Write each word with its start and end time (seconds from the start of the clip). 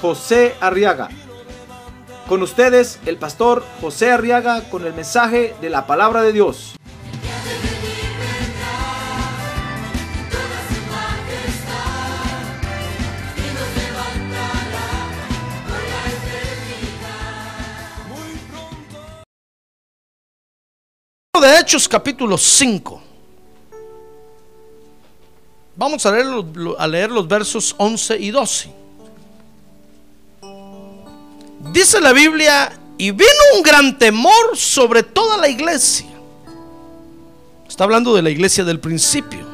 José 0.00 0.54
Arriaga. 0.60 1.08
Con 2.28 2.42
ustedes, 2.42 2.98
el 3.06 3.16
pastor 3.16 3.64
José 3.80 4.10
Arriaga 4.10 4.68
con 4.68 4.84
el 4.84 4.94
mensaje 4.94 5.54
de 5.60 5.70
la 5.70 5.86
palabra 5.86 6.22
de 6.22 6.32
Dios. 6.32 6.76
de 21.40 21.58
Hechos 21.58 21.86
capítulo 21.86 22.38
5. 22.38 23.02
Vamos 25.76 26.06
a 26.06 26.10
leer, 26.10 26.26
a 26.78 26.86
leer 26.86 27.10
los 27.10 27.28
versos 27.28 27.74
11 27.76 28.18
y 28.18 28.30
12. 28.30 28.85
Dice 31.76 32.00
la 32.00 32.14
Biblia, 32.14 32.72
y 32.96 33.10
vino 33.10 33.28
un 33.54 33.62
gran 33.62 33.98
temor 33.98 34.56
sobre 34.56 35.02
toda 35.02 35.36
la 35.36 35.46
iglesia. 35.46 36.06
Está 37.68 37.84
hablando 37.84 38.14
de 38.14 38.22
la 38.22 38.30
iglesia 38.30 38.64
del 38.64 38.80
principio. 38.80 39.46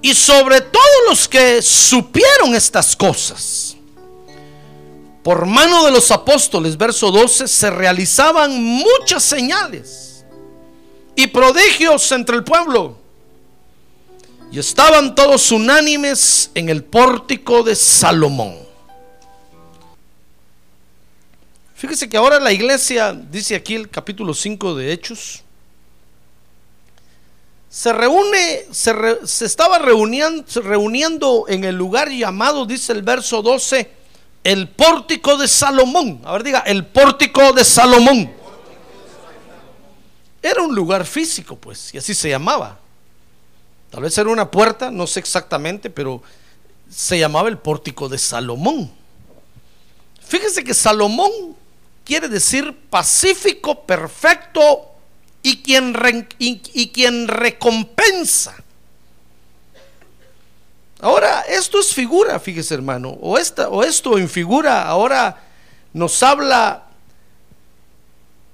Y 0.00 0.14
sobre 0.14 0.60
todos 0.60 0.84
los 1.08 1.26
que 1.26 1.60
supieron 1.60 2.54
estas 2.54 2.94
cosas. 2.94 3.76
Por 5.24 5.44
mano 5.44 5.84
de 5.86 5.90
los 5.90 6.12
apóstoles, 6.12 6.76
verso 6.76 7.10
12, 7.10 7.48
se 7.48 7.68
realizaban 7.68 8.62
muchas 8.62 9.24
señales 9.24 10.24
y 11.16 11.26
prodigios 11.26 12.12
entre 12.12 12.36
el 12.36 12.44
pueblo. 12.44 12.96
Y 14.52 14.60
estaban 14.60 15.16
todos 15.16 15.50
unánimes 15.50 16.52
en 16.54 16.68
el 16.68 16.84
pórtico 16.84 17.64
de 17.64 17.74
Salomón. 17.74 18.65
Fíjese 21.76 22.08
que 22.08 22.16
ahora 22.16 22.40
la 22.40 22.52
iglesia, 22.52 23.12
dice 23.12 23.54
aquí 23.54 23.74
el 23.74 23.90
capítulo 23.90 24.32
5 24.32 24.76
de 24.76 24.92
Hechos, 24.92 25.42
se 27.68 27.92
reúne, 27.92 28.64
se, 28.70 28.94
se 29.26 29.44
estaba 29.44 29.78
reuniendo, 29.78 30.42
reuniendo 30.62 31.44
en 31.48 31.64
el 31.64 31.76
lugar 31.76 32.08
llamado, 32.08 32.64
dice 32.64 32.94
el 32.94 33.02
verso 33.02 33.42
12, 33.42 33.90
el 34.42 34.70
pórtico 34.70 35.36
de 35.36 35.46
Salomón. 35.46 36.22
A 36.24 36.32
ver, 36.32 36.44
diga, 36.44 36.60
el 36.60 36.86
pórtico 36.86 37.52
de 37.52 37.62
Salomón. 37.62 38.32
Era 40.40 40.62
un 40.62 40.74
lugar 40.74 41.04
físico, 41.04 41.56
pues, 41.56 41.92
y 41.92 41.98
así 41.98 42.14
se 42.14 42.30
llamaba. 42.30 42.78
Tal 43.90 44.02
vez 44.02 44.16
era 44.16 44.30
una 44.30 44.50
puerta, 44.50 44.90
no 44.90 45.06
sé 45.06 45.20
exactamente, 45.20 45.90
pero 45.90 46.22
se 46.88 47.18
llamaba 47.18 47.50
el 47.50 47.58
pórtico 47.58 48.08
de 48.08 48.16
Salomón. 48.16 48.90
Fíjese 50.26 50.64
que 50.64 50.72
Salomón 50.72 51.30
quiere 52.06 52.28
decir 52.28 52.74
pacífico, 52.88 53.82
perfecto 53.82 54.92
y 55.42 55.62
quien, 55.62 57.28
recompensa. 57.28 58.54
Ahora, 61.00 61.42
esto 61.42 61.78
es 61.78 61.92
figura, 61.92 62.38
fíjese 62.40 62.74
hermano, 62.74 63.10
o, 63.20 63.36
esta, 63.36 63.68
o 63.68 63.82
esto 63.82 64.16
en 64.18 64.30
figura 64.30 64.84
ahora 64.84 65.42
nos 65.92 66.22
habla 66.22 66.84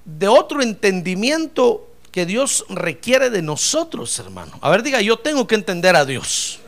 de 0.05 0.27
otro 0.27 0.61
entendimiento 0.61 1.89
que 2.11 2.27
Dios 2.27 2.65
requiere 2.69 3.31
de 3.31 3.43
nosotros, 3.43 4.19
hermano. 4.19 4.59
A 4.61 4.71
ver, 4.71 4.83
diga, 4.83 5.01
yo 5.01 5.19
tengo 5.19 5.47
que 5.47 5.55
entender 5.55 5.95
a 5.95 6.05
Dios. 6.05 6.59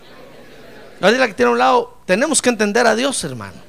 A 1.00 1.06
ver, 1.06 1.14
diga 1.14 1.26
que 1.26 1.34
tiene 1.34 1.48
a 1.48 1.52
un 1.52 1.58
lado, 1.58 1.98
tenemos 2.06 2.40
que 2.40 2.50
entender 2.50 2.86
a 2.86 2.94
Dios, 2.94 3.24
hermano. 3.24 3.60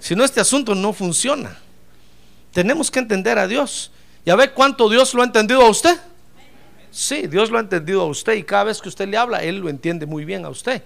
Si 0.00 0.14
no, 0.16 0.24
este 0.24 0.40
asunto 0.40 0.74
no 0.74 0.92
funciona. 0.92 1.63
Tenemos 2.54 2.90
que 2.90 3.00
entender 3.00 3.38
a 3.38 3.46
Dios. 3.46 3.90
¿Ya 4.24 4.36
ve 4.36 4.52
cuánto 4.52 4.88
Dios 4.88 5.12
lo 5.12 5.20
ha 5.20 5.26
entendido 5.26 5.60
a 5.60 5.68
usted? 5.68 6.00
Sí, 6.90 7.26
Dios 7.26 7.50
lo 7.50 7.58
ha 7.58 7.60
entendido 7.60 8.02
a 8.02 8.06
usted 8.06 8.34
y 8.34 8.44
cada 8.44 8.64
vez 8.64 8.80
que 8.80 8.88
usted 8.88 9.08
le 9.08 9.18
habla, 9.18 9.42
Él 9.42 9.58
lo 9.58 9.68
entiende 9.68 10.06
muy 10.06 10.24
bien 10.24 10.44
a 10.44 10.48
usted. 10.48 10.82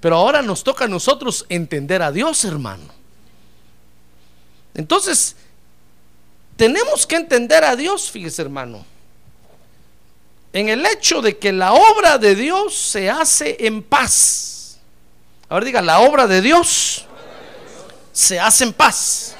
Pero 0.00 0.16
ahora 0.16 0.40
nos 0.40 0.62
toca 0.62 0.84
a 0.84 0.88
nosotros 0.88 1.44
entender 1.48 2.00
a 2.00 2.12
Dios, 2.12 2.44
hermano. 2.44 2.84
Entonces, 4.74 5.34
tenemos 6.56 7.04
que 7.04 7.16
entender 7.16 7.64
a 7.64 7.74
Dios, 7.74 8.08
fíjese 8.10 8.42
hermano, 8.42 8.86
en 10.52 10.68
el 10.68 10.86
hecho 10.86 11.20
de 11.20 11.36
que 11.36 11.52
la 11.52 11.72
obra 11.72 12.18
de 12.18 12.36
Dios 12.36 12.76
se 12.76 13.10
hace 13.10 13.56
en 13.66 13.82
paz. 13.82 14.78
Ahora 15.48 15.64
diga, 15.64 15.82
la 15.82 15.98
obra 16.00 16.28
de 16.28 16.40
Dios 16.40 17.06
se 18.12 18.38
hace 18.38 18.62
en 18.62 18.72
paz. 18.72 19.34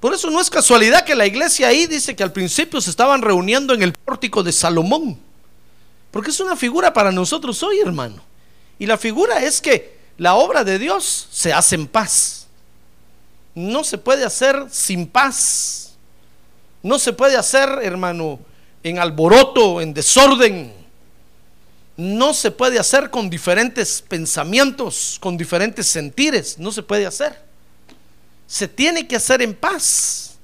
Por 0.00 0.14
eso 0.14 0.30
no 0.30 0.40
es 0.40 0.48
casualidad 0.48 1.04
que 1.04 1.14
la 1.14 1.26
iglesia 1.26 1.68
ahí 1.68 1.86
dice 1.86 2.14
que 2.14 2.22
al 2.22 2.32
principio 2.32 2.80
se 2.80 2.90
estaban 2.90 3.20
reuniendo 3.22 3.74
en 3.74 3.82
el 3.82 3.92
pórtico 3.92 4.42
de 4.42 4.52
Salomón. 4.52 5.18
Porque 6.10 6.30
es 6.30 6.40
una 6.40 6.56
figura 6.56 6.92
para 6.92 7.12
nosotros 7.12 7.62
hoy, 7.62 7.80
hermano. 7.80 8.22
Y 8.78 8.86
la 8.86 8.96
figura 8.96 9.42
es 9.42 9.60
que 9.60 9.98
la 10.16 10.34
obra 10.34 10.64
de 10.64 10.78
Dios 10.78 11.28
se 11.30 11.52
hace 11.52 11.74
en 11.74 11.86
paz 11.86 12.38
no 13.58 13.82
se 13.82 13.98
puede 13.98 14.24
hacer 14.24 14.66
sin 14.70 15.08
paz. 15.08 15.96
No 16.80 16.98
se 17.00 17.12
puede 17.12 17.36
hacer, 17.36 17.68
hermano, 17.82 18.38
en 18.84 19.00
alboroto, 19.00 19.80
en 19.80 19.92
desorden. 19.92 20.72
No 21.96 22.32
se 22.34 22.52
puede 22.52 22.78
hacer 22.78 23.10
con 23.10 23.28
diferentes 23.28 24.00
pensamientos, 24.00 25.18
con 25.20 25.36
diferentes 25.36 25.88
sentires. 25.88 26.56
No 26.56 26.70
se 26.70 26.84
puede 26.84 27.04
hacer. 27.04 27.47
Se 28.48 28.66
tiene 28.66 29.06
que 29.06 29.14
hacer 29.14 29.42
en 29.42 29.54
paz. 29.54 30.38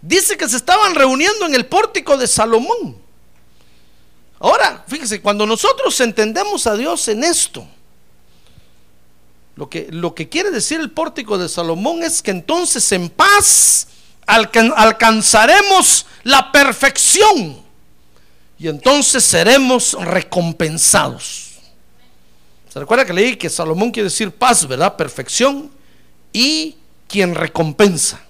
Dice 0.00 0.36
que 0.36 0.48
se 0.48 0.56
estaban 0.56 0.94
reuniendo 0.94 1.44
en 1.44 1.54
el 1.54 1.66
pórtico 1.66 2.16
de 2.16 2.26
Salomón. 2.26 2.96
Ahora, 4.38 4.84
fíjese, 4.86 5.20
cuando 5.20 5.44
nosotros 5.44 6.00
entendemos 6.00 6.66
a 6.66 6.76
Dios 6.76 7.08
en 7.08 7.24
esto, 7.24 7.66
lo 9.56 9.68
que, 9.68 9.88
lo 9.90 10.14
que 10.14 10.28
quiere 10.28 10.50
decir 10.50 10.80
el 10.80 10.90
pórtico 10.90 11.38
de 11.38 11.48
Salomón 11.48 12.02
es 12.02 12.22
que 12.22 12.30
entonces 12.30 12.90
en 12.92 13.08
paz 13.08 13.88
alcanzaremos 14.26 16.06
la 16.22 16.50
perfección 16.50 17.62
y 18.58 18.68
entonces 18.68 19.24
seremos 19.24 19.94
recompensados. 20.00 21.52
¿Se 22.72 22.80
recuerda 22.80 23.04
que 23.04 23.12
leí 23.12 23.36
que 23.36 23.48
Salomón 23.48 23.90
quiere 23.90 24.08
decir 24.08 24.30
paz, 24.32 24.66
verdad? 24.66 24.96
Perfección 24.96 25.70
y 26.32 26.76
quien 27.14 27.36
recompensa. 27.36 28.20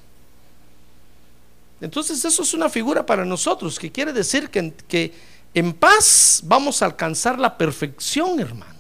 Entonces 1.81 2.23
eso 2.23 2.43
es 2.43 2.53
una 2.53 2.69
figura 2.69 3.07
para 3.07 3.25
nosotros 3.25 3.79
que 3.79 3.91
quiere 3.91 4.13
decir 4.13 4.51
que, 4.51 5.15
en 5.55 5.73
paz 5.73 6.43
vamos 6.45 6.83
a 6.83 6.85
alcanzar 6.85 7.39
la 7.39 7.57
perfección, 7.57 8.39
hermano. 8.41 8.79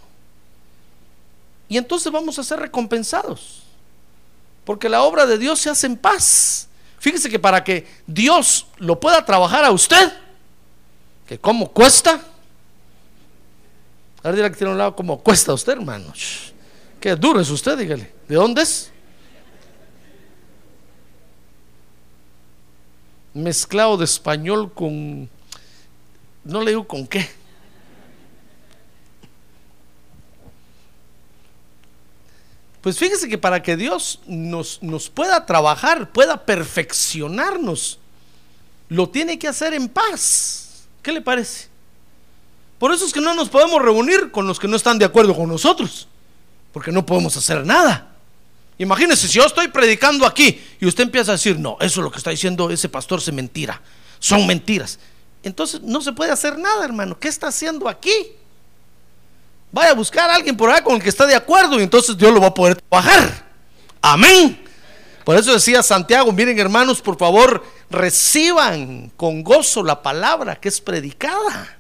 Y 1.70 1.78
entonces 1.78 2.12
vamos 2.12 2.38
a 2.38 2.44
ser 2.44 2.60
recompensados. 2.60 3.62
Porque 4.66 4.90
la 4.90 5.04
obra 5.04 5.24
de 5.24 5.38
Dios 5.38 5.58
se 5.58 5.70
hace 5.70 5.86
en 5.86 5.96
paz. 5.96 6.68
Fíjese 6.98 7.30
que 7.30 7.38
para 7.38 7.64
que 7.64 7.86
Dios 8.06 8.66
lo 8.76 9.00
pueda 9.00 9.24
trabajar 9.24 9.64
a 9.64 9.70
usted, 9.70 10.12
que 11.26 11.38
cómo 11.38 11.70
cuesta. 11.70 12.20
Ahora 14.22 14.36
dirá 14.36 14.50
que 14.50 14.56
tiene 14.56 14.70
un 14.70 14.76
lado, 14.76 14.94
¿cómo 14.94 15.18
cuesta 15.18 15.54
usted, 15.54 15.72
hermano? 15.72 16.12
Qué 17.00 17.16
duro 17.16 17.40
es 17.40 17.48
usted, 17.48 17.78
dígale. 17.78 18.12
¿De 18.28 18.34
dónde 18.34 18.60
es? 18.60 18.90
Mezclado 23.34 23.96
de 23.96 24.04
español 24.04 24.72
con. 24.72 25.28
No 26.44 26.60
le 26.62 26.70
digo 26.70 26.86
con 26.86 27.06
qué. 27.06 27.28
Pues 32.80 32.98
fíjese 32.98 33.28
que 33.28 33.38
para 33.38 33.62
que 33.62 33.76
Dios 33.76 34.20
nos, 34.26 34.82
nos 34.82 35.08
pueda 35.08 35.46
trabajar, 35.46 36.12
pueda 36.12 36.44
perfeccionarnos, 36.44 37.98
lo 38.90 39.08
tiene 39.08 39.38
que 39.38 39.48
hacer 39.48 39.72
en 39.72 39.88
paz. 39.88 40.84
¿Qué 41.02 41.10
le 41.10 41.22
parece? 41.22 41.68
Por 42.78 42.92
eso 42.92 43.06
es 43.06 43.12
que 43.14 43.22
no 43.22 43.34
nos 43.34 43.48
podemos 43.48 43.80
reunir 43.80 44.30
con 44.30 44.46
los 44.46 44.60
que 44.60 44.68
no 44.68 44.76
están 44.76 44.98
de 44.98 45.06
acuerdo 45.06 45.34
con 45.34 45.48
nosotros, 45.48 46.08
porque 46.72 46.92
no 46.92 47.06
podemos 47.06 47.34
hacer 47.36 47.64
nada. 47.64 48.13
Imagínese 48.78 49.28
si 49.28 49.34
yo 49.34 49.46
estoy 49.46 49.68
predicando 49.68 50.26
aquí 50.26 50.60
y 50.80 50.86
usted 50.86 51.04
empieza 51.04 51.32
a 51.32 51.34
decir, 51.34 51.58
no, 51.58 51.76
eso 51.80 52.00
es 52.00 52.04
lo 52.04 52.10
que 52.10 52.18
está 52.18 52.30
diciendo 52.30 52.70
ese 52.70 52.88
pastor 52.88 53.20
es 53.20 53.32
mentira, 53.32 53.80
son 54.18 54.46
mentiras. 54.46 54.98
Entonces 55.44 55.80
no 55.82 56.00
se 56.00 56.12
puede 56.12 56.32
hacer 56.32 56.58
nada, 56.58 56.84
hermano. 56.84 57.18
¿Qué 57.18 57.28
está 57.28 57.48
haciendo 57.48 57.88
aquí? 57.88 58.32
Vaya 59.70 59.90
a 59.90 59.94
buscar 59.94 60.30
a 60.30 60.34
alguien 60.34 60.56
por 60.56 60.70
ahí 60.70 60.82
con 60.82 60.96
el 60.96 61.02
que 61.02 61.08
está 61.08 61.26
de 61.26 61.34
acuerdo 61.34 61.78
y 61.78 61.82
entonces 61.82 62.16
Dios 62.16 62.32
lo 62.32 62.40
va 62.40 62.48
a 62.48 62.54
poder 62.54 62.80
trabajar. 62.80 63.44
Amén. 64.00 64.60
Por 65.24 65.36
eso 65.36 65.52
decía 65.52 65.82
Santiago, 65.82 66.32
miren 66.32 66.58
hermanos, 66.58 67.00
por 67.00 67.16
favor, 67.16 67.64
reciban 67.90 69.10
con 69.16 69.42
gozo 69.42 69.82
la 69.82 70.02
palabra 70.02 70.56
que 70.56 70.68
es 70.68 70.80
predicada. 70.80 71.78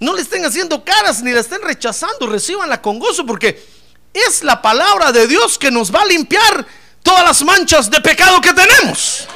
No 0.00 0.14
le 0.14 0.22
estén 0.22 0.44
haciendo 0.44 0.84
caras 0.84 1.22
ni 1.22 1.30
la 1.30 1.40
estén 1.40 1.62
rechazando, 1.62 2.26
recibanla 2.26 2.82
con 2.82 2.98
gozo 2.98 3.24
porque 3.24 3.64
es 4.12 4.42
la 4.42 4.60
palabra 4.60 5.12
de 5.12 5.26
Dios 5.26 5.58
que 5.58 5.70
nos 5.70 5.94
va 5.94 6.02
a 6.02 6.06
limpiar 6.06 6.66
todas 7.02 7.24
las 7.24 7.42
manchas 7.42 7.90
de 7.90 8.00
pecado 8.00 8.40
que 8.40 8.52
tenemos. 8.52 9.26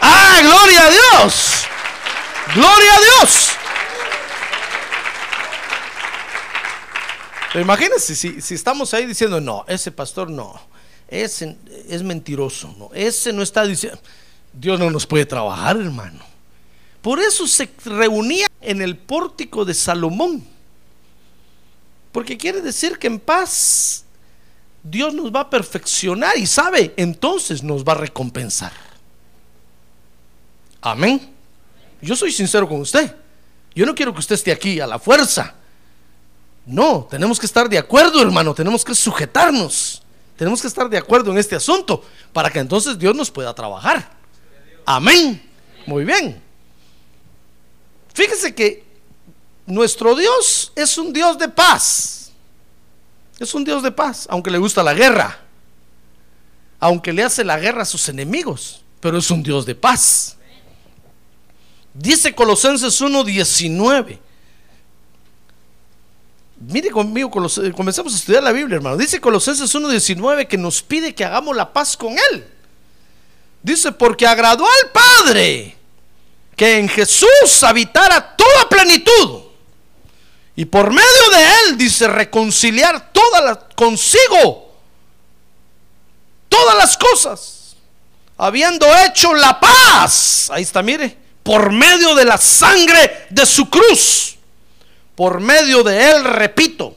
Ah, 0.00 0.38
gloria 0.42 0.86
a 0.86 0.90
Dios. 0.90 1.64
Gloria 2.54 2.94
a 2.94 3.00
Dios. 3.00 3.50
Pero 7.52 7.64
imagínense 7.64 8.14
si, 8.14 8.54
estamos 8.54 8.94
ahí 8.94 9.06
diciendo, 9.06 9.40
no, 9.40 9.64
ese 9.66 9.90
pastor 9.90 10.30
no, 10.30 10.60
ese 11.08 11.56
es 11.88 12.02
mentiroso, 12.04 12.72
no, 12.78 12.90
ese 12.94 13.32
no 13.32 13.42
está 13.42 13.64
diciendo, 13.64 14.00
Dios 14.52 14.78
no 14.78 14.88
nos 14.88 15.04
puede 15.04 15.26
trabajar, 15.26 15.76
hermano. 15.76 16.24
Por 17.02 17.18
eso 17.18 17.48
se 17.48 17.68
reunía 17.84 18.46
en 18.60 18.82
el 18.82 18.96
pórtico 18.96 19.64
de 19.64 19.74
Salomón. 19.74 20.46
Porque 22.12 22.36
quiere 22.36 22.60
decir 22.60 22.98
que 22.98 23.06
en 23.06 23.18
paz 23.18 24.04
Dios 24.82 25.14
nos 25.14 25.34
va 25.34 25.40
a 25.40 25.50
perfeccionar 25.50 26.36
y 26.38 26.46
sabe, 26.46 26.94
entonces 26.96 27.62
nos 27.62 27.84
va 27.84 27.92
a 27.92 27.96
recompensar. 27.96 28.72
Amén. 30.80 31.34
Yo 32.00 32.16
soy 32.16 32.32
sincero 32.32 32.68
con 32.68 32.80
usted. 32.80 33.14
Yo 33.74 33.84
no 33.84 33.94
quiero 33.94 34.12
que 34.12 34.20
usted 34.20 34.34
esté 34.34 34.52
aquí 34.52 34.80
a 34.80 34.86
la 34.86 34.98
fuerza. 34.98 35.54
No, 36.66 37.06
tenemos 37.10 37.38
que 37.38 37.46
estar 37.46 37.68
de 37.68 37.78
acuerdo, 37.78 38.22
hermano. 38.22 38.54
Tenemos 38.54 38.84
que 38.84 38.94
sujetarnos. 38.94 40.02
Tenemos 40.36 40.62
que 40.62 40.68
estar 40.68 40.88
de 40.88 40.96
acuerdo 40.96 41.30
en 41.30 41.38
este 41.38 41.56
asunto 41.56 42.02
para 42.32 42.50
que 42.50 42.60
entonces 42.60 42.98
Dios 42.98 43.14
nos 43.14 43.30
pueda 43.30 43.54
trabajar. 43.54 44.10
Amén. 44.86 45.42
Muy 45.86 46.04
bien. 46.04 46.42
Fíjese 48.14 48.54
que 48.54 48.84
nuestro 49.66 50.14
Dios 50.14 50.72
es 50.74 50.96
un 50.96 51.12
Dios 51.12 51.38
de 51.38 51.48
paz. 51.48 52.19
Es 53.40 53.54
un 53.54 53.64
Dios 53.64 53.82
de 53.82 53.90
paz, 53.90 54.26
aunque 54.30 54.50
le 54.50 54.58
gusta 54.58 54.82
la 54.82 54.94
guerra. 54.94 55.40
Aunque 56.78 57.12
le 57.12 57.24
hace 57.24 57.42
la 57.42 57.58
guerra 57.58 57.82
a 57.82 57.86
sus 57.86 58.08
enemigos, 58.08 58.82
pero 59.00 59.18
es 59.18 59.30
un 59.30 59.42
Dios 59.42 59.66
de 59.66 59.74
paz. 59.74 60.36
Dice 61.92 62.34
Colosenses 62.34 63.00
1:19. 63.00 64.18
Mire 66.60 66.90
conmigo, 66.90 67.30
comenzamos 67.30 68.12
a 68.12 68.16
estudiar 68.16 68.42
la 68.42 68.52
Biblia, 68.52 68.76
hermano. 68.76 68.98
Dice 68.98 69.20
Colosenses 69.20 69.74
1:19 69.74 70.46
que 70.46 70.58
nos 70.58 70.82
pide 70.82 71.14
que 71.14 71.24
hagamos 71.24 71.56
la 71.56 71.72
paz 71.72 71.96
con 71.96 72.12
Él. 72.30 72.46
Dice, 73.62 73.92
porque 73.92 74.26
agradó 74.26 74.64
al 74.64 74.90
Padre 74.90 75.76
que 76.56 76.78
en 76.78 76.88
Jesús 76.88 77.62
habitara 77.62 78.36
toda 78.36 78.68
plenitud. 78.68 79.49
Y 80.60 80.66
por 80.66 80.90
medio 80.90 81.30
de 81.32 81.70
Él, 81.70 81.78
dice, 81.78 82.06
reconciliar 82.06 83.14
todas 83.14 83.42
las, 83.42 83.58
consigo 83.74 84.70
todas 86.50 86.76
las 86.76 86.98
cosas, 86.98 87.76
habiendo 88.36 88.86
hecho 88.98 89.32
la 89.32 89.58
paz. 89.58 90.50
Ahí 90.52 90.62
está, 90.62 90.82
mire, 90.82 91.16
por 91.42 91.72
medio 91.72 92.14
de 92.14 92.26
la 92.26 92.36
sangre 92.36 93.26
de 93.30 93.46
su 93.46 93.70
cruz. 93.70 94.36
Por 95.14 95.40
medio 95.40 95.82
de 95.82 96.10
Él, 96.10 96.24
repito, 96.24 96.94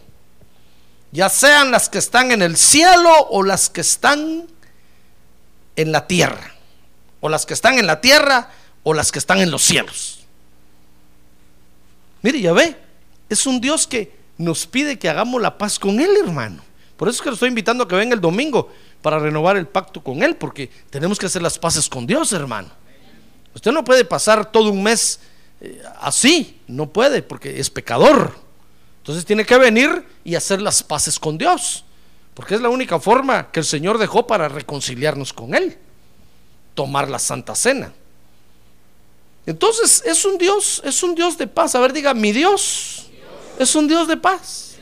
ya 1.14 1.30
sean 1.30 1.72
las 1.72 1.88
que 1.88 2.00
están 2.00 2.34
en 2.34 2.42
el 2.42 2.58
cielo 2.58 3.16
o 3.30 3.44
las 3.44 3.70
que 3.70 3.80
están 3.80 4.46
en 5.78 5.92
la 5.94 6.06
tierra. 6.06 6.54
O 7.22 7.30
las 7.30 7.46
que 7.46 7.54
están 7.54 7.80
en 7.80 7.88
la 7.88 8.02
tierra 8.02 8.50
o 8.84 8.94
las 8.94 9.10
que 9.10 9.20
están 9.20 9.40
en 9.40 9.52
los 9.52 9.62
cielos. 9.62 10.20
Mire, 12.24 12.42
ya 12.42 12.52
ve, 12.52 12.83
es 13.34 13.46
un 13.46 13.60
Dios 13.60 13.86
que 13.88 14.12
nos 14.38 14.66
pide 14.66 14.98
que 14.98 15.10
hagamos 15.10 15.42
la 15.42 15.58
paz 15.58 15.78
con 15.78 16.00
Él, 16.00 16.10
hermano. 16.24 16.64
Por 16.98 17.08
eso 17.08 17.18
es 17.18 17.22
que 17.22 17.30
lo 17.30 17.34
estoy 17.34 17.50
invitando 17.50 17.84
a 17.84 17.88
que 17.88 17.96
venga 17.96 18.14
el 18.14 18.22
domingo 18.22 18.72
para 19.02 19.20
renovar 19.20 19.58
el 19.58 19.68
pacto 19.68 20.02
con 20.02 20.24
Él, 20.24 20.36
porque 20.36 20.70
tenemos 20.90 21.20
que 21.20 21.26
hacer 21.26 21.42
las 21.42 21.60
paces 21.60 21.90
con 21.90 22.08
Dios, 22.08 22.32
hermano. 22.32 22.70
Usted 23.54 23.72
no 23.72 23.84
puede 23.84 24.06
pasar 24.06 24.52
todo 24.52 24.72
un 24.72 24.82
mes 24.82 25.20
eh, 25.62 25.82
así, 26.02 26.60
no 26.68 26.90
puede, 26.90 27.22
porque 27.22 27.60
es 27.60 27.70
pecador. 27.70 28.34
Entonces 29.00 29.26
tiene 29.26 29.46
que 29.46 29.58
venir 29.58 30.06
y 30.24 30.36
hacer 30.36 30.62
las 30.62 30.82
paces 30.82 31.20
con 31.20 31.38
Dios, 31.38 31.84
porque 32.34 32.56
es 32.56 32.62
la 32.62 32.70
única 32.70 33.00
forma 33.00 33.52
que 33.52 33.60
el 33.60 33.66
Señor 33.66 33.98
dejó 33.98 34.26
para 34.26 34.48
reconciliarnos 34.48 35.34
con 35.34 35.54
Él, 35.54 35.78
tomar 36.74 37.10
la 37.10 37.20
Santa 37.20 37.54
Cena. 37.54 37.92
Entonces 39.46 40.02
es 40.06 40.24
un 40.24 40.38
Dios, 40.38 40.82
es 40.86 41.04
un 41.04 41.16
Dios 41.16 41.38
de 41.38 41.48
paz. 41.48 41.76
A 41.76 41.82
ver, 41.82 41.92
diga, 41.92 42.14
mi 42.14 42.32
Dios 42.32 43.10
es 43.60 43.76
un 43.76 43.88
Dios 43.88 44.08
de 44.08 44.18
paz. 44.18 44.76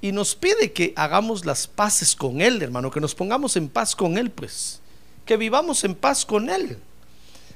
Y 0.00 0.12
nos 0.12 0.34
pide 0.34 0.72
que 0.72 0.92
hagamos 0.94 1.44
las 1.44 1.66
paces 1.66 2.14
con 2.14 2.40
Él, 2.40 2.62
hermano, 2.62 2.90
que 2.90 3.00
nos 3.00 3.14
pongamos 3.14 3.56
en 3.56 3.68
paz 3.68 3.96
con 3.96 4.18
Él, 4.18 4.30
pues, 4.30 4.80
que 5.24 5.36
vivamos 5.36 5.82
en 5.84 5.94
paz 5.94 6.24
con 6.24 6.48
Él. 6.48 6.78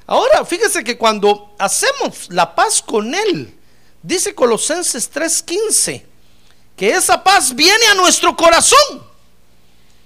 Ahora, 0.07 0.45
fíjese 0.45 0.83
que 0.83 0.99
cuando 0.99 1.55
hacemos 1.59 2.29
la 2.31 2.55
paz 2.55 2.83
con 2.83 3.15
Él, 3.15 3.55
dice 4.03 4.35
Colosenses 4.35 5.09
3:15, 5.09 6.05
que 6.77 6.91
esa 6.91 7.23
paz 7.23 7.55
viene 7.55 7.87
a 7.87 7.95
nuestro 7.95 8.35
corazón. 8.35 9.05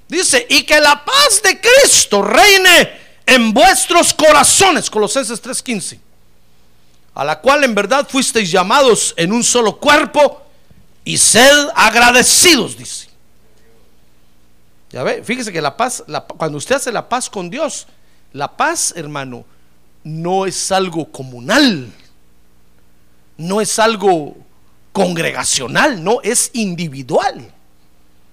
Dice, 0.08 0.46
y 0.50 0.64
que 0.64 0.78
la 0.80 1.02
paz 1.02 1.40
de 1.42 1.58
Cristo 1.58 2.20
reine 2.20 3.00
en 3.24 3.54
vuestros 3.54 4.12
corazones, 4.12 4.90
Colosenses 4.90 5.40
3:15, 5.40 5.98
a 7.14 7.24
la 7.24 7.40
cual 7.40 7.64
en 7.64 7.74
verdad 7.74 8.08
fuisteis 8.08 8.50
llamados 8.50 9.14
en 9.16 9.32
un 9.32 9.44
solo 9.44 9.78
cuerpo 9.78 10.42
y 11.04 11.16
sed 11.16 11.68
agradecidos, 11.74 12.76
dice. 12.76 13.08
Ya 14.90 15.02
ve, 15.02 15.22
fíjese 15.22 15.52
que 15.52 15.60
la 15.60 15.76
paz, 15.76 16.04
cuando 16.36 16.58
usted 16.58 16.76
hace 16.76 16.92
la 16.92 17.08
paz 17.08 17.28
con 17.28 17.50
Dios, 17.50 17.86
la 18.32 18.56
paz, 18.56 18.92
hermano, 18.96 19.44
no 20.02 20.46
es 20.46 20.70
algo 20.72 21.10
comunal, 21.10 21.90
no 23.36 23.60
es 23.60 23.78
algo 23.78 24.36
congregacional, 24.92 26.02
no, 26.02 26.20
es 26.22 26.50
individual. 26.54 27.52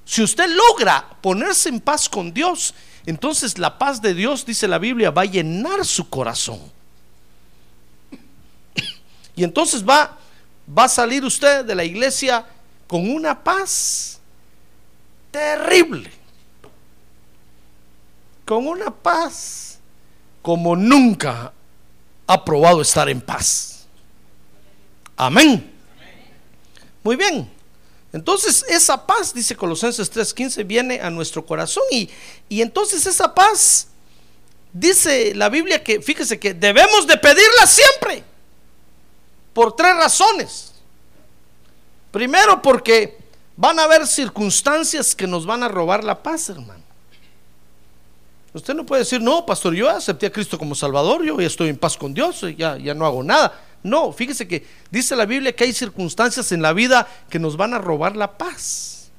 Si 0.05 0.21
usted 0.21 0.49
logra 0.49 1.07
ponerse 1.21 1.69
en 1.69 1.79
paz 1.79 2.09
con 2.09 2.33
Dios, 2.33 2.73
entonces 3.05 3.57
la 3.57 3.77
paz 3.77 4.01
de 4.01 4.13
Dios, 4.13 4.45
dice 4.45 4.67
la 4.67 4.77
Biblia, 4.77 5.11
va 5.11 5.23
a 5.23 5.25
llenar 5.25 5.85
su 5.85 6.09
corazón. 6.09 6.59
Y 9.35 9.43
entonces 9.43 9.87
va, 9.87 10.17
va 10.77 10.85
a 10.85 10.89
salir 10.89 11.23
usted 11.23 11.65
de 11.65 11.75
la 11.75 11.83
iglesia 11.83 12.45
con 12.87 13.09
una 13.09 13.43
paz 13.43 14.19
terrible. 15.31 16.11
Con 18.45 18.67
una 18.67 18.91
paz 18.91 19.79
como 20.41 20.75
nunca 20.75 21.53
ha 22.27 22.45
probado 22.45 22.81
estar 22.81 23.09
en 23.09 23.21
paz. 23.21 23.85
Amén. 25.15 25.71
Muy 27.03 27.15
bien. 27.15 27.49
Entonces 28.13 28.65
esa 28.67 29.05
paz, 29.05 29.33
dice 29.33 29.55
Colosenses 29.55 30.11
3:15, 30.11 30.65
viene 30.65 30.99
a 30.99 31.09
nuestro 31.09 31.45
corazón 31.45 31.83
y, 31.91 32.09
y 32.49 32.61
entonces 32.61 33.05
esa 33.05 33.33
paz, 33.33 33.87
dice 34.73 35.33
la 35.33 35.49
Biblia 35.49 35.83
que, 35.83 36.01
fíjese 36.01 36.39
que 36.39 36.53
debemos 36.53 37.07
de 37.07 37.17
pedirla 37.17 37.65
siempre, 37.65 38.23
por 39.53 39.75
tres 39.75 39.95
razones. 39.95 40.73
Primero 42.11 42.61
porque 42.61 43.17
van 43.55 43.79
a 43.79 43.83
haber 43.83 44.07
circunstancias 44.07 45.15
que 45.15 45.27
nos 45.27 45.45
van 45.45 45.63
a 45.63 45.67
robar 45.67 46.03
la 46.03 46.21
paz, 46.21 46.49
hermano. 46.49 46.83
Usted 48.53 48.73
no 48.73 48.85
puede 48.85 49.03
decir, 49.03 49.21
no, 49.21 49.45
pastor, 49.45 49.73
yo 49.73 49.89
acepté 49.89 50.25
a 50.25 50.31
Cristo 50.31 50.57
como 50.57 50.75
Salvador, 50.75 51.23
yo 51.23 51.39
ya 51.39 51.47
estoy 51.47 51.69
en 51.69 51.77
paz 51.77 51.95
con 51.95 52.13
Dios, 52.13 52.41
ya, 52.57 52.77
ya 52.77 52.93
no 52.93 53.05
hago 53.05 53.23
nada. 53.23 53.61
No, 53.81 54.11
fíjese 54.11 54.47
que 54.47 54.65
dice 54.91 55.15
la 55.15 55.25
Biblia 55.25 55.55
que 55.55 55.63
hay 55.63 55.73
circunstancias 55.73 56.51
en 56.51 56.61
la 56.61 56.73
vida 56.73 57.07
que 57.29 57.39
nos 57.39 57.55
van 57.55 57.73
a 57.73 57.79
robar 57.79 58.15
la 58.15 58.37
paz. 58.37 59.09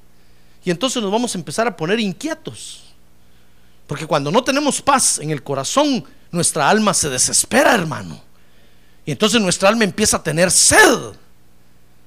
Y 0.65 0.71
entonces 0.71 1.03
nos 1.03 1.11
vamos 1.11 1.35
a 1.35 1.39
empezar 1.39 1.67
a 1.67 1.77
poner 1.77 1.99
inquietos. 1.99 2.85
Porque 3.87 4.07
cuando 4.07 4.31
no 4.31 4.45
tenemos 4.45 4.81
paz 4.81 5.19
en 5.19 5.31
el 5.31 5.43
corazón, 5.43 6.05
nuestra 6.31 6.69
alma 6.69 6.95
se 6.95 7.09
desespera, 7.09 7.75
hermano. 7.75 8.21
Y 9.05 9.13
entonces 9.13 9.41
nuestra 9.41 9.69
alma 9.69 9.85
empieza 9.85 10.19
a 10.19 10.23
tener 10.23 10.51
sed. 10.51 10.99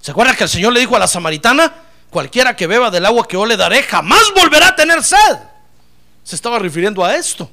¿Se 0.01 0.11
acuerda 0.11 0.35
que 0.35 0.43
el 0.43 0.49
Señor 0.49 0.73
le 0.73 0.79
dijo 0.79 0.95
a 0.95 0.99
la 0.99 1.07
samaritana? 1.07 1.85
cualquiera 2.15 2.55
que 2.55 2.65
beba 2.65 2.89
del 2.89 3.05
agua 3.05 3.27
que 3.27 3.33
yo 3.33 3.45
le 3.45 3.57
daré 3.57 3.83
jamás 3.83 4.31
volverá 4.33 4.69
a 4.69 4.75
tener 4.77 5.03
sed. 5.03 5.37
Se 6.23 6.37
estaba 6.37 6.57
refiriendo 6.57 7.03
a 7.03 7.13
esto. 7.13 7.51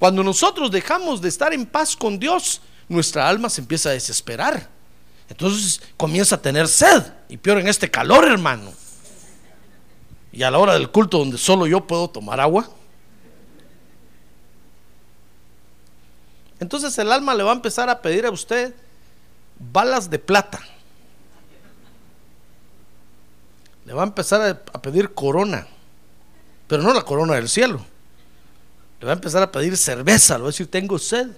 Cuando 0.00 0.24
nosotros 0.24 0.72
dejamos 0.72 1.20
de 1.20 1.28
estar 1.28 1.52
en 1.54 1.64
paz 1.64 1.94
con 1.94 2.18
Dios, 2.18 2.60
nuestra 2.88 3.28
alma 3.28 3.48
se 3.48 3.60
empieza 3.60 3.90
a 3.90 3.92
desesperar. 3.92 4.68
Entonces 5.30 5.80
comienza 5.96 6.34
a 6.34 6.42
tener 6.42 6.66
sed. 6.66 7.04
Y 7.28 7.36
peor 7.36 7.58
en 7.58 7.68
este 7.68 7.88
calor, 7.88 8.24
hermano. 8.24 8.72
Y 10.32 10.42
a 10.42 10.50
la 10.50 10.58
hora 10.58 10.72
del 10.72 10.90
culto 10.90 11.18
donde 11.18 11.38
solo 11.38 11.64
yo 11.68 11.86
puedo 11.86 12.10
tomar 12.10 12.40
agua. 12.40 12.68
Entonces 16.60 16.96
el 16.98 17.12
alma 17.12 17.34
le 17.34 17.42
va 17.42 17.52
a 17.52 17.54
empezar 17.54 17.88
a 17.88 18.02
pedir 18.02 18.26
a 18.26 18.30
usted 18.30 18.74
balas 19.58 20.10
de 20.10 20.18
plata. 20.18 20.60
Le 23.84 23.94
va 23.94 24.02
a 24.02 24.06
empezar 24.06 24.62
a, 24.72 24.82
pedir 24.82 25.14
corona. 25.14 25.66
Pero 26.66 26.82
no 26.82 26.92
la 26.92 27.02
corona 27.02 27.34
del 27.34 27.48
cielo. 27.48 27.84
Le 29.00 29.06
va 29.06 29.12
a 29.12 29.14
empezar 29.14 29.42
a 29.42 29.50
pedir 29.50 29.76
cerveza. 29.76 30.34
Le 30.34 30.40
va 30.40 30.48
a 30.48 30.50
decir, 30.50 30.70
tengo 30.70 30.98
sed. 30.98 31.28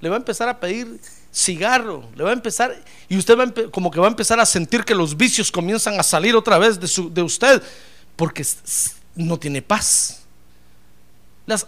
Le 0.00 0.08
va 0.10 0.16
a 0.16 0.18
empezar 0.18 0.48
a 0.48 0.60
pedir 0.60 1.00
cigarro. 1.32 2.06
Le 2.16 2.24
va 2.24 2.30
a 2.30 2.34
empezar. 2.34 2.76
Y 3.08 3.16
usted 3.16 3.38
va 3.38 3.70
como 3.70 3.90
que 3.90 3.98
va 3.98 4.06
a 4.08 4.10
empezar 4.10 4.38
a 4.40 4.44
sentir 4.44 4.84
que 4.84 4.94
los 4.94 5.16
vicios 5.16 5.50
comienzan 5.50 5.98
a 5.98 6.02
salir 6.02 6.36
otra 6.36 6.58
vez 6.58 6.78
de, 6.78 7.10
de 7.10 7.22
usted. 7.22 7.62
Porque 8.14 8.44
no 9.14 9.38
tiene 9.38 9.62
paz. 9.62 10.23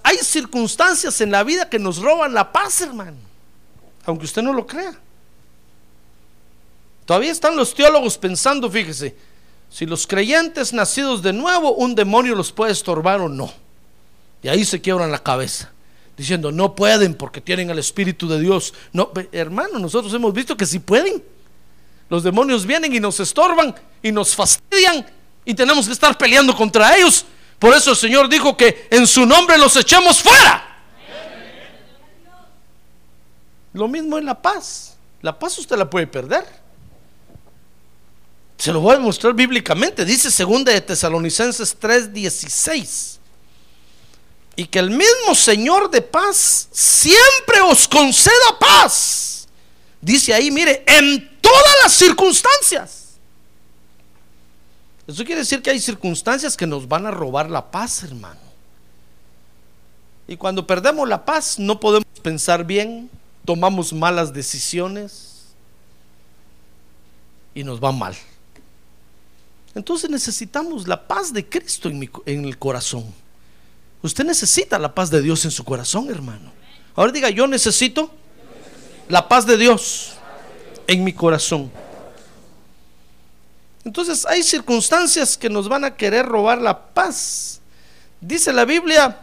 Hay 0.02 0.18
circunstancias 0.18 1.20
en 1.20 1.30
la 1.30 1.44
vida 1.44 1.68
que 1.68 1.78
nos 1.78 1.98
roban 1.98 2.32
la 2.32 2.50
paz, 2.50 2.80
hermano. 2.80 3.18
Aunque 4.04 4.24
usted 4.24 4.42
no 4.42 4.52
lo 4.52 4.66
crea. 4.66 4.98
Todavía 7.04 7.30
están 7.30 7.56
los 7.56 7.74
teólogos 7.74 8.16
pensando, 8.18 8.70
fíjese, 8.70 9.14
si 9.70 9.86
los 9.86 10.06
creyentes 10.06 10.72
nacidos 10.72 11.22
de 11.22 11.32
nuevo, 11.32 11.74
un 11.74 11.94
demonio 11.94 12.34
los 12.34 12.52
puede 12.52 12.72
estorbar 12.72 13.20
o 13.20 13.28
no. 13.28 13.52
Y 14.42 14.48
ahí 14.48 14.64
se 14.64 14.80
quiebran 14.80 15.10
la 15.10 15.18
cabeza, 15.22 15.70
diciendo, 16.16 16.50
no 16.50 16.74
pueden 16.74 17.14
porque 17.14 17.40
tienen 17.40 17.70
al 17.70 17.78
Espíritu 17.78 18.28
de 18.28 18.40
Dios. 18.40 18.74
No, 18.92 19.12
hermano, 19.32 19.78
nosotros 19.78 20.12
hemos 20.14 20.32
visto 20.32 20.56
que 20.56 20.66
sí 20.66 20.78
pueden. 20.78 21.22
Los 22.08 22.22
demonios 22.22 22.64
vienen 22.64 22.94
y 22.94 23.00
nos 23.00 23.20
estorban 23.20 23.74
y 24.02 24.12
nos 24.12 24.34
fastidian 24.34 25.06
y 25.44 25.54
tenemos 25.54 25.86
que 25.86 25.92
estar 25.92 26.16
peleando 26.16 26.54
contra 26.54 26.96
ellos 26.96 27.24
por 27.58 27.74
eso 27.74 27.92
el 27.92 27.96
Señor 27.96 28.28
dijo 28.28 28.56
que 28.56 28.88
en 28.90 29.06
su 29.06 29.24
nombre 29.24 29.56
los 29.56 29.74
echemos 29.76 30.20
fuera. 30.20 30.62
Lo 33.72 33.88
mismo 33.88 34.18
en 34.18 34.24
la 34.24 34.40
paz. 34.40 34.96
La 35.22 35.38
paz 35.38 35.58
usted 35.58 35.76
la 35.76 35.88
puede 35.88 36.06
perder. 36.06 36.44
Se 38.58 38.72
lo 38.72 38.80
voy 38.80 38.92
a 38.92 38.96
demostrar 38.96 39.34
bíblicamente. 39.34 40.04
Dice 40.04 40.28
2 40.44 40.64
de 40.64 40.80
Tesalonicenses 40.80 41.78
3:16. 41.78 43.18
Y 44.56 44.66
que 44.66 44.78
el 44.78 44.90
mismo 44.90 45.34
Señor 45.34 45.90
de 45.90 46.00
paz 46.00 46.68
siempre 46.72 47.60
os 47.60 47.86
conceda 47.86 48.58
paz. 48.58 49.46
Dice 50.00 50.32
ahí, 50.32 50.50
mire, 50.50 50.82
en 50.86 51.38
todas 51.40 51.74
las 51.82 51.92
circunstancias. 51.92 53.05
Eso 55.06 55.24
quiere 55.24 55.40
decir 55.40 55.62
que 55.62 55.70
hay 55.70 55.78
circunstancias 55.78 56.56
que 56.56 56.66
nos 56.66 56.88
van 56.88 57.06
a 57.06 57.10
robar 57.10 57.48
la 57.48 57.70
paz, 57.70 58.02
hermano. 58.02 58.40
Y 60.28 60.36
cuando 60.36 60.66
perdemos 60.66 61.08
la 61.08 61.24
paz 61.24 61.58
no 61.58 61.78
podemos 61.78 62.06
pensar 62.22 62.64
bien, 62.64 63.08
tomamos 63.44 63.92
malas 63.92 64.32
decisiones 64.32 65.44
y 67.54 67.62
nos 67.62 67.82
va 67.82 67.92
mal. 67.92 68.16
Entonces 69.74 70.10
necesitamos 70.10 70.88
la 70.88 71.06
paz 71.06 71.32
de 71.32 71.46
Cristo 71.48 71.88
en, 71.88 72.44
el 72.44 72.58
corazón. 72.58 73.04
Usted 74.02 74.24
necesita 74.24 74.78
la 74.78 74.94
paz 74.94 75.10
de 75.10 75.22
Dios 75.22 75.44
en 75.44 75.50
su 75.50 75.64
corazón, 75.64 76.10
hermano. 76.10 76.50
Ahora 76.94 77.12
diga, 77.12 77.30
yo 77.30 77.46
necesito 77.46 78.10
la 79.08 79.28
paz 79.28 79.46
de 79.46 79.56
Dios 79.56 80.14
en 80.86 81.04
mi 81.04 81.12
corazón. 81.12 81.70
Entonces 83.86 84.26
hay 84.26 84.42
circunstancias 84.42 85.38
que 85.38 85.48
nos 85.48 85.68
van 85.68 85.84
a 85.84 85.94
querer 85.94 86.26
robar 86.26 86.60
la 86.60 86.76
paz. 86.76 87.60
Dice 88.20 88.52
la 88.52 88.64
Biblia 88.64 89.20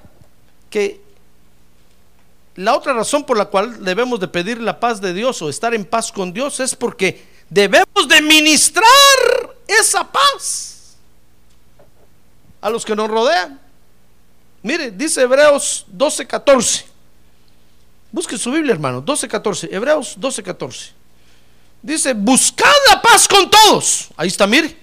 que 0.70 1.02
la 2.56 2.74
otra 2.74 2.94
razón 2.94 3.26
por 3.26 3.38
la 3.38 3.44
cual 3.44 3.84
debemos 3.84 4.22
de 4.22 4.30
pedir 4.30 4.62
la 4.62 4.80
paz 4.80 5.02
de 5.02 5.14
Dios 5.14 5.42
o 5.42 5.50
estar 5.50 5.74
en 5.74 5.84
paz 5.84 6.14
con 6.14 6.32
Dios 6.32 6.62
es 6.62 6.78
porque 6.78 7.28
debemos 7.50 8.08
de 8.08 8.22
ministrar 8.22 8.88
esa 9.68 10.10
paz 10.10 10.96
a 12.62 12.70
los 12.70 12.86
que 12.86 12.96
nos 12.96 13.10
rodean. 13.10 13.60
Mire, 14.62 14.92
dice 14.92 15.24
Hebreos 15.24 15.86
12:14. 15.94 16.86
Busque 18.14 18.38
su 18.38 18.50
Biblia, 18.50 18.72
hermano, 18.72 19.02
12:14. 19.02 19.68
Hebreos 19.70 20.16
12:14. 20.18 20.94
Dice, 21.84 22.14
buscad 22.14 22.72
la 22.90 23.02
paz 23.02 23.28
con 23.28 23.52
todos. 23.52 24.10
Ahí 24.16 24.30
está, 24.30 24.48
mire. 24.48 24.76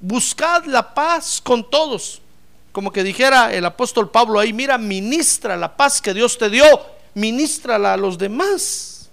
Buscad 0.00 0.64
la 0.66 0.94
paz 0.94 1.40
con 1.42 1.68
todos. 1.68 2.22
Como 2.70 2.92
que 2.92 3.02
dijera 3.02 3.52
el 3.52 3.64
apóstol 3.64 4.08
Pablo 4.08 4.38
ahí, 4.38 4.52
mira, 4.52 4.78
ministra 4.78 5.56
la 5.56 5.76
paz 5.76 6.00
que 6.00 6.14
Dios 6.14 6.38
te 6.38 6.48
dio, 6.48 6.64
ministrala 7.14 7.94
a 7.94 7.96
los 7.96 8.16
demás. 8.16 9.08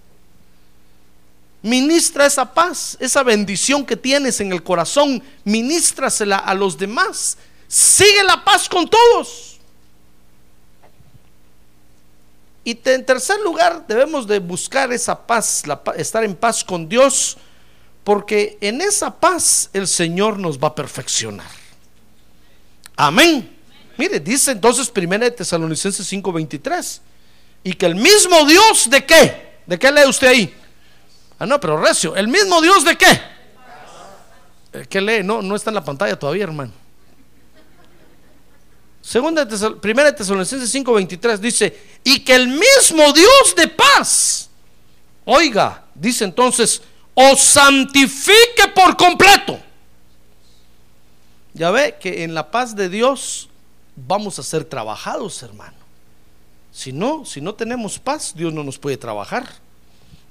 Ministra 1.60 2.26
esa 2.26 2.54
paz, 2.54 2.96
esa 3.00 3.24
bendición 3.24 3.84
que 3.84 3.96
tienes 3.96 4.38
en 4.40 4.52
el 4.52 4.62
corazón, 4.62 5.22
ministrasela 5.44 6.36
a 6.36 6.54
los 6.54 6.78
demás. 6.78 7.36
Sigue 7.66 8.22
la 8.22 8.44
paz 8.44 8.68
con 8.68 8.88
todos. 8.88 9.53
Y 12.64 12.78
en 12.84 13.04
tercer 13.04 13.38
lugar, 13.40 13.86
debemos 13.86 14.26
de 14.26 14.38
buscar 14.38 14.90
esa 14.92 15.26
paz, 15.26 15.62
estar 15.96 16.24
en 16.24 16.34
paz 16.34 16.64
con 16.64 16.88
Dios, 16.88 17.36
porque 18.02 18.56
en 18.60 18.80
esa 18.80 19.14
paz 19.14 19.68
el 19.74 19.86
Señor 19.86 20.38
nos 20.38 20.58
va 20.58 20.68
a 20.68 20.74
perfeccionar. 20.74 21.50
Amén. 22.96 23.54
Mire, 23.98 24.18
dice 24.18 24.52
entonces 24.52 24.90
1 24.94 25.18
de 25.18 25.30
Tesalonicenses 25.30 26.10
5:23. 26.10 27.00
Y 27.62 27.74
que 27.74 27.86
el 27.86 27.94
mismo 27.94 28.44
Dios 28.46 28.88
de 28.90 29.04
qué? 29.04 29.60
¿De 29.66 29.78
qué 29.78 29.90
lee 29.90 30.06
usted 30.06 30.28
ahí? 30.28 30.54
Ah, 31.38 31.46
no, 31.46 31.58
pero 31.60 31.80
recio. 31.80 32.14
¿El 32.16 32.28
mismo 32.28 32.60
Dios 32.60 32.84
de 32.84 32.96
qué? 32.96 33.20
¿Qué 34.88 35.00
lee? 35.00 35.22
No, 35.22 35.42
no 35.42 35.56
está 35.56 35.70
en 35.70 35.74
la 35.74 35.84
pantalla 35.84 36.18
todavía, 36.18 36.44
hermano. 36.44 36.72
Segunda 39.04 39.46
primera 39.82 40.10
de 40.10 40.16
Tesalonicenses 40.16 40.74
5:23 40.74 41.38
dice, 41.38 41.78
y 42.02 42.20
que 42.20 42.34
el 42.34 42.48
mismo 42.48 43.12
Dios 43.12 43.54
de 43.54 43.68
paz, 43.68 44.48
oiga, 45.26 45.84
dice 45.94 46.24
entonces, 46.24 46.80
os 47.12 47.38
santifique 47.38 48.66
por 48.74 48.96
completo. 48.96 49.60
Ya 51.52 51.70
ve 51.70 51.96
que 52.00 52.24
en 52.24 52.32
la 52.32 52.50
paz 52.50 52.74
de 52.74 52.88
Dios 52.88 53.50
vamos 53.94 54.38
a 54.38 54.42
ser 54.42 54.64
trabajados, 54.64 55.42
hermano. 55.42 55.76
Si 56.72 56.90
no, 56.90 57.26
si 57.26 57.42
no 57.42 57.54
tenemos 57.54 57.98
paz, 57.98 58.32
Dios 58.34 58.54
no 58.54 58.64
nos 58.64 58.78
puede 58.78 58.96
trabajar. 58.96 59.46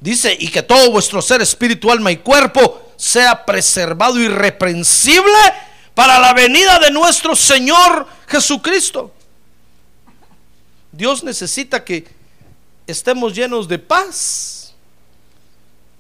Dice, 0.02 0.36
y 0.38 0.50
que 0.50 0.64
todo 0.64 0.90
vuestro 0.92 1.22
ser, 1.22 1.44
espíritu, 1.44 1.92
alma 1.92 2.12
y 2.12 2.18
cuerpo 2.18 2.92
sea 2.98 3.46
preservado 3.46 4.20
irreprensible 4.20 5.40
para 5.96 6.20
la 6.20 6.34
venida 6.34 6.80
de 6.80 6.92
nuestro 6.92 7.36
Señor 7.36 8.08
Jesucristo. 8.28 9.12
Dios 10.92 11.24
necesita 11.24 11.84
que 11.84 12.08
estemos 12.88 13.34
llenos 13.34 13.68
de 13.68 13.80
paz 13.80 14.74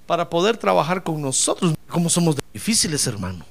para 0.05 0.29
poder 0.29 0.57
trabajar 0.57 1.03
con 1.03 1.21
nosotros. 1.21 1.73
Como 1.87 2.09
somos 2.09 2.35
difíciles, 2.51 3.05
hermano. 3.07 3.45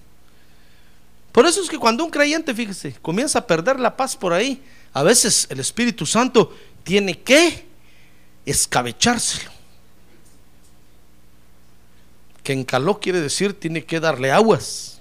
Por 1.31 1.47
eso 1.47 1.63
es 1.63 1.69
que 1.69 1.79
cuando 1.79 2.05
un 2.05 2.11
creyente, 2.11 2.55
fíjese, 2.55 2.95
comienza 3.01 3.39
a 3.39 3.47
perder 3.47 3.81
la 3.81 3.97
paz 3.97 4.17
por 4.17 4.33
ahí, 4.33 4.63
a 4.93 5.03
veces 5.03 5.47
el 5.49 5.61
Espíritu 5.61 6.05
Santo 6.05 6.55
tiene 6.85 7.19
que 7.19 7.67
escabechárselo. 8.45 9.51
Que 12.43 12.53
en 12.53 12.65
caló 12.65 12.99
quiere 12.99 13.21
decir 13.21 13.59
tiene 13.59 13.85
que 13.85 14.01
darle 14.01 14.33
aguas 14.33 14.93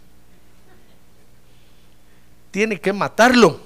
tiene 2.51 2.79
que 2.79 2.93
matarlo. 2.93 3.60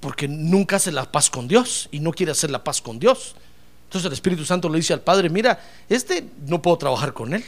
Porque 0.00 0.26
nunca 0.26 0.76
hace 0.76 0.92
la 0.92 1.10
paz 1.10 1.30
con 1.30 1.46
Dios 1.46 1.88
y 1.92 2.00
no 2.00 2.10
quiere 2.10 2.32
hacer 2.32 2.50
la 2.50 2.64
paz 2.64 2.82
con 2.82 2.98
Dios. 2.98 3.36
Entonces 3.84 4.06
el 4.06 4.12
Espíritu 4.12 4.44
Santo 4.44 4.68
le 4.68 4.76
dice 4.76 4.92
al 4.92 5.00
Padre, 5.00 5.30
mira, 5.30 5.62
este 5.88 6.28
no 6.46 6.60
puedo 6.60 6.76
trabajar 6.76 7.12
con 7.12 7.32
él. 7.32 7.44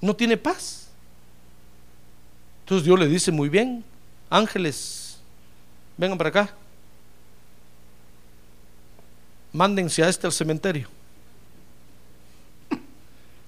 No 0.00 0.16
tiene 0.16 0.36
paz. 0.36 0.88
Entonces 2.60 2.84
Dios 2.84 2.98
le 2.98 3.06
dice, 3.06 3.30
muy 3.30 3.48
bien, 3.48 3.84
ángeles, 4.30 5.18
vengan 5.96 6.18
para 6.18 6.30
acá. 6.30 6.54
Mándense 9.52 10.02
a 10.02 10.08
este 10.08 10.26
al 10.26 10.32
cementerio. 10.32 10.95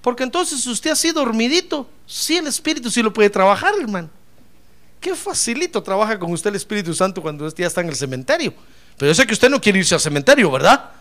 Porque 0.01 0.23
entonces 0.23 0.65
usted 0.65 0.91
así 0.91 1.11
dormidito, 1.11 1.89
sí 2.05 2.37
el 2.37 2.47
Espíritu 2.47 2.89
sí 2.89 3.01
lo 3.01 3.11
puede 3.11 3.29
trabajar, 3.29 3.73
hermano. 3.79 4.09
Qué 4.99 5.15
facilito 5.15 5.81
trabaja 5.81 6.17
con 6.19 6.31
usted 6.31 6.49
el 6.49 6.55
Espíritu 6.55 6.93
Santo 6.93 7.21
cuando 7.21 7.45
usted 7.45 7.63
ya 7.63 7.67
está 7.67 7.81
en 7.81 7.89
el 7.89 7.95
cementerio. 7.95 8.53
Pero 8.97 9.11
yo 9.11 9.15
sé 9.15 9.25
que 9.25 9.33
usted 9.33 9.49
no 9.49 9.61
quiere 9.61 9.79
irse 9.79 9.95
al 9.95 10.01
cementerio, 10.01 10.51
¿verdad? 10.51 10.91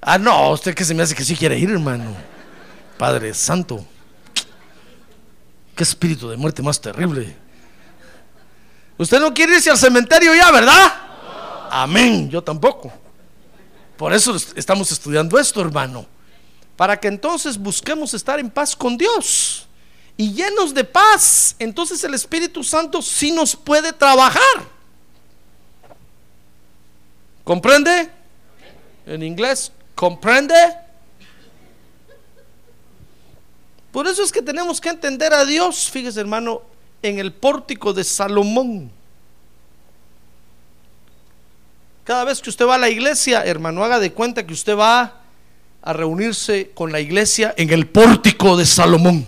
Ah, 0.00 0.18
no, 0.18 0.50
usted 0.50 0.74
que 0.74 0.84
se 0.84 0.94
me 0.94 1.02
hace 1.02 1.14
que 1.14 1.24
sí 1.24 1.36
quiere 1.36 1.58
ir, 1.58 1.70
hermano. 1.70 2.16
Padre 2.98 3.34
Santo. 3.34 3.84
Qué 5.74 5.82
espíritu 5.82 6.30
de 6.30 6.36
muerte 6.36 6.62
más 6.62 6.80
terrible. 6.80 7.36
Usted 8.96 9.20
no 9.20 9.34
quiere 9.34 9.56
irse 9.56 9.70
al 9.70 9.76
cementerio 9.76 10.34
ya, 10.34 10.50
¿verdad? 10.50 10.92
Amén, 11.70 12.30
yo 12.30 12.42
tampoco. 12.42 12.92
Por 13.98 14.14
eso 14.14 14.36
estamos 14.54 14.90
estudiando 14.90 15.38
esto, 15.38 15.60
hermano. 15.60 16.06
Para 16.76 16.98
que 17.00 17.08
entonces 17.08 17.56
busquemos 17.56 18.12
estar 18.14 18.38
en 18.38 18.50
paz 18.50 18.76
con 18.76 18.96
Dios 18.96 19.66
y 20.16 20.32
llenos 20.32 20.74
de 20.74 20.84
paz. 20.84 21.56
Entonces 21.58 22.02
el 22.04 22.14
Espíritu 22.14 22.62
Santo 22.62 23.02
sí 23.02 23.30
nos 23.30 23.56
puede 23.56 23.92
trabajar. 23.92 24.76
¿Comprende? 27.44 28.10
En 29.06 29.22
inglés, 29.22 29.72
¿comprende? 29.94 30.54
Por 33.92 34.06
eso 34.06 34.22
es 34.22 34.32
que 34.32 34.42
tenemos 34.42 34.80
que 34.80 34.88
entender 34.90 35.32
a 35.32 35.44
Dios, 35.44 35.88
fíjese 35.90 36.20
hermano, 36.20 36.62
en 37.02 37.18
el 37.18 37.32
pórtico 37.32 37.92
de 37.92 38.04
Salomón. 38.04 38.90
Cada 42.04 42.24
vez 42.24 42.40
que 42.40 42.50
usted 42.50 42.66
va 42.66 42.74
a 42.74 42.78
la 42.78 42.88
iglesia, 42.88 43.44
hermano, 43.44 43.82
haga 43.84 43.98
de 43.98 44.12
cuenta 44.12 44.46
que 44.46 44.52
usted 44.52 44.76
va 44.76 45.22
a 45.86 45.92
reunirse 45.92 46.72
con 46.74 46.90
la 46.90 46.98
iglesia 46.98 47.54
en 47.56 47.70
el 47.72 47.86
pórtico 47.86 48.56
de 48.56 48.66
Salomón. 48.66 49.24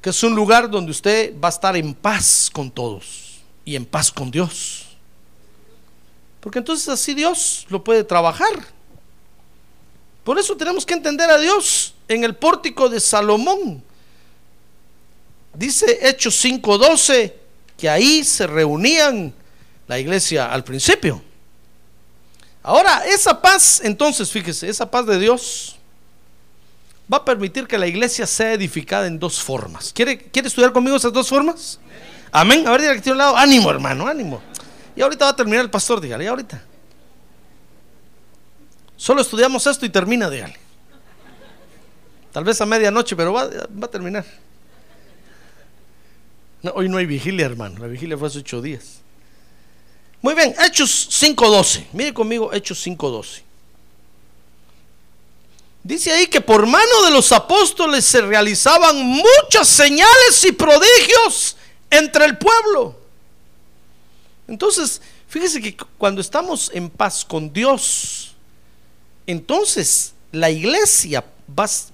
Que 0.00 0.08
es 0.08 0.22
un 0.22 0.34
lugar 0.34 0.70
donde 0.70 0.90
usted 0.90 1.34
va 1.38 1.48
a 1.48 1.50
estar 1.50 1.76
en 1.76 1.92
paz 1.92 2.48
con 2.50 2.70
todos 2.70 3.42
y 3.62 3.76
en 3.76 3.84
paz 3.84 4.10
con 4.10 4.30
Dios. 4.30 4.86
Porque 6.40 6.58
entonces 6.58 6.88
así 6.88 7.12
Dios 7.12 7.66
lo 7.68 7.84
puede 7.84 8.02
trabajar. 8.02 8.64
Por 10.24 10.38
eso 10.38 10.56
tenemos 10.56 10.86
que 10.86 10.94
entender 10.94 11.28
a 11.28 11.36
Dios 11.36 11.92
en 12.08 12.24
el 12.24 12.34
pórtico 12.34 12.88
de 12.88 12.98
Salomón. 12.98 13.82
Dice 15.52 15.98
Hechos 16.00 16.42
5:12 16.42 17.34
que 17.76 17.90
ahí 17.90 18.24
se 18.24 18.46
reunían 18.46 19.34
la 19.86 19.98
iglesia 19.98 20.50
al 20.50 20.64
principio. 20.64 21.33
Ahora, 22.66 23.04
esa 23.04 23.42
paz, 23.42 23.82
entonces, 23.84 24.30
fíjese, 24.30 24.66
esa 24.70 24.90
paz 24.90 25.04
de 25.04 25.18
Dios 25.18 25.76
va 27.12 27.18
a 27.18 27.24
permitir 27.24 27.66
que 27.66 27.76
la 27.76 27.86
iglesia 27.86 28.26
sea 28.26 28.54
edificada 28.54 29.06
en 29.06 29.18
dos 29.18 29.38
formas. 29.38 29.92
¿Quiere, 29.92 30.30
estudiar 30.32 30.72
conmigo 30.72 30.96
esas 30.96 31.12
dos 31.12 31.28
formas? 31.28 31.78
Amén. 32.32 32.66
A 32.66 32.70
ver, 32.70 32.80
dígale 32.80 33.02
que 33.02 33.12
un 33.12 33.18
lado. 33.18 33.36
Ánimo, 33.36 33.70
hermano, 33.70 34.06
ánimo. 34.06 34.40
Y 34.96 35.02
ahorita 35.02 35.26
va 35.26 35.32
a 35.32 35.36
terminar 35.36 35.60
el 35.60 35.68
pastor, 35.68 36.00
dígale, 36.00 36.26
ahorita. 36.26 36.64
Solo 38.96 39.20
estudiamos 39.20 39.66
esto 39.66 39.84
y 39.84 39.90
termina, 39.90 40.30
dígale. 40.30 40.56
Tal 42.32 42.44
vez 42.44 42.58
a 42.62 42.64
medianoche, 42.64 43.14
pero 43.14 43.34
va, 43.34 43.44
va 43.44 43.84
a 43.84 43.90
terminar. 43.90 44.24
hoy 46.72 46.88
no 46.88 46.96
hay 46.96 47.04
vigilia, 47.04 47.44
hermano. 47.44 47.78
La 47.78 47.88
vigilia 47.88 48.16
fue 48.16 48.28
hace 48.28 48.38
ocho 48.38 48.62
días. 48.62 49.03
Muy 50.24 50.32
bien, 50.32 50.54
Hechos 50.58 51.06
5.12. 51.22 51.84
Mire 51.92 52.14
conmigo, 52.14 52.50
Hechos 52.50 52.86
5.12. 52.86 53.42
Dice 55.82 56.12
ahí 56.12 56.28
que 56.28 56.40
por 56.40 56.64
mano 56.64 57.02
de 57.04 57.10
los 57.10 57.30
apóstoles 57.30 58.06
se 58.06 58.22
realizaban 58.22 58.96
muchas 59.04 59.68
señales 59.68 60.42
y 60.48 60.52
prodigios 60.52 61.58
entre 61.90 62.24
el 62.24 62.38
pueblo. 62.38 62.98
Entonces, 64.48 65.02
fíjese 65.28 65.60
que 65.60 65.76
cuando 65.98 66.22
estamos 66.22 66.70
en 66.72 66.88
paz 66.88 67.22
con 67.22 67.52
Dios, 67.52 68.34
entonces 69.26 70.14
la 70.32 70.48
iglesia 70.48 71.22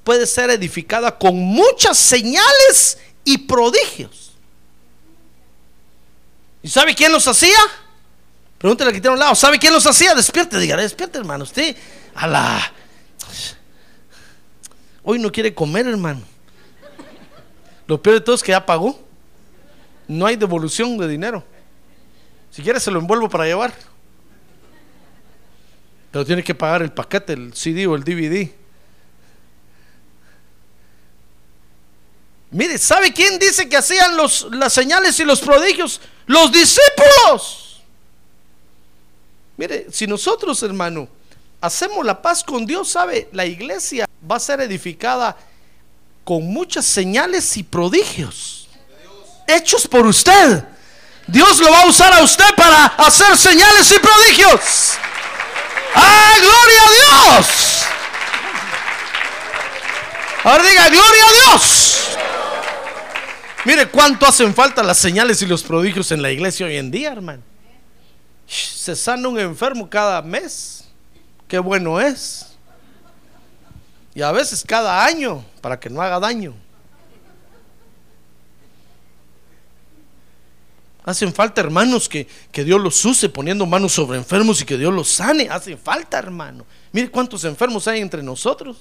puede 0.05 0.29
ser 0.29 0.51
edificada 0.51 1.19
con 1.19 1.37
muchas 1.37 1.99
señales 1.99 2.97
y 3.25 3.39
prodigios. 3.39 4.31
¿Y 6.63 6.69
sabe 6.69 6.95
quién 6.95 7.11
los 7.11 7.27
hacía? 7.27 7.59
Pregúntale 8.61 8.93
que 8.93 9.01
tiene 9.01 9.15
un 9.15 9.19
lado. 9.19 9.35
¿Sabe 9.35 9.59
quién 9.59 9.73
los 9.73 9.87
hacía? 9.87 10.15
Despierte, 10.15 10.59
dígale, 10.59 10.83
despierte, 10.83 11.17
hermano. 11.17 11.45
Usted, 11.45 11.75
a 12.15 12.27
la. 12.27 12.73
Hoy 15.03 15.19
no 15.19 15.33
quiere 15.33 15.55
comer, 15.55 15.87
hermano. 15.87 16.21
Lo 17.87 18.03
peor 18.03 18.17
de 18.17 18.21
todo 18.21 18.35
es 18.35 18.43
que 18.43 18.53
ya 18.53 18.67
pagó. 18.67 19.01
No 20.07 20.27
hay 20.27 20.37
devolución 20.37 20.99
de 20.99 21.09
dinero. 21.09 21.43
Si 22.51 22.63
quiere 22.63 22.79
se 22.81 22.91
lo 22.91 22.99
envuelvo 22.99 23.31
para 23.31 23.47
llevar. 23.47 23.73
Pero 26.11 26.27
tiene 26.27 26.45
que 26.45 26.55
pagar 26.55 26.83
el 26.83 26.93
paquete, 26.93 27.33
el 27.33 27.55
CD 27.55 27.87
o 27.87 27.95
el 27.95 28.05
DVD. 28.05 28.47
Mire, 32.51 32.77
¿sabe 32.77 33.11
quién 33.15 33.39
dice 33.39 33.71
que 33.71 33.79
hacían 33.79 34.19
los, 34.19 34.49
las 34.51 34.75
señales 34.75 35.19
y 35.19 35.25
los 35.25 35.41
prodigios? 35.41 35.99
Los 36.27 36.53
discípulos. 36.53 37.70
Mire, 39.61 39.89
si 39.93 40.07
nosotros, 40.07 40.63
hermano, 40.63 41.07
hacemos 41.61 42.03
la 42.03 42.23
paz 42.23 42.43
con 42.43 42.65
Dios, 42.65 42.89
¿sabe? 42.89 43.29
La 43.31 43.45
iglesia 43.45 44.09
va 44.29 44.37
a 44.37 44.41
ser 44.41 44.63
edificada 44.63 45.37
con 46.25 46.47
muchas 46.47 46.87
señales 46.87 47.59
y 47.59 47.63
prodigios 47.63 48.71
hechos 49.47 49.87
por 49.87 50.07
usted. 50.07 50.65
Dios 51.27 51.59
lo 51.59 51.71
va 51.71 51.83
a 51.83 51.87
usar 51.87 52.11
a 52.11 52.23
usted 52.23 52.55
para 52.57 52.87
hacer 52.87 53.37
señales 53.37 53.93
y 53.95 53.99
prodigios. 53.99 54.93
¡Ah, 55.95 56.37
gloria 56.39 56.83
a 56.83 57.37
Dios! 57.37 57.47
Ahora 60.43 60.65
diga, 60.65 60.89
gloria 60.89 61.25
a 61.27 61.33
Dios. 61.33 62.17
Mire 63.67 63.89
cuánto 63.91 64.27
hacen 64.27 64.55
falta 64.55 64.83
las 64.83 64.97
señales 64.97 65.43
y 65.43 65.47
los 65.47 65.63
prodigios 65.65 66.13
en 66.13 66.23
la 66.23 66.31
iglesia 66.31 66.65
hoy 66.65 66.79
en 66.79 66.91
día, 66.91 67.13
hermano. 67.13 67.50
Se 68.51 68.97
sana 68.97 69.29
un 69.29 69.39
enfermo 69.39 69.89
cada 69.89 70.21
mes. 70.23 70.85
Qué 71.47 71.61
bueno 71.61 72.01
es. 72.01 72.57
Y 74.13 74.23
a 74.23 74.33
veces 74.33 74.65
cada 74.67 75.05
año, 75.05 75.45
para 75.61 75.79
que 75.79 75.89
no 75.89 76.03
haga 76.03 76.19
daño. 76.19 76.53
Hacen 81.05 81.33
falta 81.33 81.61
hermanos 81.61 82.09
que, 82.09 82.27
Dios 82.53 82.81
los 82.81 83.05
use 83.05 83.29
poniendo 83.29 83.67
manos 83.67 83.93
sobre 83.93 84.19
enfermos 84.19 84.61
y 84.61 84.65
que 84.65 84.77
Dios 84.77 84.93
los 84.93 85.09
sane. 85.09 85.49
Hace 85.49 85.77
falta, 85.77 86.19
hermano. 86.19 86.67
Mire 86.91 87.09
cuántos 87.09 87.45
enfermos 87.45 87.87
hay 87.87 88.01
entre 88.01 88.23
nosotros. 88.23 88.77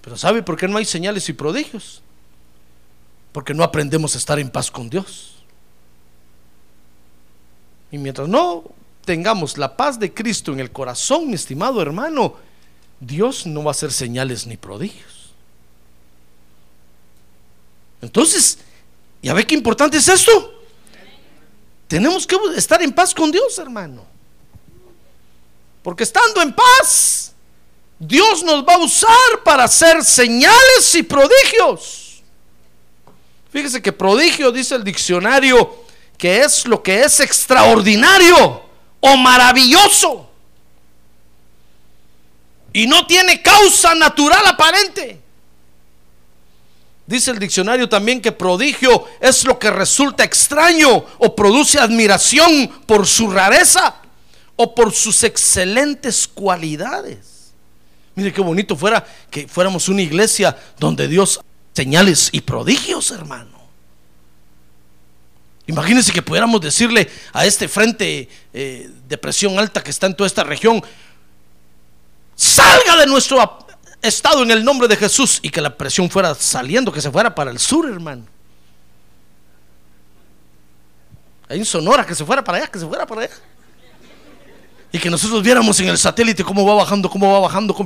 Pero 0.00 0.16
¿sabe 0.16 0.42
por 0.42 0.56
qué 0.56 0.66
no 0.66 0.78
hay 0.78 0.86
señales 0.86 1.28
y 1.28 1.34
prodigios? 1.34 2.02
Porque 3.38 3.54
no 3.54 3.62
aprendemos 3.62 4.16
a 4.16 4.18
estar 4.18 4.40
en 4.40 4.50
paz 4.50 4.68
con 4.68 4.90
Dios. 4.90 5.34
Y 7.92 7.96
mientras 7.96 8.26
no 8.26 8.64
tengamos 9.04 9.56
la 9.56 9.76
paz 9.76 9.96
de 9.96 10.12
Cristo 10.12 10.52
en 10.52 10.58
el 10.58 10.72
corazón, 10.72 11.28
mi 11.28 11.34
estimado 11.34 11.80
hermano, 11.80 12.34
Dios 12.98 13.46
no 13.46 13.62
va 13.62 13.70
a 13.70 13.78
hacer 13.78 13.92
señales 13.92 14.44
ni 14.44 14.56
prodigios. 14.56 15.30
Entonces, 18.02 18.58
¿ya 19.22 19.34
ve 19.34 19.46
qué 19.46 19.54
importante 19.54 19.98
es 19.98 20.08
esto? 20.08 20.64
Tenemos 21.86 22.26
que 22.26 22.36
estar 22.56 22.82
en 22.82 22.92
paz 22.92 23.14
con 23.14 23.30
Dios, 23.30 23.56
hermano. 23.60 24.04
Porque 25.84 26.02
estando 26.02 26.42
en 26.42 26.52
paz, 26.52 27.34
Dios 28.00 28.42
nos 28.42 28.66
va 28.66 28.74
a 28.74 28.78
usar 28.78 29.44
para 29.44 29.62
hacer 29.62 30.04
señales 30.04 30.92
y 30.96 31.04
prodigios. 31.04 32.07
Fíjese 33.50 33.80
que 33.80 33.92
prodigio, 33.92 34.52
dice 34.52 34.74
el 34.74 34.84
diccionario, 34.84 35.84
que 36.16 36.40
es 36.40 36.66
lo 36.66 36.82
que 36.82 37.02
es 37.02 37.20
extraordinario 37.20 38.62
o 39.00 39.16
maravilloso. 39.16 40.28
Y 42.72 42.86
no 42.86 43.06
tiene 43.06 43.40
causa 43.42 43.94
natural 43.94 44.46
aparente. 44.46 45.20
Dice 47.06 47.30
el 47.30 47.38
diccionario 47.38 47.88
también 47.88 48.20
que 48.20 48.32
prodigio 48.32 49.06
es 49.18 49.44
lo 49.44 49.58
que 49.58 49.70
resulta 49.70 50.24
extraño 50.24 51.06
o 51.16 51.34
produce 51.34 51.78
admiración 51.78 52.68
por 52.84 53.06
su 53.06 53.30
rareza 53.30 53.94
o 54.56 54.74
por 54.74 54.92
sus 54.92 55.22
excelentes 55.24 56.28
cualidades. 56.28 57.52
Mire 58.14 58.30
qué 58.30 58.42
bonito 58.42 58.76
fuera 58.76 59.06
que 59.30 59.48
fuéramos 59.48 59.88
una 59.88 60.02
iglesia 60.02 60.54
donde 60.78 61.08
Dios 61.08 61.40
señales 61.78 62.28
y 62.32 62.40
prodigios, 62.40 63.12
hermano. 63.12 63.56
Imagínense 65.68 66.10
que 66.12 66.22
pudiéramos 66.22 66.60
decirle 66.60 67.08
a 67.32 67.46
este 67.46 67.68
frente 67.68 68.28
eh, 68.52 68.90
de 69.06 69.16
presión 69.16 69.56
alta 69.60 69.80
que 69.80 69.90
está 69.90 70.08
en 70.08 70.16
toda 70.16 70.26
esta 70.26 70.42
región, 70.42 70.82
salga 72.34 72.96
de 72.96 73.06
nuestro 73.06 73.64
estado 74.02 74.42
en 74.42 74.50
el 74.50 74.64
nombre 74.64 74.88
de 74.88 74.96
Jesús 74.96 75.38
y 75.40 75.50
que 75.50 75.60
la 75.60 75.76
presión 75.76 76.10
fuera 76.10 76.34
saliendo, 76.34 76.90
que 76.90 77.00
se 77.00 77.12
fuera 77.12 77.32
para 77.32 77.52
el 77.52 77.60
sur, 77.60 77.88
hermano. 77.88 78.24
Ahí 81.48 81.60
en 81.60 81.64
Sonora, 81.64 82.04
que 82.04 82.16
se 82.16 82.24
fuera 82.24 82.42
para 82.42 82.58
allá, 82.58 82.66
que 82.66 82.80
se 82.80 82.86
fuera 82.86 83.06
para 83.06 83.20
allá. 83.20 83.34
Y 84.90 84.98
que 84.98 85.10
nosotros 85.10 85.44
viéramos 85.44 85.78
en 85.78 85.90
el 85.90 85.98
satélite 85.98 86.42
cómo 86.42 86.66
va 86.66 86.74
bajando, 86.74 87.08
cómo 87.08 87.32
va 87.32 87.38
bajando, 87.38 87.76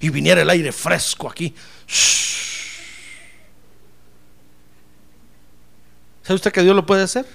y 0.00 0.08
viniera 0.08 0.42
el 0.42 0.50
aire 0.50 0.72
fresco 0.72 1.30
aquí. 1.30 1.54
¿Sabe 6.24 6.36
usted 6.36 6.52
que 6.52 6.62
Dios 6.62 6.74
lo 6.74 6.84
puede 6.84 7.02
hacer? 7.02 7.26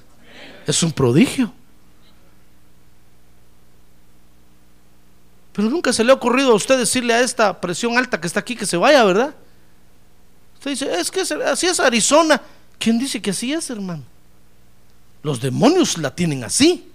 Es 0.66 0.84
un 0.84 0.92
prodigio. 0.92 1.54
Pero 5.54 5.70
nunca 5.70 5.94
se 5.94 6.04
le 6.04 6.12
ha 6.12 6.16
ocurrido 6.16 6.52
a 6.52 6.56
usted 6.56 6.78
decirle 6.78 7.14
a 7.14 7.22
esta 7.22 7.62
presión 7.62 7.98
alta 7.98 8.20
que 8.20 8.28
está 8.28 8.40
aquí 8.40 8.56
que 8.56 8.66
se 8.66 8.78
vaya, 8.78 9.04
¿verdad? 9.04 9.36
Usted 10.56 10.72
dice, 10.72 11.00
es 11.00 11.12
que 11.12 11.22
así 11.22 11.68
es 11.68 11.80
Arizona. 11.80 12.42
¿Quién 12.80 12.98
dice 12.98 13.22
que 13.22 13.30
así 13.30 13.54
es, 13.54 13.70
hermano? 13.70 14.04
Los 15.22 15.40
demonios 15.40 15.98
la 15.98 16.16
tienen 16.16 16.44
así. 16.44 16.90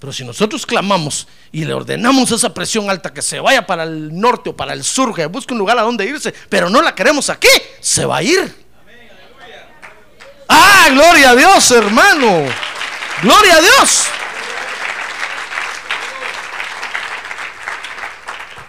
Pero 0.00 0.12
si 0.12 0.24
nosotros 0.24 0.64
clamamos 0.64 1.28
y 1.52 1.64
le 1.64 1.74
ordenamos 1.74 2.32
a 2.32 2.36
esa 2.36 2.54
presión 2.54 2.88
alta 2.90 3.12
que 3.12 3.22
se 3.22 3.38
vaya 3.40 3.66
para 3.66 3.84
el 3.84 4.18
norte 4.18 4.50
o 4.50 4.56
para 4.56 4.72
el 4.72 4.82
sur, 4.82 5.14
que 5.14 5.26
busque 5.26 5.52
un 5.52 5.58
lugar 5.58 5.78
a 5.78 5.82
donde 5.82 6.06
irse, 6.06 6.32
pero 6.48 6.70
no 6.70 6.82
la 6.82 6.94
queremos 6.94 7.30
aquí, 7.30 7.48
se 7.80 8.04
va 8.04 8.18
a 8.18 8.22
ir. 8.22 8.67
Gloria 10.90 11.30
a 11.30 11.36
Dios, 11.36 11.70
hermano. 11.70 12.46
Gloria 13.22 13.56
a 13.56 13.60
Dios. 13.60 14.06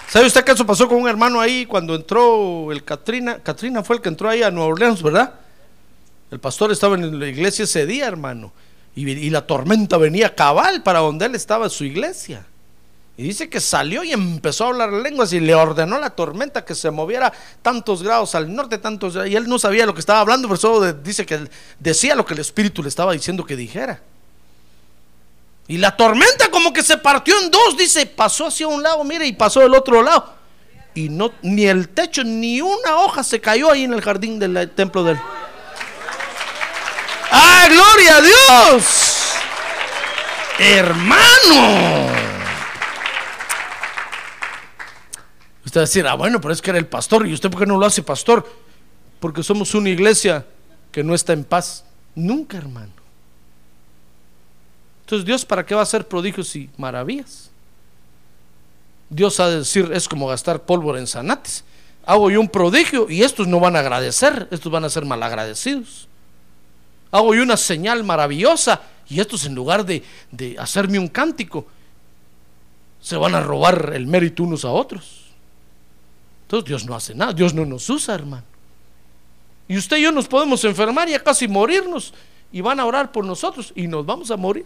¿Sabe 0.10 0.26
usted 0.26 0.44
que 0.44 0.52
eso 0.52 0.66
pasó 0.66 0.88
con 0.88 1.02
un 1.02 1.08
hermano 1.08 1.40
ahí 1.40 1.66
cuando 1.66 1.96
entró 1.96 2.72
el 2.72 2.84
Katrina? 2.84 3.40
Katrina 3.40 3.84
fue 3.84 3.98
el 3.98 4.02
que 4.02 4.10
entró 4.10 4.28
ahí 4.28 4.42
a 4.42 4.50
Nueva 4.50 4.72
Orleans, 4.72 5.04
¿verdad? 5.04 5.36
El 6.32 6.40
pastor 6.40 6.72
estaba 6.72 6.96
en 6.96 7.20
la 7.20 7.28
iglesia 7.28 7.64
ese 7.64 7.86
día, 7.86 8.08
hermano. 8.08 8.52
Y, 8.96 9.08
y 9.10 9.30
la 9.30 9.46
tormenta 9.46 9.98
venía 9.98 10.34
cabal 10.34 10.82
para 10.84 11.00
donde 11.00 11.26
él 11.26 11.36
estaba 11.36 11.66
en 11.66 11.72
su 11.72 11.86
iglesia. 11.86 12.46
Y 13.20 13.24
dice 13.24 13.50
que 13.50 13.60
salió 13.60 14.02
y 14.06 14.14
empezó 14.14 14.64
a 14.64 14.68
hablar 14.70 14.94
lenguas 14.94 15.34
y 15.34 15.42
le 15.42 15.54
ordenó 15.54 16.00
la 16.00 16.12
tormenta 16.12 16.64
que 16.64 16.74
se 16.74 16.90
moviera 16.90 17.34
tantos 17.62 18.02
grados 18.02 18.34
al 18.34 18.56
norte, 18.56 18.78
tantos 18.78 19.18
y 19.28 19.36
él 19.36 19.50
no 19.50 19.60
sabía 19.60 19.86
lo 19.86 19.94
que 19.94 20.00
estaba 20.00 20.22
hablando, 20.22 20.48
pero 20.48 20.58
solo 20.58 20.94
dice 20.94 21.26
que 21.26 21.50
decía 21.80 22.16
lo 22.16 22.26
que 22.26 22.34
el 22.34 22.40
Espíritu 22.40 22.82
le 22.82 22.88
estaba 22.88 23.12
diciendo 23.12 23.46
que 23.46 23.58
dijera. 23.58 24.00
Y 25.68 25.80
la 25.80 25.98
tormenta 25.98 26.50
como 26.50 26.72
que 26.72 26.82
se 26.82 26.96
partió 26.96 27.38
en 27.42 27.52
dos, 27.52 27.76
dice, 27.76 28.06
pasó 28.06 28.48
hacia 28.48 28.70
un 28.70 28.82
lado, 28.82 29.04
mire, 29.04 29.28
y 29.28 29.34
pasó 29.34 29.60
del 29.60 29.76
otro 29.76 30.02
lado. 30.02 30.34
Y 30.94 31.10
no, 31.10 31.34
ni 31.42 31.68
el 31.68 31.90
techo, 31.90 32.24
ni 32.24 32.62
una 32.62 33.00
hoja 33.00 33.26
se 33.26 33.42
cayó 33.42 33.70
ahí 33.70 33.84
en 33.84 33.92
el 33.92 34.02
jardín 34.02 34.40
del 34.40 34.72
templo 34.72 35.04
del. 35.04 35.20
¡Ah, 37.32 37.68
gloria 37.70 38.16
a 38.16 38.22
Dios! 38.22 38.86
Hermano. 40.58 42.29
Usted 45.70 45.82
va 45.82 45.84
a 45.84 45.86
decir, 45.86 46.08
ah, 46.08 46.16
bueno, 46.16 46.42
pero 46.42 46.52
es 46.52 46.64
que 46.64 46.72
era 46.72 46.80
el 46.80 46.88
pastor. 46.88 47.28
¿Y 47.28 47.34
usted 47.34 47.52
por 47.52 47.60
qué 47.60 47.68
no 47.68 47.78
lo 47.78 47.86
hace 47.86 48.02
pastor? 48.02 48.44
Porque 49.20 49.44
somos 49.44 49.76
una 49.76 49.90
iglesia 49.90 50.44
que 50.92 51.04
no 51.04 51.14
está 51.14 51.32
en 51.34 51.44
paz. 51.44 51.86
Nunca, 52.16 52.58
hermano. 52.58 52.92
Entonces, 55.02 55.28
Dios, 55.28 55.46
¿para 55.46 55.64
qué 55.64 55.76
va 55.76 55.82
a 55.82 55.84
hacer 55.84 56.08
prodigios 56.08 56.56
y 56.56 56.72
maravillas? 56.76 57.52
Dios 59.12 59.40
ha 59.40 59.48
de 59.48 59.60
decir, 59.60 59.92
es 59.94 60.10
como 60.10 60.26
gastar 60.26 60.64
pólvora 60.64 60.98
en 60.98 61.06
zanates. 61.06 61.64
Hago 62.04 62.32
yo 62.32 62.42
un 62.42 62.50
prodigio 62.50 63.08
y 63.08 63.22
estos 63.22 63.48
no 63.48 63.60
van 63.60 63.76
a 63.76 63.82
agradecer, 63.82 64.48
estos 64.50 64.72
van 64.72 64.86
a 64.86 64.90
ser 64.90 65.06
malagradecidos. 65.06 66.08
Hago 67.12 67.36
yo 67.36 67.44
una 67.44 67.58
señal 67.58 68.04
maravillosa 68.04 68.82
y 69.08 69.20
estos 69.20 69.46
en 69.46 69.54
lugar 69.54 69.86
de, 69.86 70.02
de 70.32 70.56
hacerme 70.58 70.98
un 70.98 71.10
cántico, 71.10 71.68
se 73.00 73.18
van 73.18 73.36
a 73.36 73.42
robar 73.42 73.92
el 73.94 74.08
mérito 74.08 74.42
unos 74.42 74.66
a 74.66 74.72
otros. 74.72 75.19
Entonces 76.50 76.68
Dios 76.68 76.86
no 76.86 76.96
hace 76.96 77.14
nada, 77.14 77.32
Dios 77.32 77.54
no 77.54 77.64
nos 77.64 77.88
usa, 77.92 78.16
hermano. 78.16 78.44
Y 79.68 79.78
usted 79.78 79.98
y 79.98 80.02
yo 80.02 80.12
nos 80.12 80.28
podemos 80.28 80.64
enfermar 80.64 81.08
y 81.08 81.14
a 81.14 81.24
casi 81.24 81.48
morirnos 81.48 82.12
y 82.52 82.60
van 82.62 82.80
a 82.80 82.86
orar 82.88 83.12
por 83.12 83.24
nosotros 83.24 83.72
y 83.76 83.86
nos 83.86 84.04
vamos 84.04 84.32
a 84.32 84.36
morir. 84.36 84.66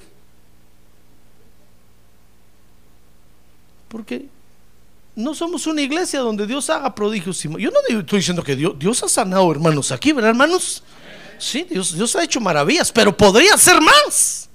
Porque 3.90 4.28
no 5.14 5.36
somos 5.36 5.68
una 5.68 5.82
iglesia 5.82 6.22
donde 6.22 6.48
Dios 6.48 6.70
haga 6.70 6.96
prodigios. 6.96 7.44
Yo 7.44 7.50
no 7.50 8.00
estoy 8.00 8.20
diciendo 8.20 8.44
que 8.44 8.56
Dios, 8.56 9.04
ha 9.04 9.10
sanado 9.10 9.52
hermanos 9.52 9.92
aquí, 9.92 10.14
¿verdad, 10.14 10.30
hermanos? 10.30 10.84
Sí, 11.38 11.68
Dios, 11.70 11.94
Dios 11.94 12.16
ha 12.16 12.24
hecho 12.24 12.40
maravillas, 12.40 12.94
pero 12.94 13.16
podría 13.16 13.58
ser 13.58 13.82
más. 13.82 14.50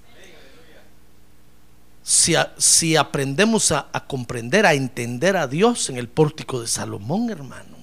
Si, 2.08 2.96
aprendemos 2.96 3.70
a, 3.70 3.88
a 3.92 4.06
comprender, 4.06 4.64
a 4.64 4.72
entender 4.72 5.36
a 5.36 5.46
Dios 5.46 5.90
en 5.90 5.98
el 5.98 6.08
pórtico 6.08 6.58
de 6.58 6.66
Salomón, 6.66 7.28
hermano. 7.28 7.76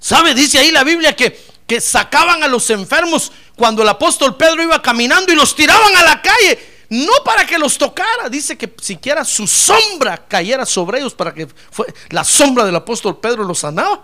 ¿Sabe? 0.00 0.34
Dice 0.34 0.58
ahí 0.58 0.72
la 0.72 0.82
Biblia 0.82 1.14
que, 1.14 1.40
que 1.64 1.80
sacaban 1.80 2.42
a 2.42 2.48
los 2.48 2.68
enfermos 2.70 3.30
cuando 3.54 3.82
el 3.82 3.88
apóstol 3.88 4.36
Pedro 4.36 4.64
iba 4.64 4.82
caminando 4.82 5.32
y 5.32 5.36
los 5.36 5.54
tiraban 5.54 5.94
a 5.94 6.02
la 6.02 6.20
calle. 6.20 6.58
No 6.90 7.12
para 7.24 7.46
que 7.46 7.56
los 7.56 7.78
tocara, 7.78 8.28
dice 8.28 8.58
que 8.58 8.74
siquiera 8.82 9.24
su 9.24 9.46
sombra 9.46 10.26
cayera 10.26 10.66
sobre 10.66 10.98
ellos 10.98 11.14
para 11.14 11.32
que 11.32 11.46
fue, 11.46 11.86
la 12.10 12.24
sombra 12.24 12.64
del 12.64 12.74
apóstol 12.74 13.20
Pedro 13.20 13.44
los 13.44 13.60
sanaba. 13.60 14.02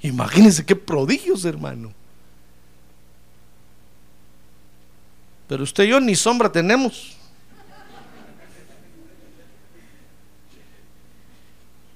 Imagínense 0.00 0.64
qué 0.64 0.76
prodigios, 0.76 1.44
hermano. 1.44 1.92
Pero 5.48 5.64
usted 5.64 5.82
y 5.82 5.88
yo 5.88 5.98
ni 5.98 6.14
sombra 6.14 6.52
tenemos. 6.52 7.16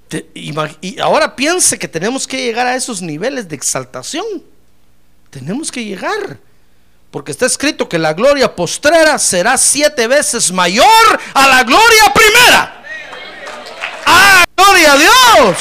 Te- 0.09 0.27
y 0.35 0.99
ahora 1.01 1.37
piense 1.37 1.79
que 1.79 1.87
tenemos 1.89 2.27
que 2.27 2.39
llegar 2.39 2.67
a 2.67 2.75
esos 2.75 3.03
niveles 3.03 3.49
de 3.49 3.57
exaltación. 3.57 4.25
Tenemos 5.31 5.71
que 5.71 5.85
llegar. 5.85 6.39
Porque 7.11 7.31
está 7.31 7.47
escrito 7.47 7.89
que 7.89 7.99
la 7.99 8.13
gloria 8.13 8.55
postrera 8.55 9.19
será 9.19 9.57
siete 9.57 10.07
veces 10.07 10.53
mayor 10.53 10.87
a 11.35 11.49
la 11.49 11.63
gloria 11.65 12.13
primera. 12.15 12.85
¡Ah, 14.07 14.45
gloria 14.57 14.93
a 14.93 14.97
Dios! 14.97 15.57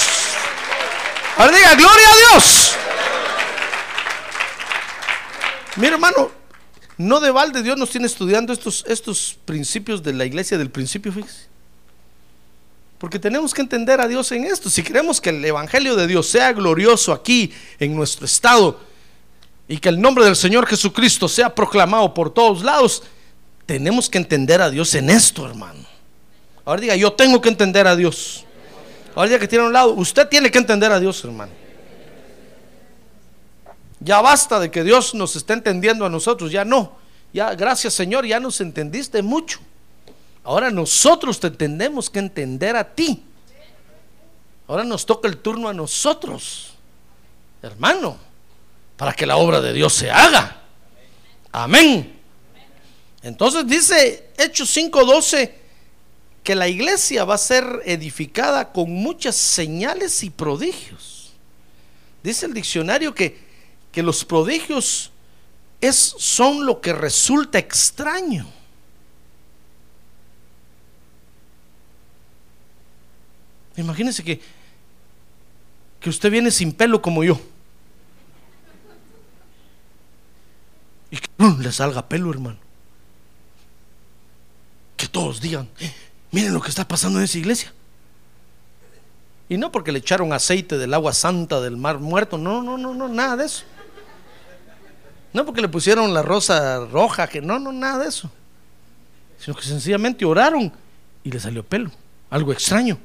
Ahora 1.37 1.55
diga, 1.55 1.75
gloria 1.75 2.07
a 2.09 2.15
Dios. 2.33 2.75
Mira, 5.75 5.93
hermano, 5.93 6.31
no 6.97 7.19
de 7.19 7.31
balde 7.31 7.61
Dios 7.61 7.77
nos 7.77 7.91
tiene 7.91 8.07
estudiando 8.07 8.51
estos, 8.51 8.83
estos 8.87 9.37
principios 9.45 10.01
de 10.01 10.13
la 10.13 10.25
iglesia 10.25 10.57
del 10.57 10.71
principio, 10.71 11.11
fíjese. 11.13 11.47
Porque 12.97 13.19
tenemos 13.19 13.53
que 13.53 13.61
entender 13.61 14.01
a 14.01 14.07
Dios 14.07 14.31
en 14.31 14.45
esto. 14.45 14.69
Si 14.69 14.81
queremos 14.81 15.21
que 15.21 15.29
el 15.29 15.43
Evangelio 15.45 15.95
de 15.95 16.07
Dios 16.07 16.27
sea 16.27 16.51
glorioso 16.53 17.13
aquí 17.13 17.53
en 17.79 17.95
nuestro 17.95 18.25
estado 18.25 18.79
y 19.67 19.77
que 19.77 19.89
el 19.89 20.01
nombre 20.01 20.25
del 20.25 20.35
Señor 20.35 20.65
Jesucristo 20.65 21.27
sea 21.27 21.53
proclamado 21.53 22.13
por 22.13 22.33
todos 22.33 22.63
lados, 22.63 23.03
tenemos 23.65 24.09
que 24.09 24.17
entender 24.17 24.61
a 24.61 24.69
Dios 24.69 24.95
en 24.95 25.09
esto, 25.09 25.45
hermano. 25.45 25.85
Ahora 26.65 26.81
diga, 26.81 26.95
yo 26.95 27.13
tengo 27.13 27.39
que 27.39 27.49
entender 27.49 27.85
a 27.85 27.95
Dios. 27.95 28.45
Ahora 29.13 29.29
diga 29.29 29.39
que 29.39 29.47
tiene 29.47 29.63
a 29.63 29.67
un 29.67 29.73
lado, 29.73 29.93
usted 29.93 30.27
tiene 30.27 30.49
que 30.49 30.57
entender 30.57 30.91
a 30.91 30.99
Dios, 30.99 31.23
hermano. 31.23 31.51
Ya 33.99 34.21
basta 34.21 34.59
de 34.59 34.71
que 34.71 34.83
Dios 34.83 35.13
nos 35.13 35.35
esté 35.35 35.53
entendiendo 35.53 36.05
a 36.05 36.09
nosotros, 36.09 36.51
ya 36.51 36.65
no. 36.65 36.97
Ya, 37.33 37.53
gracias 37.55 37.93
Señor, 37.93 38.25
ya 38.25 38.39
nos 38.39 38.61
entendiste 38.61 39.21
mucho. 39.21 39.59
Ahora 40.47 40.71
nosotros 40.71 41.41
te 41.41 41.51
tenemos 41.51 42.09
que 42.09 42.19
entender 42.19 42.77
a 42.77 42.95
ti. 42.95 43.21
Ahora 44.65 44.85
nos 44.85 45.05
toca 45.05 45.27
el 45.27 45.39
turno 45.39 45.67
a 45.67 45.73
nosotros, 45.73 46.71
hermano, 47.61 48.17
para 48.95 49.11
que 49.11 49.25
la 49.25 49.35
obra 49.35 49.59
de 49.59 49.73
Dios 49.73 49.91
se 49.91 50.09
haga. 50.09 50.61
Amén. 51.51 52.17
Entonces 53.23 53.67
dice 53.67 54.29
Hechos 54.37 54.69
5:12 54.73 55.51
que 56.43 56.55
la 56.55 56.69
iglesia 56.69 57.25
va 57.25 57.35
a 57.35 57.39
ser 57.39 57.81
edificada 57.83 58.71
con 58.71 58.89
muchas 58.89 59.35
señales 59.35 60.23
y 60.23 60.29
prodigios. 60.29 61.33
Dice 62.23 62.45
el 62.45 62.53
diccionario 62.53 63.13
que, 63.13 63.37
que 63.91 64.01
los 64.01 64.23
prodigios 64.23 65.11
es, 65.81 65.97
son 66.17 66.65
lo 66.65 66.79
que 66.79 66.93
resulta 66.93 67.59
extraño. 67.59 68.56
Imagínense 73.77 74.23
que, 74.23 74.41
que 75.99 76.09
usted 76.09 76.31
viene 76.31 76.51
sin 76.51 76.73
pelo 76.73 77.01
como 77.01 77.23
yo. 77.23 77.39
Y 81.11 81.17
que 81.17 81.27
¡prum! 81.37 81.59
le 81.59 81.71
salga 81.71 82.07
pelo, 82.07 82.29
hermano. 82.31 82.57
Que 84.97 85.07
todos 85.07 85.39
digan, 85.39 85.69
"Eh, 85.79 85.93
miren 86.31 86.53
lo 86.53 86.61
que 86.61 86.69
está 86.69 86.87
pasando 86.87 87.19
en 87.19 87.25
esa 87.25 87.37
iglesia. 87.37 87.71
Y 89.49 89.57
no 89.57 89.71
porque 89.71 89.91
le 89.91 89.99
echaron 89.99 90.33
aceite 90.33 90.77
del 90.77 90.93
agua 90.93 91.13
santa 91.13 91.61
del 91.61 91.77
mar 91.77 91.99
muerto, 91.99 92.37
no, 92.37 92.61
no, 92.61 92.77
no, 92.77 92.93
no, 92.93 93.07
nada 93.07 93.37
de 93.37 93.45
eso. 93.45 93.63
No 95.31 95.45
porque 95.45 95.61
le 95.61 95.69
pusieron 95.69 96.13
la 96.13 96.21
rosa 96.21 96.85
roja, 96.85 97.27
que 97.27 97.41
no, 97.41 97.59
no, 97.59 97.71
nada 97.71 97.99
de 97.99 98.09
eso. 98.09 98.29
Sino 99.39 99.55
que 99.55 99.63
sencillamente 99.63 100.25
oraron 100.25 100.73
y 101.23 101.31
le 101.31 101.39
salió 101.39 101.63
pelo, 101.63 101.91
algo 102.29 102.51
extraño. 102.51 102.97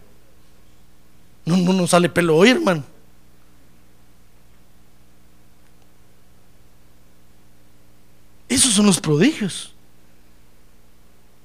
No, 1.45 1.57
no, 1.57 1.73
no 1.73 1.87
sale 1.87 2.09
pelo 2.09 2.37
hoy, 2.37 2.51
hermano. 2.51 2.85
Esos 8.49 8.75
son 8.75 8.87
los 8.87 9.01
prodigios. 9.01 9.73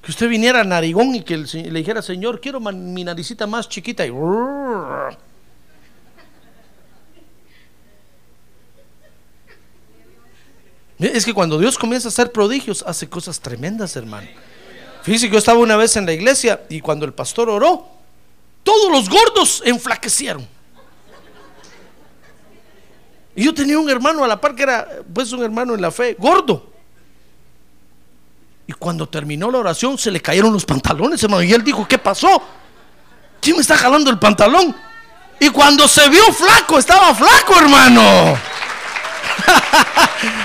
Que 0.01 0.11
usted 0.11 0.29
viniera 0.29 0.61
a 0.61 0.63
Narigón 0.63 1.15
y 1.15 1.21
que 1.21 1.37
le 1.37 1.79
dijera, 1.79 2.01
Señor, 2.01 2.39
quiero 2.39 2.59
mi 2.59 3.03
naricita 3.03 3.47
más 3.47 3.67
chiquita. 3.67 4.05
Y 4.05 4.11
Es 10.99 11.25
que 11.25 11.33
cuando 11.33 11.57
Dios 11.59 11.77
comienza 11.77 12.07
a 12.07 12.09
hacer 12.09 12.31
prodigios, 12.31 12.83
hace 12.87 13.07
cosas 13.07 13.39
tremendas, 13.39 13.95
hermano. 13.95 14.27
Fíjese 15.03 15.27
que 15.27 15.33
yo 15.33 15.39
estaba 15.39 15.59
una 15.59 15.77
vez 15.77 15.95
en 15.95 16.05
la 16.05 16.13
iglesia 16.13 16.61
y 16.69 16.81
cuando 16.81 17.05
el 17.05 17.13
pastor 17.13 17.49
oró, 17.49 17.96
todos 18.67 18.91
los 18.91 19.07
gordos 19.07 19.63
enflaquecieron. 19.63 20.45
Y 23.33 23.45
yo 23.45 23.53
tenía 23.53 23.79
un 23.79 23.89
hermano 23.89 24.25
a 24.25 24.27
la 24.27 24.41
par 24.41 24.55
que 24.55 24.63
era, 24.63 24.85
pues, 25.13 25.31
un 25.31 25.41
hermano 25.41 25.73
en 25.73 25.81
la 25.81 25.89
fe, 25.89 26.17
gordo. 26.19 26.69
Y 28.65 28.73
cuando 28.73 29.07
terminó 29.07 29.49
la 29.49 29.59
oración, 29.59 29.97
se 29.97 30.11
le 30.11 30.19
cayeron 30.21 30.51
los 30.51 30.65
pantalones, 30.65 31.23
hermano. 31.23 31.43
Y 31.43 31.53
él 31.53 31.63
dijo: 31.63 31.87
¿Qué 31.87 31.97
pasó? 31.97 32.43
¿Quién 33.39 33.55
me 33.55 33.61
está 33.61 33.77
jalando 33.77 34.11
el 34.11 34.19
pantalón? 34.19 34.75
Y 35.39 35.49
cuando 35.49 35.87
se 35.87 36.09
vio 36.09 36.33
flaco, 36.33 36.77
estaba 36.77 37.15
flaco, 37.15 37.57
hermano. 37.57 38.01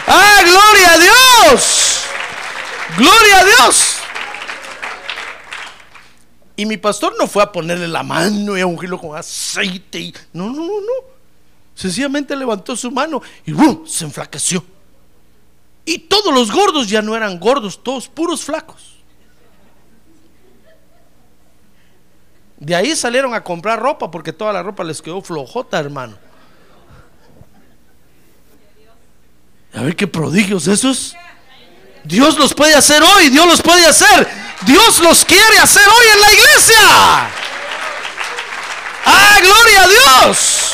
¡Ah, 0.07 0.39
gloria 0.45 0.93
a 0.93 0.99
Dios! 0.99 2.03
¡Gloria 2.97 3.39
a 3.41 3.45
Dios! 3.45 3.92
Y 6.63 6.67
mi 6.67 6.77
pastor 6.77 7.17
no 7.19 7.27
fue 7.27 7.43
a 7.43 7.51
ponerle 7.51 7.89
la 7.89 8.05
mano 8.05 8.57
y 8.57 8.61
a 8.61 8.67
ungirlo 8.67 8.97
con 8.97 9.19
aceite. 9.19 9.99
Y, 9.99 10.15
no, 10.33 10.47
no, 10.47 10.65
no, 10.65 10.81
no. 10.81 11.09
Sencillamente 11.75 12.37
levantó 12.37 12.77
su 12.77 12.89
mano 12.93 13.21
y 13.45 13.51
¡bum! 13.51 13.85
se 13.85 14.05
enflaqueció. 14.05 14.65
Y 15.85 15.99
todos 15.99 16.33
los 16.33 16.53
gordos 16.53 16.89
ya 16.89 17.03
no 17.03 17.17
eran 17.17 17.41
gordos, 17.41 17.83
todos 17.83 18.07
puros 18.07 18.45
flacos. 18.45 18.95
De 22.59 22.77
ahí 22.77 22.95
salieron 22.95 23.35
a 23.35 23.43
comprar 23.43 23.81
ropa 23.81 24.09
porque 24.09 24.33
toda 24.33 24.53
la 24.53 24.63
ropa 24.63 24.85
les 24.85 25.03
quedó 25.03 25.21
flojota, 25.21 25.81
hermano. 25.81 26.17
A 29.75 29.83
ver 29.83 29.97
qué 29.97 30.07
prodigios 30.07 30.69
esos. 30.69 31.17
Dios 32.05 32.39
los 32.39 32.55
puede 32.55 32.75
hacer 32.75 33.03
hoy, 33.03 33.29
Dios 33.29 33.47
los 33.47 33.63
puede 33.63 33.87
hacer. 33.87 34.29
Dios 34.67 35.01
los 35.01 35.25
quiere 35.25 35.59
hacer 35.59 35.87
hoy 35.87 36.07
en 36.15 36.21
la 36.21 36.33
iglesia. 36.33 37.31
¡Ah, 39.05 39.39
gloria 39.41 39.83
a 39.83 39.89
Dios! 39.89 40.73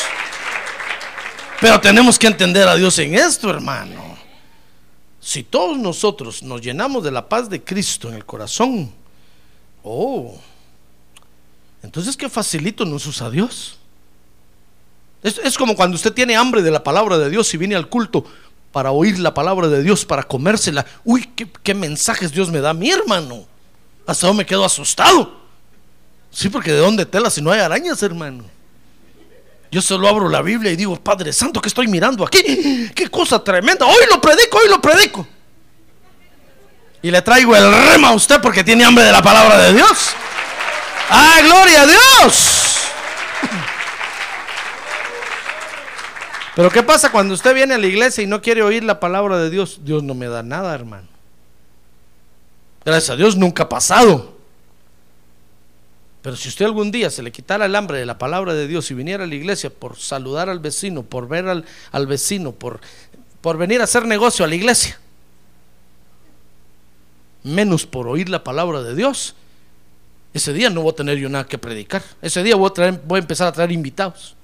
Pero 1.61 1.81
tenemos 1.81 2.19
que 2.19 2.27
entender 2.27 2.69
a 2.69 2.77
Dios 2.77 2.99
en 2.99 3.15
esto, 3.15 3.51
hermano. 3.51 4.17
Si 5.21 5.43
todos 5.43 5.77
nosotros 5.77 6.43
nos 6.43 6.61
llenamos 6.61 7.03
de 7.05 7.11
la 7.11 7.29
paz 7.29 7.51
de 7.51 7.63
Cristo 7.63 8.09
en 8.09 8.15
el 8.15 8.25
corazón, 8.25 8.93
oh, 9.83 10.39
entonces 11.83 12.17
qué 12.17 12.29
facilito 12.29 12.85
nos 12.85 13.07
usa 13.07 13.31
Dios. 13.31 13.79
Es, 15.23 15.39
es 15.39 15.59
como 15.59 15.75
cuando 15.75 15.97
usted 15.97 16.13
tiene 16.13 16.37
hambre 16.37 16.63
de 16.63 16.71
la 16.71 16.85
palabra 16.85 17.19
de 17.19 17.29
Dios 17.29 17.53
y 17.53 17.57
viene 17.57 17.75
al 17.75 17.89
culto 17.89 18.25
para 18.79 18.93
oír 18.93 19.19
la 19.19 19.35
palabra 19.35 19.67
de 19.67 19.83
Dios, 19.83 20.05
para 20.05 20.23
comérsela. 20.23 20.87
Uy, 21.03 21.29
qué, 21.65 21.75
mensajes 21.75 22.31
Dios 22.31 22.49
me 22.49 22.61
da 22.61 22.73
mi 22.73 22.89
hermano. 22.89 23.45
Hasta 24.07 24.29
yo 24.29 24.35
me 24.35 24.47
quedo 24.47 24.65
asustado. 24.65 25.37
Sí, 26.31 26.49
porque 26.49 26.71
de 26.71 26.79
dónde 26.79 27.05
tela 27.05 27.29
si 27.29 27.43
no 27.43 27.51
hay 27.51 27.59
arañas, 27.59 28.01
hermano. 28.05 28.45
Yo 29.73 29.83
solo 29.83 30.07
abro 30.07 30.29
la 30.29 30.43
Biblia 30.43 30.71
y 30.71 30.77
digo, 30.77 30.95
Padre 30.95 31.33
Santo, 31.33 31.61
que 31.61 31.67
estoy 31.67 31.89
mirando 31.89 32.25
aquí? 32.25 32.89
¡Qué 32.95 33.09
cosa 33.11 33.43
tremenda! 33.43 33.85
Hoy 33.85 34.05
lo 34.09 34.21
predico, 34.21 34.59
hoy 34.59 34.69
lo 34.69 34.81
predico. 34.81 35.27
Y 37.03 37.11
le 37.11 37.21
traigo 37.21 37.57
el 37.57 37.73
rema 37.89 38.11
a 38.11 38.15
usted 38.15 38.41
porque 38.41 38.63
tiene 38.63 38.85
hambre 38.85 39.03
de 39.03 39.11
la 39.11 39.23
palabra 39.23 39.59
de 39.59 39.73
Dios. 39.73 40.11
¡Ah, 41.11 41.41
gloria 41.43 41.83
a 41.83 41.87
Dios! 41.87 42.58
Pero 46.59 46.71
¿qué 46.71 46.83
pasa 46.83 47.13
cuando 47.13 47.35
usted 47.35 47.55
viene 47.55 47.75
a 47.75 47.79
la 47.79 47.87
iglesia 47.87 48.25
y 48.25 48.27
no 48.27 48.43
quiere 48.43 48.65
oír 48.65 48.83
la 48.83 48.99
palabra 48.99 49.39
de 49.39 49.49
Dios? 49.49 49.79
Dios 49.85 50.03
no 50.03 50.15
me 50.15 50.27
da 50.27 50.43
nada, 50.43 50.75
hermano. 50.75 51.07
Gracias 52.85 53.11
a 53.11 53.17
Dios 53.17 53.37
nunca 53.37 53.63
ha 53.63 53.69
pasado. 53.69 54.37
Pero 56.21 56.35
si 56.35 56.49
usted 56.49 56.65
algún 56.65 56.91
día 56.91 57.11
se 57.11 57.23
le 57.23 57.31
quitara 57.31 57.67
el 57.67 57.77
hambre 57.77 57.99
de 58.01 58.07
la 58.07 58.19
palabra 58.19 58.55
de 58.55 58.67
Dios 58.67 58.91
y 58.91 58.95
viniera 58.95 59.23
a 59.23 59.27
la 59.29 59.37
iglesia 59.37 59.71
por 59.71 59.99
saludar 59.99 60.49
al 60.49 60.59
vecino, 60.59 61.05
por 61.05 61.29
ver 61.29 61.47
al, 61.47 61.65
al 61.93 62.09
vecino, 62.09 62.51
por, 62.51 62.81
por 63.41 63.57
venir 63.57 63.81
a 63.81 63.85
hacer 63.85 64.05
negocio 64.05 64.45
a 64.45 64.49
la 64.49 64.57
iglesia, 64.57 64.99
menos 67.45 67.87
por 67.87 68.09
oír 68.09 68.29
la 68.31 68.43
palabra 68.43 68.83
de 68.83 68.97
Dios, 68.97 69.37
ese 70.35 70.53
día 70.53 70.71
no 70.71 70.83
voy 70.83 70.91
a 70.91 70.97
tener 70.97 71.19
yo 71.19 71.29
nada 71.29 71.47
que 71.47 71.57
predicar. 71.57 72.03
Ese 72.21 72.43
día 72.43 72.57
voy 72.57 72.69
a, 72.69 72.75
traer- 72.75 73.01
voy 73.07 73.19
a 73.19 73.23
empezar 73.23 73.47
a 73.47 73.53
traer 73.53 73.71
invitados. 73.71 74.35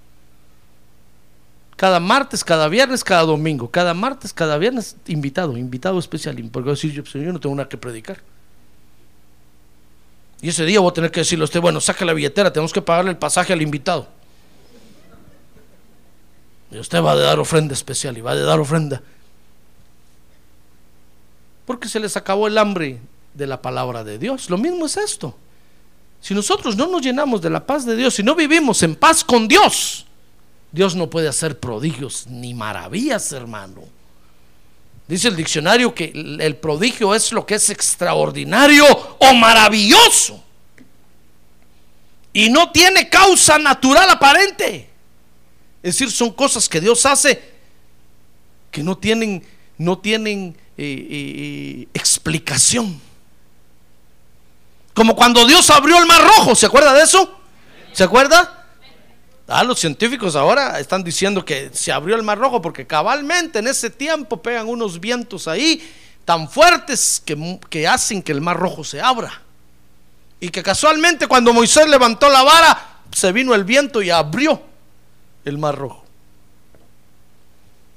Cada 1.84 2.00
martes, 2.00 2.42
cada 2.42 2.66
viernes, 2.68 3.04
cada 3.04 3.24
domingo. 3.24 3.70
Cada 3.70 3.92
martes, 3.92 4.32
cada 4.32 4.56
viernes, 4.56 4.96
invitado, 5.06 5.54
invitado 5.58 5.98
especial. 5.98 6.34
Porque 6.50 6.70
decir, 6.70 6.92
yo, 6.92 7.02
pues, 7.02 7.12
yo 7.12 7.30
no 7.30 7.38
tengo 7.38 7.54
nada 7.54 7.68
que 7.68 7.76
predicar. 7.76 8.22
Y 10.40 10.48
ese 10.48 10.64
día 10.64 10.80
voy 10.80 10.90
a 10.90 10.94
tener 10.94 11.10
que 11.10 11.20
decirle 11.20 11.42
a 11.42 11.44
usted, 11.44 11.60
bueno, 11.60 11.82
saque 11.82 12.06
la 12.06 12.14
billetera, 12.14 12.50
tenemos 12.50 12.72
que 12.72 12.80
pagarle 12.80 13.10
el 13.10 13.18
pasaje 13.18 13.52
al 13.52 13.60
invitado. 13.60 14.08
Y 16.70 16.78
usted 16.78 17.02
va 17.02 17.12
a 17.12 17.16
dar 17.16 17.38
ofrenda 17.38 17.74
especial 17.74 18.16
y 18.16 18.22
va 18.22 18.30
a 18.30 18.36
dar 18.36 18.60
ofrenda. 18.60 19.02
Porque 21.66 21.86
se 21.86 22.00
les 22.00 22.16
acabó 22.16 22.46
el 22.46 22.56
hambre 22.56 22.98
de 23.34 23.46
la 23.46 23.60
palabra 23.60 24.04
de 24.04 24.18
Dios. 24.18 24.48
Lo 24.48 24.56
mismo 24.56 24.86
es 24.86 24.96
esto. 24.96 25.36
Si 26.22 26.32
nosotros 26.32 26.78
no 26.78 26.86
nos 26.86 27.02
llenamos 27.02 27.42
de 27.42 27.50
la 27.50 27.66
paz 27.66 27.84
de 27.84 27.94
Dios, 27.94 28.14
si 28.14 28.22
no 28.22 28.34
vivimos 28.34 28.82
en 28.82 28.96
paz 28.96 29.22
con 29.22 29.46
Dios, 29.46 30.06
Dios 30.74 30.96
no 30.96 31.08
puede 31.08 31.28
hacer 31.28 31.60
prodigios 31.60 32.26
ni 32.26 32.52
maravillas, 32.52 33.30
hermano. 33.30 33.84
Dice 35.06 35.28
el 35.28 35.37
diccionario 35.37 35.94
que 35.94 36.10
el 36.40 36.56
prodigio 36.56 37.14
es 37.14 37.30
lo 37.30 37.46
que 37.46 37.54
es 37.54 37.70
extraordinario 37.70 38.84
o 39.20 39.34
maravilloso. 39.34 40.42
Y 42.32 42.50
no 42.50 42.72
tiene 42.72 43.08
causa 43.08 43.56
natural 43.56 44.10
aparente. 44.10 44.90
Es 45.80 45.94
decir, 45.94 46.10
son 46.10 46.32
cosas 46.32 46.68
que 46.68 46.80
Dios 46.80 47.06
hace 47.06 47.54
que 48.72 48.82
no 48.82 48.98
tienen, 48.98 49.46
no 49.78 49.98
tienen 49.98 50.56
eh, 50.76 51.06
eh, 51.08 51.88
explicación. 51.94 53.00
Como 54.92 55.14
cuando 55.14 55.46
Dios 55.46 55.70
abrió 55.70 56.00
el 56.00 56.06
mar 56.06 56.20
rojo, 56.20 56.56
¿se 56.56 56.66
acuerda 56.66 56.92
de 56.94 57.04
eso? 57.04 57.38
¿Se 57.92 58.02
acuerda? 58.02 58.63
Ah, 59.46 59.62
los 59.62 59.78
científicos 59.78 60.37
ahora 60.37 60.80
están 60.80 61.04
diciendo 61.04 61.44
que 61.44 61.70
se 61.72 61.92
abrió 61.92 62.16
el 62.16 62.22
mar 62.22 62.38
rojo 62.38 62.62
porque 62.62 62.87
cabalmente 62.87 63.59
en 63.59 63.66
ese 63.66 63.90
tiempo 63.90 64.40
pegan 64.40 64.68
unos 64.68 64.98
vientos 64.98 65.46
ahí 65.48 65.83
tan 66.24 66.48
fuertes 66.48 67.22
que, 67.24 67.61
que 67.68 67.87
hacen 67.87 68.22
que 68.22 68.33
el 68.33 68.40
mar 68.40 68.57
rojo 68.57 68.85
se 68.85 69.00
abra. 69.00 69.42
Y 70.40 70.48
que 70.48 70.62
casualmente 70.62 71.26
cuando 71.26 71.52
Moisés 71.52 71.87
levantó 71.88 72.28
la 72.28 72.42
vara, 72.42 73.00
se 73.12 73.33
vino 73.33 73.54
el 73.54 73.64
viento 73.64 74.00
y 74.00 74.11
abrió 74.11 74.61
el 75.44 75.59
mar 75.59 75.76
rojo. 75.76 76.04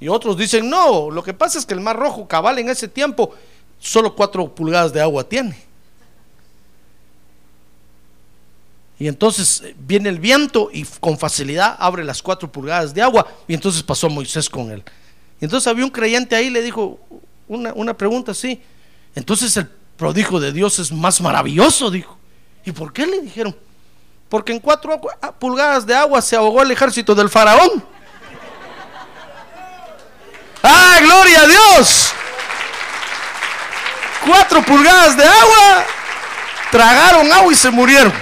Y 0.00 0.08
otros 0.08 0.36
dicen, 0.36 0.68
no, 0.68 1.10
lo 1.10 1.22
que 1.22 1.34
pasa 1.34 1.58
es 1.58 1.66
que 1.66 1.74
el 1.74 1.80
mar 1.80 1.96
rojo 1.96 2.28
cabal 2.28 2.58
en 2.58 2.68
ese 2.68 2.88
tiempo 2.88 3.34
solo 3.80 4.14
cuatro 4.14 4.54
pulgadas 4.54 4.92
de 4.92 5.00
agua 5.00 5.24
tiene. 5.24 5.67
Y 8.98 9.08
entonces 9.08 9.62
eh, 9.64 9.74
viene 9.78 10.08
el 10.08 10.18
viento 10.18 10.70
y 10.72 10.84
con 10.84 11.18
facilidad 11.18 11.76
abre 11.78 12.04
las 12.04 12.22
cuatro 12.22 12.50
pulgadas 12.50 12.92
de 12.92 13.02
agua. 13.02 13.26
Y 13.46 13.54
entonces 13.54 13.82
pasó 13.82 14.08
Moisés 14.08 14.48
con 14.48 14.70
él. 14.70 14.82
Y 15.40 15.44
entonces 15.44 15.66
había 15.68 15.84
un 15.84 15.90
creyente 15.90 16.34
ahí, 16.34 16.50
le 16.50 16.62
dijo 16.62 16.98
una, 17.46 17.72
una 17.74 17.94
pregunta 17.94 18.32
así. 18.32 18.60
Entonces 19.14 19.56
el 19.56 19.68
prodigio 19.96 20.40
de 20.40 20.52
Dios 20.52 20.78
es 20.78 20.90
más 20.90 21.20
maravilloso, 21.20 21.90
dijo. 21.90 22.18
¿Y 22.64 22.72
por 22.72 22.92
qué 22.92 23.06
le 23.06 23.20
dijeron? 23.20 23.56
Porque 24.28 24.52
en 24.52 24.60
cuatro 24.60 25.00
ah, 25.22 25.32
pulgadas 25.32 25.86
de 25.86 25.94
agua 25.94 26.20
se 26.20 26.36
ahogó 26.36 26.62
el 26.62 26.70
ejército 26.70 27.14
del 27.14 27.28
faraón. 27.28 27.84
¡Ah, 30.62 30.98
gloria 31.00 31.42
a 31.42 31.46
Dios! 31.46 32.12
cuatro 34.28 34.62
pulgadas 34.62 35.16
de 35.16 35.24
agua, 35.24 35.84
tragaron 36.70 37.32
agua 37.32 37.52
y 37.52 37.56
se 37.56 37.70
murieron. 37.70 38.12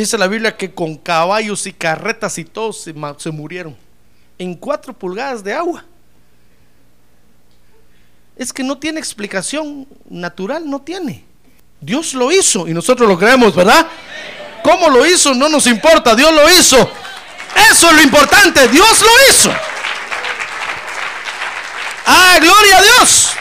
Dice 0.00 0.16
la 0.16 0.28
Biblia 0.28 0.56
que 0.56 0.72
con 0.72 0.96
caballos 0.96 1.66
y 1.66 1.74
carretas 1.74 2.38
y 2.38 2.46
todos 2.46 2.88
se, 3.18 3.30
murieron. 3.30 3.76
En 4.38 4.54
cuatro 4.54 4.94
pulgadas 4.94 5.44
de 5.44 5.52
agua. 5.52 5.84
Es 8.34 8.50
que 8.50 8.62
no 8.62 8.78
tiene 8.78 8.98
explicación 8.98 9.86
natural, 10.08 10.62
no 10.70 10.80
tiene. 10.80 11.22
Dios 11.82 12.14
lo 12.14 12.32
hizo 12.32 12.66
y 12.66 12.72
nosotros 12.72 13.06
lo 13.06 13.18
creemos, 13.18 13.54
¿verdad? 13.54 13.86
¿Cómo 14.64 14.88
lo 14.88 15.04
hizo? 15.04 15.34
No 15.34 15.50
nos 15.50 15.66
importa, 15.66 16.14
Dios 16.14 16.32
lo 16.32 16.48
hizo. 16.48 16.78
Eso 17.70 17.90
es 17.90 17.94
lo 17.96 18.00
importante, 18.00 18.68
Dios 18.68 19.02
lo 19.02 19.10
hizo. 19.28 19.52
Ah, 22.06 22.38
gloria 22.40 22.78
a 22.78 22.82
Dios. 22.82 23.32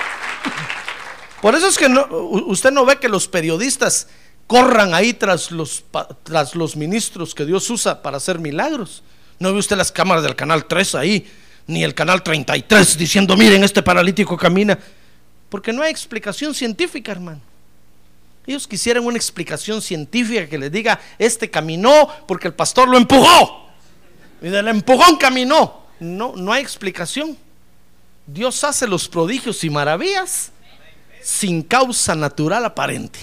Por 1.42 1.56
eso 1.56 1.70
es 1.70 1.78
que 1.78 1.88
usted 1.88 2.72
no 2.72 2.84
ve 2.84 3.00
que 3.00 3.08
los 3.08 3.30
periodistas 3.30 4.08
corran 4.50 4.96
ahí 4.96 5.14
tras 5.14 5.52
los, 5.52 6.76
ministros 6.76 7.36
que 7.36 7.46
Dios 7.46 7.70
usa 7.70 8.02
para 8.02 8.18
hacer 8.18 8.40
milagros. 8.40 9.04
No 9.38 9.54
ve 9.54 9.60
usted 9.60 9.78
las 9.78 9.92
cámaras 9.92 10.24
del 10.24 10.36
canal 10.36 10.66
3 10.66 10.96
ahí, 10.96 11.32
ni 11.68 11.84
el 11.84 11.94
canal 11.94 12.24
33 12.24 12.98
diciendo, 12.98 13.38
miren, 13.38 13.64
este 13.64 13.84
paralítico 13.84 14.36
camina. 14.36 14.80
Porque 15.50 15.72
no 15.72 15.84
hay 15.84 15.92
explicación 15.92 16.56
científica, 16.56 17.12
hermano. 17.12 17.42
Ellos 18.48 18.68
quisieran 18.68 19.06
una 19.06 19.18
explicación 19.18 19.84
científica 19.84 20.48
que 20.48 20.58
les 20.58 20.72
diga, 20.72 21.00
este 21.20 21.52
caminó 21.52 22.10
porque 22.28 22.48
el 22.48 22.56
pastor 22.56 22.90
lo 22.90 22.98
empujó. 22.98 23.70
Y 24.42 24.50
del 24.50 24.68
empujón 24.70 25.18
caminó. 25.18 25.84
No, 26.00 26.34
no 26.36 26.52
hay 26.52 26.64
explicación. 26.64 27.38
Dios 28.26 28.64
hace 28.64 28.88
los 28.88 29.08
prodigios 29.08 29.64
y 29.64 29.70
maravillas 29.70 30.52
sin 31.22 31.62
causa 31.62 32.16
natural 32.16 32.66
aparente. 32.66 33.20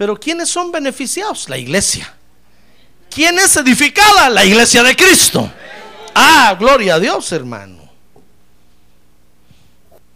Pero 0.00 0.18
¿quiénes 0.18 0.48
son 0.48 0.72
beneficiados? 0.72 1.50
La 1.50 1.58
iglesia. 1.58 2.10
¿Quién 3.10 3.38
es 3.38 3.54
edificada? 3.58 4.30
La 4.30 4.46
iglesia 4.46 4.82
de 4.82 4.96
Cristo. 4.96 5.52
Ah, 6.14 6.56
gloria 6.58 6.94
a 6.94 6.98
Dios, 6.98 7.30
hermano. 7.32 7.86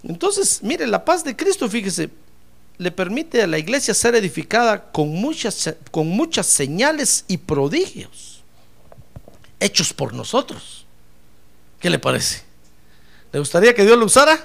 Entonces, 0.03 0.61
mire, 0.62 0.87
la 0.87 1.05
paz 1.05 1.23
de 1.23 1.37
Cristo, 1.37 1.68
fíjese, 1.68 2.09
le 2.79 2.90
permite 2.92 3.42
a 3.42 3.47
la 3.47 3.59
iglesia 3.59 3.92
ser 3.92 4.14
edificada 4.14 4.90
con 4.90 5.11
muchas, 5.11 5.75
con 5.90 6.09
muchas 6.09 6.47
señales 6.47 7.27
y 7.29 7.37
prodigios 7.37 8.42
hechos 9.61 9.92
por 9.92 10.14
nosotros. 10.14 10.87
¿Qué 11.79 11.90
le 11.90 11.99
parece? 11.99 12.42
¿Le 13.33 13.38
gustaría 13.38 13.75
que 13.75 13.85
Dios 13.85 13.99
lo 13.99 14.07
usara? 14.07 14.42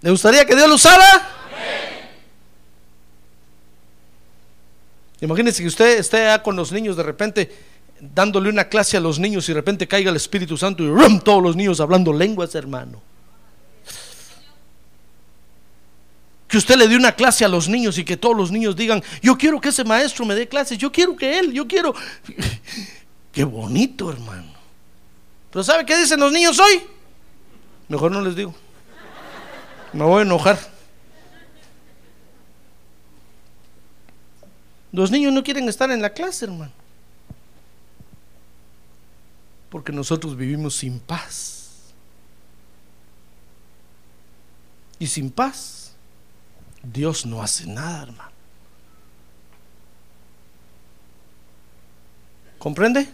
¿Le 0.00 0.10
gustaría 0.10 0.46
que 0.46 0.56
Dios 0.56 0.68
lo 0.68 0.76
usara? 0.76 1.34
Imagínense 5.20 5.62
que 5.62 5.68
usted 5.68 5.98
esté 5.98 6.26
con 6.42 6.54
los 6.56 6.70
niños 6.72 6.96
de 6.96 7.02
repente 7.02 7.50
dándole 8.00 8.48
una 8.48 8.68
clase 8.68 8.96
a 8.96 9.00
los 9.00 9.18
niños 9.18 9.48
y 9.48 9.52
de 9.52 9.58
repente 9.58 9.88
caiga 9.88 10.10
el 10.10 10.16
Espíritu 10.16 10.56
Santo 10.56 10.82
y 10.82 10.88
¡rum! 10.88 11.20
todos 11.20 11.42
los 11.42 11.56
niños 11.56 11.80
hablando 11.80 12.12
lenguas, 12.12 12.54
hermano. 12.54 13.02
Que 16.46 16.56
usted 16.56 16.76
le 16.76 16.88
dé 16.88 16.96
una 16.96 17.12
clase 17.12 17.44
a 17.44 17.48
los 17.48 17.68
niños 17.68 17.98
y 17.98 18.04
que 18.04 18.16
todos 18.16 18.36
los 18.36 18.50
niños 18.50 18.74
digan, 18.74 19.02
yo 19.20 19.36
quiero 19.36 19.60
que 19.60 19.68
ese 19.68 19.84
maestro 19.84 20.24
me 20.24 20.34
dé 20.34 20.48
clases, 20.48 20.78
yo 20.78 20.90
quiero 20.90 21.14
que 21.16 21.38
él, 21.38 21.52
yo 21.52 21.66
quiero... 21.66 21.94
Qué 23.32 23.44
bonito, 23.44 24.10
hermano. 24.10 24.52
Pero 25.50 25.62
¿sabe 25.62 25.84
qué 25.84 25.96
dicen 25.96 26.18
los 26.18 26.32
niños 26.32 26.58
hoy? 26.58 26.82
Mejor 27.88 28.10
no 28.10 28.20
les 28.20 28.34
digo. 28.34 28.54
Me 29.92 30.02
voy 30.04 30.20
a 30.20 30.22
enojar. 30.22 30.58
Los 34.92 35.10
niños 35.10 35.32
no 35.32 35.42
quieren 35.42 35.68
estar 35.68 35.90
en 35.90 36.00
la 36.00 36.10
clase, 36.10 36.46
hermano. 36.46 36.72
Porque 39.70 39.92
nosotros 39.92 40.36
vivimos 40.36 40.76
sin 40.76 40.98
paz. 40.98 41.92
Y 44.98 45.06
sin 45.06 45.30
paz, 45.30 45.92
Dios 46.82 47.26
no 47.26 47.42
hace 47.42 47.66
nada, 47.66 48.04
hermano. 48.04 48.30
¿Comprende? 52.58 53.08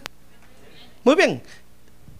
Muy 1.03 1.15
bien. 1.15 1.43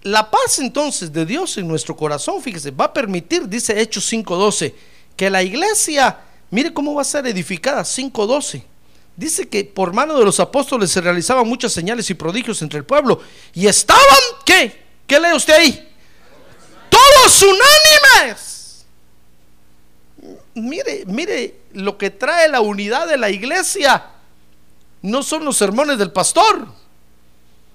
La 0.03 0.29
paz 0.29 0.59
entonces 0.59 1.11
de 1.11 1.25
Dios 1.25 1.57
en 1.57 1.67
nuestro 1.67 1.95
corazón, 1.95 2.39
fíjese, 2.41 2.69
va 2.69 2.85
a 2.85 2.93
permitir, 2.93 3.47
dice 3.47 3.79
Hechos 3.79 4.11
5.12, 4.11 4.75
que 5.15 5.31
la 5.31 5.41
iglesia, 5.41 6.19
mire 6.51 6.71
cómo 6.71 6.93
va 6.93 7.01
a 7.01 7.05
ser 7.05 7.25
edificada, 7.25 7.81
5.12 7.81 8.74
dice 9.15 9.47
que 9.47 9.63
por 9.63 9.93
mano 9.93 10.17
de 10.17 10.25
los 10.25 10.39
apóstoles 10.39 10.91
se 10.91 11.01
realizaban 11.01 11.47
muchas 11.47 11.71
señales 11.71 12.09
y 12.09 12.13
prodigios 12.13 12.61
entre 12.61 12.79
el 12.79 12.85
pueblo. 12.85 13.21
Y 13.53 13.67
estaban, 13.67 14.03
¿qué? 14.45 14.83
¿Qué 15.07 15.19
lee 15.19 15.33
usted 15.35 15.53
ahí? 15.53 15.93
Todos 16.89 17.43
unánimes. 17.43 18.85
Mire, 20.55 21.03
mire, 21.05 21.61
lo 21.73 21.97
que 21.97 22.09
trae 22.09 22.47
la 22.47 22.61
unidad 22.61 23.07
de 23.07 23.17
la 23.17 23.29
iglesia 23.29 24.11
no 25.01 25.21
son 25.21 25.45
los 25.45 25.57
sermones 25.57 25.97
del 25.97 26.11
pastor, 26.11 26.67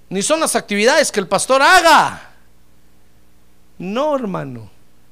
ni 0.09 0.23
son 0.23 0.41
las 0.41 0.57
actividades 0.57 1.13
que 1.13 1.21
el 1.21 1.29
pastor 1.29 1.63
haga. 1.63 2.33
No, 3.79 4.17
hermano, 4.17 4.71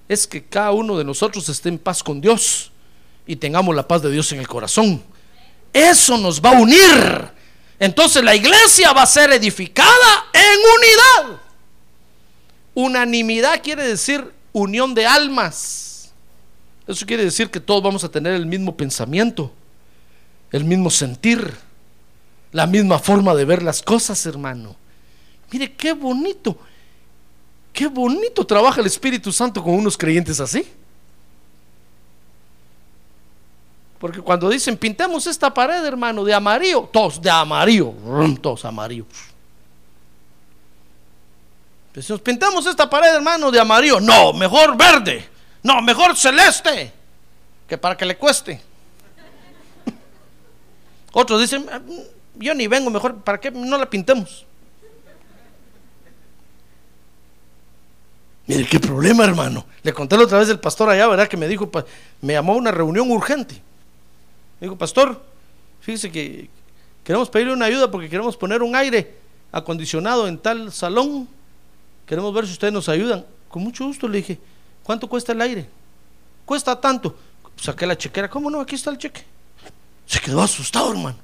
es 0.08 0.26
que 0.26 0.44
cada 0.44 0.72
uno 0.72 0.96
de 0.98 1.04
nosotros 1.04 1.48
esté 1.48 1.68
en 1.68 1.78
paz 1.78 2.02
con 2.02 2.20
Dios 2.20 2.72
y 3.26 3.36
tengamos 3.36 3.74
la 3.76 3.86
paz 3.86 4.02
de 4.02 4.10
Dios 4.10 4.32
en 4.32 4.40
el 4.40 4.48
corazón. 4.48 5.02
Eso 5.78 6.18
nos 6.18 6.40
va 6.40 6.50
a 6.50 6.60
unir. 6.60 7.30
Entonces 7.78 8.24
la 8.24 8.34
iglesia 8.34 8.92
va 8.92 9.02
a 9.02 9.06
ser 9.06 9.32
edificada 9.32 10.26
en 10.32 10.58
unidad. 10.76 11.40
Unanimidad 12.74 13.62
quiere 13.62 13.86
decir 13.86 14.32
unión 14.52 14.92
de 14.92 15.06
almas. 15.06 16.12
Eso 16.86 17.06
quiere 17.06 17.24
decir 17.24 17.50
que 17.50 17.60
todos 17.60 17.82
vamos 17.82 18.02
a 18.02 18.10
tener 18.10 18.32
el 18.32 18.46
mismo 18.46 18.76
pensamiento, 18.76 19.52
el 20.50 20.64
mismo 20.64 20.90
sentir, 20.90 21.54
la 22.50 22.66
misma 22.66 22.98
forma 22.98 23.34
de 23.36 23.44
ver 23.44 23.62
las 23.62 23.80
cosas, 23.80 24.26
hermano. 24.26 24.74
Mire 25.52 25.72
qué 25.74 25.92
bonito, 25.92 26.58
qué 27.72 27.86
bonito 27.86 28.44
trabaja 28.44 28.80
el 28.80 28.86
Espíritu 28.86 29.32
Santo 29.32 29.62
con 29.62 29.74
unos 29.74 29.96
creyentes 29.96 30.40
así. 30.40 30.66
Porque 33.98 34.20
cuando 34.20 34.48
dicen 34.48 34.76
pintemos 34.76 35.26
esta 35.26 35.52
pared, 35.52 35.84
hermano, 35.84 36.24
de 36.24 36.32
amarillo, 36.32 36.88
todos 36.92 37.20
de 37.20 37.30
amarillo, 37.30 37.92
todos 38.40 38.64
amarillos. 38.64 39.06
Decimos, 41.92 42.20
pintamos 42.20 42.64
esta 42.66 42.88
pared, 42.88 43.12
hermano, 43.12 43.50
de 43.50 43.58
amarillo. 43.58 43.98
No, 43.98 44.32
mejor 44.32 44.76
verde. 44.76 45.28
No, 45.64 45.82
mejor 45.82 46.16
celeste. 46.16 46.92
Que 47.66 47.76
para 47.76 47.96
que 47.96 48.04
le 48.04 48.16
cueste. 48.16 48.60
Otros 51.12 51.40
dicen, 51.40 51.66
ah, 51.72 51.80
yo 52.36 52.54
ni 52.54 52.68
vengo, 52.68 52.88
mejor, 52.88 53.16
¿para 53.16 53.40
qué 53.40 53.50
no 53.50 53.76
la 53.76 53.90
pintemos? 53.90 54.46
Mire, 58.46 58.64
qué 58.64 58.78
problema, 58.78 59.24
hermano. 59.24 59.66
Le 59.82 59.92
conté 59.92 60.16
la 60.16 60.22
otra 60.22 60.38
vez 60.38 60.46
del 60.46 60.60
pastor 60.60 60.88
allá, 60.88 61.08
¿verdad? 61.08 61.26
Que 61.26 61.36
me 61.36 61.48
dijo, 61.48 61.68
me 62.20 62.34
llamó 62.34 62.52
a 62.52 62.56
una 62.56 62.70
reunión 62.70 63.10
urgente. 63.10 63.60
Digo, 64.60 64.76
pastor, 64.76 65.22
fíjese 65.80 66.10
que 66.10 66.50
queremos 67.04 67.30
pedirle 67.30 67.52
una 67.52 67.66
ayuda 67.66 67.90
porque 67.90 68.08
queremos 68.08 68.36
poner 68.36 68.62
un 68.62 68.74
aire 68.74 69.16
acondicionado 69.52 70.26
en 70.26 70.38
tal 70.38 70.72
salón. 70.72 71.28
Queremos 72.06 72.32
ver 72.34 72.46
si 72.46 72.52
ustedes 72.52 72.72
nos 72.72 72.88
ayudan. 72.88 73.24
Con 73.48 73.62
mucho 73.62 73.86
gusto 73.86 74.08
le 74.08 74.18
dije, 74.18 74.38
¿cuánto 74.82 75.08
cuesta 75.08 75.32
el 75.32 75.40
aire? 75.40 75.68
Cuesta 76.44 76.78
tanto. 76.80 77.16
Saqué 77.56 77.86
la 77.86 77.96
chequera, 77.96 78.28
¿cómo 78.28 78.50
no? 78.50 78.60
Aquí 78.60 78.74
está 78.74 78.90
el 78.90 78.98
cheque. 78.98 79.24
Se 80.06 80.20
quedó 80.20 80.42
asustado, 80.42 80.90
hermano. 80.90 81.18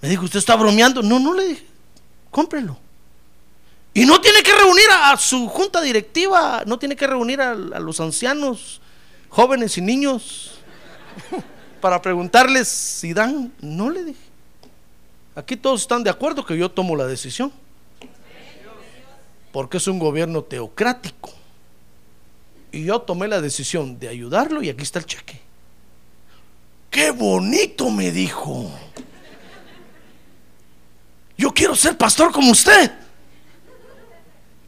Me 0.00 0.08
dijo, 0.08 0.24
¿usted 0.24 0.38
está 0.38 0.54
bromeando? 0.54 1.02
No, 1.02 1.18
no 1.18 1.34
le 1.34 1.48
dije, 1.48 1.66
cómprelo. 2.30 2.78
Y 3.92 4.06
no 4.06 4.20
tiene 4.20 4.42
que 4.42 4.52
reunir 4.52 4.86
a, 4.92 5.16
su 5.16 5.48
junta 5.48 5.80
directiva, 5.80 6.62
no 6.66 6.78
tiene 6.78 6.94
que 6.94 7.06
reunir 7.06 7.40
a 7.40 7.54
los 7.54 7.98
ancianos, 8.00 8.80
jóvenes 9.28 9.76
y 9.76 9.80
niños 9.80 10.58
para 11.80 12.00
preguntarles 12.02 12.68
si 12.68 13.12
dan. 13.12 13.52
No 13.60 13.90
le 13.90 14.04
dije. 14.04 14.20
Aquí 15.34 15.56
todos 15.56 15.82
están 15.82 16.02
de 16.02 16.10
acuerdo 16.10 16.44
que 16.44 16.56
yo 16.56 16.70
tomo 16.70 16.96
la 16.96 17.06
decisión. 17.06 17.52
Porque 19.52 19.76
es 19.76 19.86
un 19.86 19.98
gobierno 19.98 20.42
teocrático. 20.42 21.32
Y 22.72 22.84
yo 22.84 23.00
tomé 23.00 23.28
la 23.28 23.40
decisión 23.40 23.98
de 23.98 24.08
ayudarlo 24.08 24.62
y 24.62 24.68
aquí 24.68 24.82
está 24.82 24.98
el 24.98 25.06
cheque. 25.06 25.40
Qué 26.90 27.10
bonito 27.10 27.90
me 27.90 28.10
dijo. 28.10 28.70
Yo 31.36 31.52
quiero 31.52 31.76
ser 31.76 31.96
pastor 31.96 32.32
como 32.32 32.50
usted. 32.50 32.90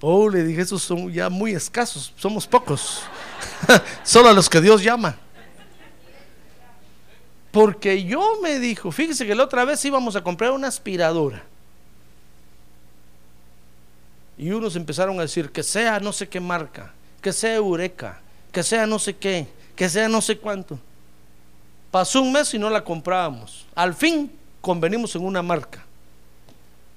Oh, 0.00 0.28
le 0.28 0.44
dije, 0.44 0.62
esos 0.62 0.82
son 0.82 1.12
ya 1.12 1.28
muy 1.28 1.52
escasos, 1.52 2.12
somos 2.16 2.46
pocos. 2.46 3.02
Solo 4.02 4.28
a 4.30 4.32
los 4.32 4.48
que 4.48 4.60
Dios 4.60 4.82
llama. 4.82 5.18
Porque 7.50 8.04
yo 8.04 8.38
me 8.42 8.58
dijo, 8.58 8.92
fíjese 8.92 9.26
que 9.26 9.34
la 9.34 9.44
otra 9.44 9.64
vez 9.64 9.84
íbamos 9.84 10.14
a 10.14 10.22
comprar 10.22 10.52
una 10.52 10.68
aspiradora. 10.68 11.42
Y 14.38 14.50
unos 14.52 14.76
empezaron 14.76 15.18
a 15.18 15.22
decir 15.22 15.50
que 15.50 15.62
sea 15.62 16.00
no 16.00 16.12
sé 16.12 16.28
qué 16.28 16.40
marca, 16.40 16.92
que 17.20 17.32
sea 17.32 17.54
Eureka, 17.56 18.20
que 18.52 18.62
sea 18.62 18.86
no 18.86 18.98
sé 18.98 19.16
qué, 19.16 19.48
que 19.76 19.88
sea 19.88 20.08
no 20.08 20.22
sé 20.22 20.38
cuánto. 20.38 20.78
Pasó 21.90 22.22
un 22.22 22.32
mes 22.32 22.54
y 22.54 22.58
no 22.58 22.70
la 22.70 22.84
comprábamos. 22.84 23.66
Al 23.74 23.94
fin 23.94 24.30
convenimos 24.60 25.14
en 25.16 25.24
una 25.24 25.42
marca. 25.42 25.84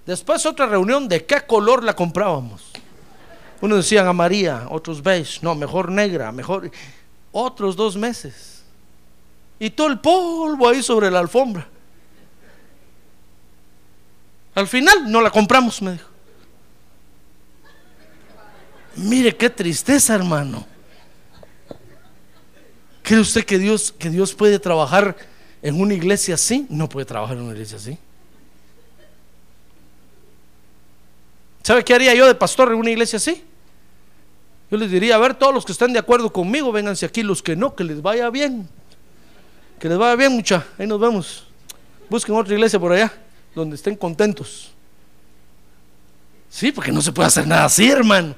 Después 0.05 0.45
otra 0.45 0.67
reunión 0.67 1.07
de 1.07 1.25
qué 1.25 1.41
color 1.41 1.83
la 1.83 1.95
comprábamos. 1.95 2.71
Unos 3.61 3.77
decían 3.77 4.05
amarilla, 4.05 4.67
otros 4.69 5.01
beige, 5.01 5.39
no, 5.41 5.55
mejor 5.55 5.89
negra, 5.89 6.31
mejor. 6.31 6.69
Otros 7.31 7.75
dos 7.75 7.95
meses. 7.95 8.52
Y 9.63 9.69
todo 9.69 9.87
el 9.87 9.99
polvo 9.99 10.67
ahí 10.67 10.83
sobre 10.83 11.09
la 11.09 11.19
alfombra. 11.19 11.65
Al 14.55 14.67
final 14.67 15.09
no 15.09 15.21
la 15.21 15.31
compramos, 15.31 15.81
me 15.81 15.93
dijo. 15.93 16.09
Mire 18.97 19.33
qué 19.37 19.49
tristeza, 19.49 20.15
hermano. 20.15 20.67
¿Cree 23.03 23.21
usted 23.21 23.45
que 23.45 23.57
Dios, 23.57 23.93
que 23.93 24.09
Dios 24.09 24.33
puede 24.33 24.59
trabajar 24.59 25.15
en 25.61 25.79
una 25.79 25.93
iglesia 25.93 26.35
así? 26.35 26.67
No 26.69 26.89
puede 26.89 27.05
trabajar 27.05 27.37
en 27.37 27.43
una 27.43 27.53
iglesia 27.53 27.77
así. 27.77 27.97
¿Sabe 31.63 31.85
qué 31.85 31.93
haría 31.93 32.13
yo 32.13 32.27
de 32.27 32.35
pastor 32.35 32.69
en 32.73 32.79
una 32.79 32.89
iglesia 32.89 33.15
así? 33.15 33.41
Yo 34.69 34.75
les 34.75 34.91
diría, 34.91 35.15
a 35.15 35.19
ver, 35.19 35.35
todos 35.35 35.53
los 35.53 35.63
que 35.63 35.71
están 35.71 35.93
de 35.93 35.99
acuerdo 35.99 36.33
conmigo, 36.33 36.73
vénganse 36.73 37.05
aquí, 37.05 37.23
los 37.23 37.41
que 37.41 37.55
no, 37.55 37.75
que 37.75 37.85
les 37.85 38.01
vaya 38.01 38.29
bien. 38.29 38.67
Que 39.83 39.89
les 39.89 39.97
vaya 39.97 40.15
bien, 40.15 40.31
mucha. 40.31 40.65
Ahí 40.77 40.87
nos 40.87 40.97
vemos. 40.97 41.43
Busquen 42.09 42.33
otra 42.35 42.53
iglesia 42.53 42.79
por 42.79 42.93
allá, 42.93 43.11
donde 43.53 43.75
estén 43.75 43.97
contentos. 43.97 44.71
Sí, 46.49 46.71
porque 46.71 46.89
no 46.89 47.01
se 47.01 47.11
puede 47.11 47.27
hacer 47.27 47.45
nada 47.45 47.65
así, 47.65 47.91
hermano. 47.91 48.33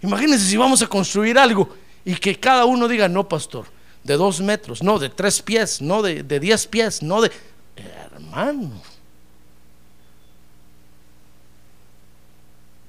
Imagínense 0.00 0.46
si 0.46 0.56
vamos 0.56 0.80
a 0.80 0.86
construir 0.86 1.36
algo 1.36 1.68
y 2.06 2.14
que 2.14 2.40
cada 2.40 2.64
uno 2.64 2.88
diga, 2.88 3.06
no, 3.06 3.28
pastor, 3.28 3.66
de 4.02 4.16
dos 4.16 4.40
metros, 4.40 4.82
no, 4.82 4.98
de 4.98 5.10
tres 5.10 5.42
pies, 5.42 5.82
no, 5.82 6.00
de, 6.00 6.22
de 6.22 6.40
diez 6.40 6.66
pies, 6.66 7.02
no 7.02 7.20
de... 7.20 7.30
Hermano. 7.76 8.70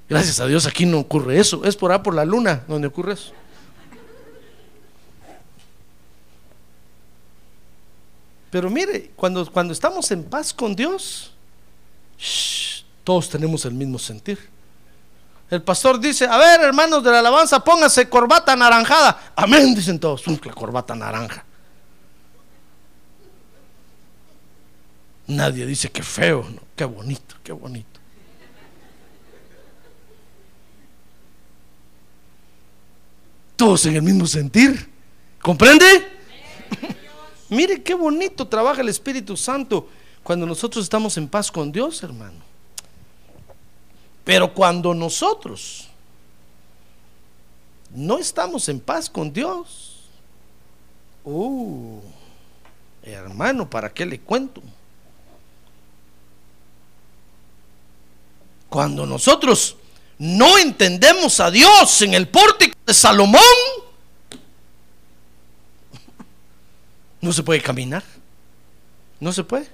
Gracias 0.08 0.40
a 0.40 0.48
Dios 0.48 0.66
aquí 0.66 0.86
no 0.86 1.00
ocurre 1.00 1.38
eso. 1.38 1.66
Es 1.66 1.76
por 1.76 1.92
ahí 1.92 2.00
por 2.00 2.16
la 2.16 2.24
luna 2.24 2.64
donde 2.66 2.88
ocurre 2.88 3.16
eso. 3.16 3.34
Pero 8.54 8.70
mire, 8.70 9.10
cuando, 9.16 9.51
cuando 9.51 9.74
estamos 9.74 10.12
en 10.12 10.26
paz 10.26 10.54
con 10.54 10.76
Dios, 10.76 11.34
todos 13.04 13.28
tenemos 13.28 13.66
el 13.66 13.74
mismo 13.74 13.97
sentir. 13.97 14.38
El 15.49 15.64
pastor 15.64 15.99
dice, 15.99 16.28
a 16.28 16.38
ver 16.38 16.62
hermanos 16.62 17.04
de 17.04 17.10
la 17.10 17.18
alabanza, 17.18 17.64
pónganse 17.64 18.08
corbata 18.08 18.56
naranjada. 18.56 19.34
Amén, 19.36 19.74
dicen 19.74 19.99
todos, 19.99 20.28
la 20.28 20.54
corbata 20.54 20.93
naranja. 20.93 21.43
Nadie 25.26 25.66
dice 25.66 25.89
que 25.89 26.04
feo, 26.04 26.47
¿no? 26.47 26.62
qué 26.76 26.86
bonito, 26.86 27.36
qué 27.43 27.54
bonito. 27.54 27.99
Todos 33.56 33.84
en 33.88 33.95
el 33.95 34.04
mismo 34.04 34.28
sentir. 34.28 34.91
¿Comprende? 35.41 36.14
Mire 37.50 37.84
qué 37.84 37.94
bonito 37.94 38.48
trabaja 38.48 38.82
el 38.82 38.89
Espíritu 38.89 39.38
Santo 39.38 39.88
cuando 40.24 40.46
nosotros 40.46 40.84
estamos 40.84 41.18
en 41.18 41.28
paz 41.28 41.52
con 41.52 41.72
Dios, 41.72 42.02
hermano. 42.04 42.39
Pero 44.24 44.54
cuando 44.54 44.94
nosotros 44.94 45.89
no 47.94 48.18
estamos 48.18 48.70
en 48.70 48.80
paz 48.80 49.10
con 49.10 49.32
Dios, 49.32 50.00
uh, 51.26 52.00
hermano, 53.04 53.70
¿para 53.70 53.94
qué 53.94 54.06
le 54.06 54.20
cuento? 54.20 54.62
Cuando 58.70 59.06
nosotros 59.06 59.76
no 60.18 60.58
entendemos 60.58 61.39
a 61.39 61.52
Dios 61.52 62.02
en 62.02 62.14
el 62.14 62.28
pórtico 62.30 62.78
de 62.86 62.94
Salomón, 62.94 63.41
no 67.24 67.32
se 67.32 67.41
puede 67.41 67.61
caminar. 67.61 68.03
No 69.21 69.32
se 69.32 69.45
puede. 69.45 69.67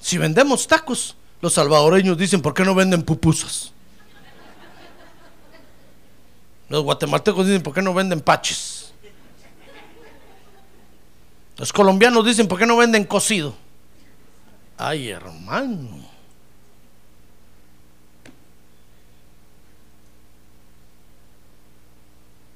Si 0.00 0.16
vendemos 0.16 0.66
tacos, 0.66 1.14
los 1.42 1.52
salvadoreños 1.52 2.16
dicen, 2.16 2.40
¿por 2.40 2.54
qué 2.54 2.64
no 2.64 2.74
venden 2.74 3.02
pupusas? 3.02 3.72
Los 6.70 6.82
guatemaltecos 6.82 7.46
dicen, 7.46 7.62
¿por 7.62 7.74
qué 7.74 7.82
no 7.82 7.92
venden 7.92 8.22
paches? 8.22 8.94
Los 11.58 11.74
colombianos 11.74 12.24
dicen, 12.24 12.48
¿por 12.48 12.58
qué 12.58 12.64
no 12.64 12.78
venden 12.78 13.04
cocido? 13.04 13.54
Ay, 14.78 15.10
hermano. 15.10 16.08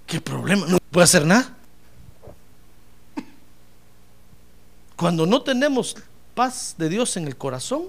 ¿Qué 0.07 0.20
problema? 0.20 0.66
No 0.66 0.78
puede 0.90 1.04
hacer 1.04 1.26
nada. 1.26 1.52
Cuando 4.96 5.26
no 5.26 5.42
tenemos 5.42 5.96
paz 6.34 6.74
de 6.78 6.88
Dios 6.88 7.16
en 7.16 7.26
el 7.26 7.36
corazón, 7.36 7.84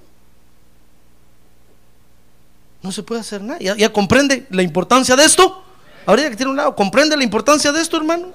no 2.82 2.91
se 2.91 3.03
puede 3.03 3.22
hacer 3.22 3.41
nada. 3.41 3.59
¿Ya, 3.59 3.91
comprende 3.93 4.47
la 4.49 4.61
importancia 4.61 5.15
de 5.15 5.24
esto? 5.24 5.63
Ahorita 6.05 6.30
que 6.30 6.36
tiene 6.36 6.51
un 6.51 6.57
lado, 6.57 6.76
¿comprende 6.76 7.15
la 7.15 7.24
importancia 7.24 7.72
de 7.72 7.82
esto, 7.82 7.97
hermano? 7.97 8.32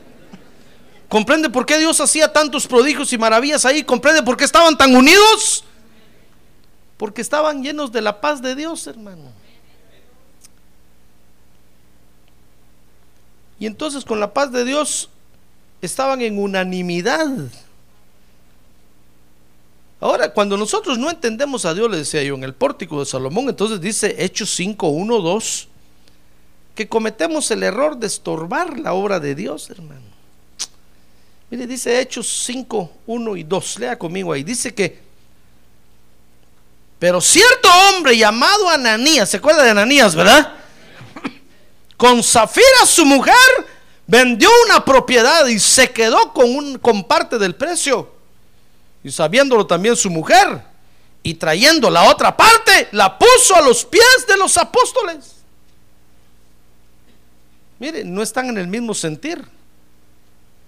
¿Comprende 1.09 1.51
por 1.51 1.67
qué 1.67 1.79
Dios 1.79 2.01
hacía 2.01 2.33
tantos 2.33 2.67
prodigios 2.67 3.13
y 3.13 3.19
maravillas 3.19 3.65
ahí? 3.67 3.83
¿Comprende 3.83 4.23
por 4.23 4.37
qué 4.37 4.45
estaban 4.45 4.77
tan 4.79 4.95
unidos? 4.97 5.65
Porque 6.97 7.21
estaban 7.21 7.63
llenos 7.63 7.93
de 7.93 8.01
la 8.01 8.21
paz 8.21 8.41
de 8.41 8.55
Dios, 8.55 8.87
hermano. 8.87 9.42
Y 13.63 13.67
entonces 13.67 14.05
con 14.05 14.19
la 14.19 14.35
paz 14.35 14.51
de 14.51 14.65
Dios 14.65 15.09
estaban 15.81 16.21
en 16.21 16.37
unanimidad. 16.37 17.29
Ahora, 20.01 20.33
cuando 20.33 20.57
nosotros 20.57 20.99
no 20.99 21.09
entendemos 21.09 21.65
a 21.65 21.73
Dios, 21.73 21.89
le 21.89 21.99
decía 21.99 22.25
yo, 22.25 22.35
en 22.35 22.43
el 22.43 22.55
pórtico 22.55 22.99
de 22.99 23.07
Salomón, 23.07 23.49
entonces 23.49 23.81
dice 23.81 24.17
Hechos 24.19 24.53
5, 24.57 24.89
1, 24.89 25.21
2, 25.21 25.69
que 26.75 26.89
cometemos 26.89 27.53
el 27.53 27.63
error 27.63 27.97
de 27.97 28.09
estorbar 28.09 28.81
la 28.81 28.95
obra 28.95 29.21
de 29.21 29.37
Dios, 29.37 29.71
hermano. 29.71 30.11
Mire, 31.49 31.69
dice 31.69 32.01
Hechos 32.01 32.43
5, 32.45 32.91
1 33.07 33.37
y 33.37 33.45
2, 33.45 33.79
lea 33.79 33.97
conmigo 33.97 34.33
ahí, 34.33 34.43
dice 34.43 34.75
que, 34.75 34.99
pero 36.99 37.21
cierto 37.21 37.69
hombre 37.89 38.19
llamado 38.19 38.69
Ananías, 38.71 39.31
¿se 39.31 39.37
acuerda 39.37 39.63
de 39.63 39.71
Ananías, 39.71 40.17
verdad? 40.17 40.62
Con 42.03 42.21
Zafira, 42.21 42.85
su 42.85 43.07
mujer, 43.07 43.37
vendió 44.09 44.51
una 44.67 44.85
propiedad 44.85 45.47
y 45.47 45.61
se 45.61 45.93
quedó 45.93 46.33
con, 46.33 46.53
un, 46.53 46.77
con 46.79 47.05
parte 47.05 47.39
del 47.39 47.55
precio 47.55 48.13
y 49.05 49.13
sabiéndolo 49.13 49.69
también 49.69 49.95
su 49.95 50.11
mujer, 50.11 50.65
y 51.23 51.35
trayendo 51.35 51.89
la 51.91 52.11
otra 52.11 52.37
parte, 52.37 52.89
la 52.91 53.17
puso 53.17 53.55
a 53.55 53.61
los 53.61 53.85
pies 53.85 54.27
de 54.27 54.37
los 54.37 54.59
apóstoles. 54.59 55.37
Miren, 57.79 58.13
no 58.13 58.21
están 58.21 58.49
en 58.49 58.59
el 58.59 58.67
mismo 58.67 58.95
sentir. 58.95 59.41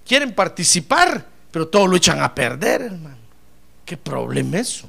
Quieren 0.07 0.33
participar, 0.33 1.27
pero 1.51 1.67
todo 1.67 1.89
lo 1.89 1.97
echan 1.97 2.23
a 2.23 2.33
perder, 2.33 2.83
hermano. 2.83 3.17
¿Qué 3.85 3.97
problema 3.97 4.59
es 4.59 4.69
eso? 4.69 4.89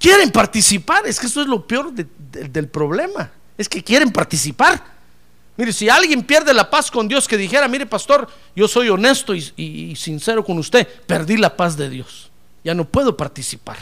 Quieren 0.00 0.32
participar, 0.32 1.06
es 1.06 1.20
que 1.20 1.26
eso 1.26 1.40
es 1.40 1.46
lo 1.46 1.64
peor 1.64 1.92
del 1.92 2.68
problema. 2.68 3.30
Es 3.58 3.68
que 3.68 3.82
quieren 3.82 4.10
participar, 4.10 4.92
Mire, 5.56 5.72
si 5.72 5.88
alguien 5.88 6.22
pierde 6.22 6.54
la 6.54 6.70
paz 6.70 6.90
con 6.90 7.06
Dios, 7.08 7.28
que 7.28 7.36
dijera, 7.36 7.68
mire 7.68 7.84
pastor, 7.86 8.28
yo 8.56 8.66
soy 8.66 8.88
honesto 8.88 9.34
y, 9.34 9.94
sincero 9.96 10.44
con 10.44 10.58
usted, 10.58 10.88
perdí 11.06 11.36
la 11.36 11.56
paz 11.56 11.76
de 11.76 11.90
Dios. 11.90 12.30
Ya 12.64 12.74
no 12.74 12.84
puedo 12.84 13.16
participar. 13.16 13.76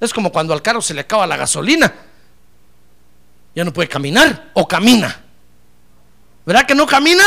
Es 0.00 0.12
como 0.12 0.30
cuando 0.30 0.54
al 0.54 0.62
carro 0.62 0.80
se 0.80 0.94
le 0.94 1.00
acaba 1.00 1.26
la 1.26 1.36
gasolina. 1.36 1.92
Ya 3.54 3.64
no 3.64 3.72
puede 3.72 3.88
caminar 3.88 4.50
o 4.54 4.68
camina. 4.68 5.20
¿Verdad 6.46 6.66
que 6.66 6.74
no 6.74 6.86
camina? 6.86 7.24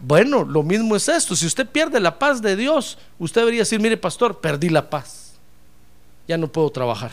Bueno, 0.00 0.44
lo 0.44 0.62
mismo 0.62 0.96
es 0.96 1.08
esto. 1.08 1.36
Si 1.36 1.46
usted 1.46 1.68
pierde 1.68 2.00
la 2.00 2.18
paz 2.18 2.40
de 2.40 2.56
Dios, 2.56 2.96
usted 3.18 3.42
debería 3.42 3.60
decir, 3.60 3.80
mire 3.80 3.96
pastor, 3.96 4.40
perdí 4.40 4.68
la 4.70 4.88
paz. 4.88 5.34
ya 6.26 6.38
no 6.38 6.48
puedo 6.48 6.70
trabajar. 6.70 7.10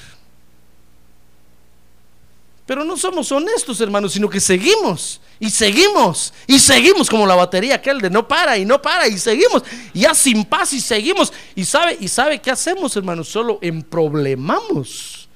Pero 2.67 2.83
no 2.83 2.97
somos 2.97 3.31
honestos, 3.31 3.79
hermanos, 3.79 4.11
sino 4.11 4.29
que 4.29 4.41
seguimos 4.41 5.21
y 5.39 5.49
seguimos 5.49 6.33
y 6.45 6.59
seguimos 6.59 7.09
como 7.09 7.25
la 7.25 7.33
batería 7.33 7.75
aquel 7.75 8.01
de 8.01 8.09
no 8.09 8.27
para 8.27 8.57
y 8.57 8.65
no 8.65 8.81
para 8.81 9.07
y 9.07 9.17
seguimos 9.17 9.63
ya 9.93 10.13
sin 10.13 10.43
paz 10.43 10.73
y 10.73 10.81
seguimos. 10.81 11.31
Y 11.55 11.63
sabe, 11.63 11.97
y 11.97 12.09
sabe 12.09 12.41
qué 12.41 12.51
hacemos, 12.51 12.93
hermanos, 12.97 13.29
solo 13.29 13.57
emproblemamos 13.61 15.29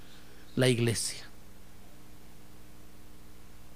la 0.58 0.68
iglesia. 0.68 1.26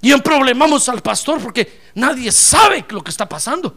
Y 0.02 0.12
emproblemamos 0.12 0.90
al 0.90 1.02
pastor 1.02 1.42
porque 1.42 1.82
nadie 1.96 2.34
sabe 2.34 2.86
lo 2.90 3.02
que 3.02 3.10
está 3.10 3.28
pasando. 3.28 3.74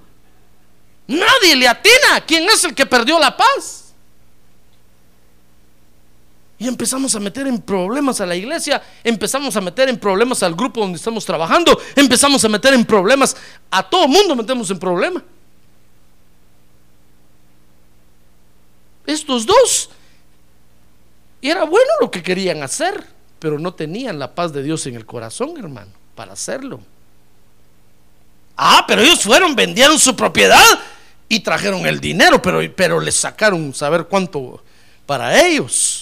Nadie 1.07 1.55
le 1.55 1.69
atina 1.69 2.21
quién 2.27 2.45
es 2.51 2.65
el 2.65 2.75
que 2.75 2.85
perdió 2.85 3.17
la 3.21 3.37
paz. 3.37 3.88
Y 6.59 6.67
empezamos 6.67 7.15
a 7.15 7.21
meter 7.21 7.47
en 7.47 7.61
problemas 7.61 8.21
a 8.21 8.27
la 8.27 8.35
iglesia, 8.35 8.83
empezamos 9.05 9.57
a 9.57 9.61
meter 9.61 9.89
en 9.89 9.99
problemas 9.99 10.43
al 10.43 10.57
grupo 10.57 10.81
donde 10.81 10.97
estamos 10.97 11.25
trabajando, 11.25 11.79
empezamos 11.95 12.45
a 12.45 12.49
meter 12.49 12.75
en 12.75 12.85
problemas, 12.85 13.37
a 13.71 13.89
todo 13.89 14.09
mundo 14.09 14.35
metemos 14.35 14.69
en 14.71 14.79
problemas. 14.79 15.23
Estos 19.07 19.47
dos, 19.47 19.91
era 21.41 21.65
bueno 21.65 21.91
lo 22.01 22.11
que 22.11 22.23
querían 22.25 22.63
hacer, 22.65 23.07
pero 23.39 23.61
no 23.61 23.73
tenían 23.73 24.19
la 24.19 24.35
paz 24.35 24.53
de 24.53 24.65
Dios 24.65 24.85
en 24.87 24.97
el 24.97 25.07
corazón, 25.07 25.55
hermano, 25.59 25.93
para 26.17 26.33
hacerlo. 26.33 26.81
Ah, 28.57 28.85
pero 28.89 29.01
ellos 29.01 29.23
fueron, 29.23 29.55
vendieron 29.55 29.97
su 29.97 30.17
propiedad 30.17 30.59
y 31.29 31.39
trajeron 31.39 31.87
el 31.87 32.01
dinero, 32.01 32.43
pero, 32.43 32.61
pero 32.75 32.99
les 32.99 33.15
sacaron 33.15 33.73
saber 33.73 34.07
cuánto 34.07 34.61
para 35.07 35.47
ellos 35.47 35.98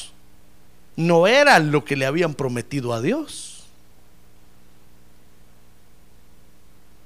no 0.97 1.27
era 1.27 1.59
lo 1.59 1.85
que 1.85 1.95
le 1.97 2.07
habían 2.07 2.35
prometido 2.35 2.93
a 2.93 3.01
Dios. 3.01 3.65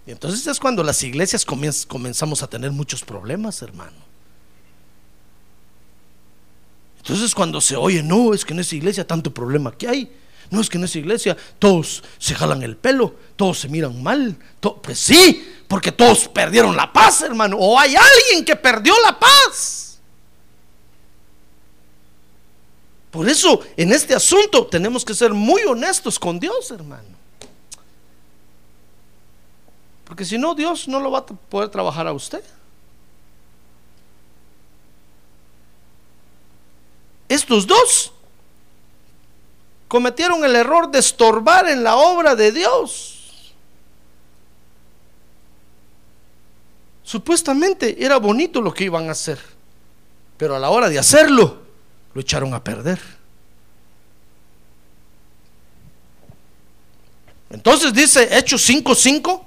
Y 0.06 0.12
entonces 0.12 0.46
es 0.46 0.58
cuando 0.58 0.82
las 0.82 1.02
iglesias 1.02 1.44
comenzamos 1.44 2.42
a 2.42 2.48
tener 2.48 2.70
muchos 2.70 3.02
problemas, 3.02 3.60
hermano. 3.62 4.10
Entonces 6.98 7.34
cuando 7.34 7.60
se 7.60 7.76
oye, 7.76 8.02
no, 8.02 8.32
es 8.34 8.44
que 8.44 8.52
en 8.52 8.60
esa 8.60 8.76
iglesia 8.76 9.06
tanto 9.06 9.32
problema 9.32 9.72
que 9.72 9.88
hay. 9.88 10.12
No 10.50 10.60
es 10.60 10.68
que 10.68 10.78
en 10.78 10.84
esa 10.84 10.98
iglesia 10.98 11.36
todos 11.58 12.02
se 12.18 12.34
jalan 12.34 12.62
el 12.62 12.76
pelo, 12.76 13.14
todos 13.36 13.60
se 13.60 13.68
miran 13.68 14.02
mal. 14.02 14.36
pues 14.82 14.98
sí, 14.98 15.48
porque 15.68 15.92
todos 15.92 16.28
perdieron 16.28 16.76
la 16.76 16.92
paz, 16.92 17.22
hermano. 17.22 17.56
O 17.58 17.78
hay 17.78 17.94
alguien 17.94 18.44
que 18.44 18.56
perdió 18.56 18.94
la 19.04 19.18
paz. 19.18 19.89
Por 23.10 23.28
eso, 23.28 23.60
en 23.76 23.92
este 23.92 24.14
asunto 24.14 24.66
tenemos 24.66 25.04
que 25.04 25.14
ser 25.14 25.34
muy 25.34 25.62
honestos 25.62 26.18
con 26.18 26.38
Dios, 26.38 26.70
hermano. 26.70 27.08
Porque 30.04 30.24
si 30.24 30.38
no, 30.38 30.54
Dios 30.54 30.86
no 30.88 31.00
lo 31.00 31.10
va 31.10 31.18
a 31.20 31.26
poder 31.26 31.68
trabajar 31.68 32.06
a 32.06 32.12
usted. 32.12 32.42
Estos 37.28 37.64
dos 37.66 38.12
cometieron 39.86 40.44
el 40.44 40.56
error 40.56 40.90
de 40.90 40.98
estorbar 40.98 41.68
en 41.68 41.84
la 41.84 41.96
obra 41.96 42.34
de 42.34 42.50
Dios. 42.50 43.52
Supuestamente 47.04 48.04
era 48.04 48.18
bonito 48.18 48.60
lo 48.60 48.74
que 48.74 48.84
iban 48.84 49.08
a 49.08 49.12
hacer, 49.12 49.40
pero 50.36 50.54
a 50.54 50.58
la 50.60 50.70
hora 50.70 50.88
de 50.88 50.98
hacerlo, 50.98 51.59
lo 52.14 52.20
echaron 52.20 52.54
a 52.54 52.62
perder. 52.62 53.00
Entonces 57.50 57.92
dice 57.92 58.28
Hechos 58.36 58.62
5:5 58.68 59.44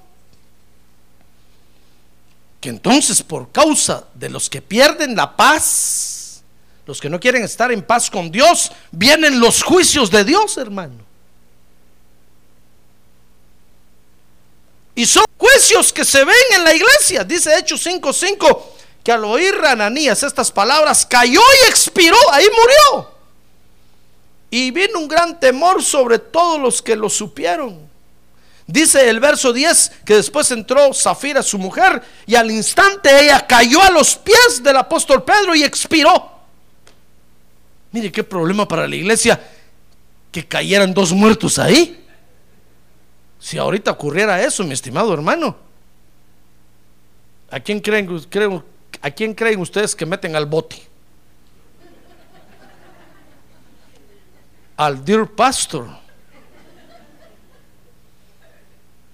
que 2.60 2.70
entonces 2.70 3.22
por 3.22 3.52
causa 3.52 4.06
de 4.14 4.30
los 4.30 4.50
que 4.50 4.62
pierden 4.62 5.18
la 5.18 5.36
paz, 5.36 6.44
los 6.86 7.02
que 7.02 7.10
no 7.10 7.20
quieren 7.20 7.44
estar 7.44 7.72
en 7.74 7.82
paz 7.82 8.10
con 8.10 8.32
Dios, 8.32 8.72
vienen 8.92 9.40
los 9.40 9.62
juicios 9.62 10.10
de 10.10 10.24
Dios, 10.24 10.58
hermano. 10.58 11.04
Y 14.96 15.06
son 15.06 15.26
juicios 15.38 15.92
que 15.92 16.06
se 16.06 16.24
ven 16.24 16.36
en 16.56 16.64
la 16.64 16.74
iglesia, 16.74 17.24
dice 17.24 17.58
Hechos 17.58 17.86
5:5 17.86 18.83
que 19.04 19.12
al 19.12 19.26
oír 19.26 19.54
Ananías 19.66 20.24
estas 20.24 20.52
palabras 20.52 21.06
cayó 21.06 21.42
y 21.42 21.70
expiró, 21.70 22.18
ahí 22.32 22.46
murió. 22.46 23.12
Y 24.50 24.72
vino 24.72 25.00
un 25.00 25.08
gran 25.08 25.40
temor 25.40 25.84
sobre 25.84 26.20
todos 26.20 26.60
los 26.60 26.82
que 26.82 26.96
lo 26.96 27.10
supieron. 27.10 27.92
Dice 28.66 29.10
el 29.10 29.20
verso 29.20 29.52
10 29.52 29.92
que 30.06 30.16
después 30.16 30.50
entró 30.52 30.94
Zafira, 30.94 31.44
su 31.44 31.58
mujer, 31.58 32.02
y 32.26 32.36
al 32.36 32.50
instante 32.50 33.26
ella 33.26 33.46
cayó 33.46 33.82
a 33.82 33.92
los 33.92 34.16
pies 34.16 34.64
del 34.64 34.78
apóstol 34.78 35.24
Pedro 35.24 35.54
y 35.54 35.64
expiró. 35.64 36.32
Mire 37.92 38.12
qué 38.12 38.24
problema 38.24 38.68
para 38.68 38.88
la 38.88 38.96
iglesia 38.96 39.40
que 40.32 40.48
cayeran 40.48 40.94
dos 40.94 41.12
muertos 41.12 41.60
ahí. 41.60 42.04
Si 43.40 43.58
ahorita 43.58 43.92
ocurriera 43.92 44.42
eso, 44.42 44.64
mi 44.64 44.74
estimado 44.74 45.14
hermano, 45.14 45.58
¿a 47.52 47.60
quién 47.60 47.82
creen, 47.82 48.08
creen, 48.30 48.64
¿A 49.04 49.12
quién 49.12 49.34
creen 49.34 49.60
ustedes 49.60 49.94
que 49.94 50.06
meten 50.06 50.34
al 50.34 50.46
bote? 50.46 50.82
Al 54.78 55.04
dear 55.04 55.30
pastor. 55.30 55.90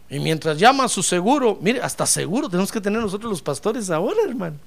Y 0.07 0.19
mientras 0.19 0.59
llama 0.59 0.83
a 0.83 0.87
su 0.87 1.01
seguro, 1.01 1.57
mire, 1.59 1.81
hasta 1.81 2.05
seguro 2.05 2.47
tenemos 2.47 2.71
que 2.71 2.79
tener 2.79 3.01
nosotros 3.01 3.31
los 3.31 3.41
pastores 3.41 3.89
ahora, 3.89 4.19
hermano. 4.27 4.57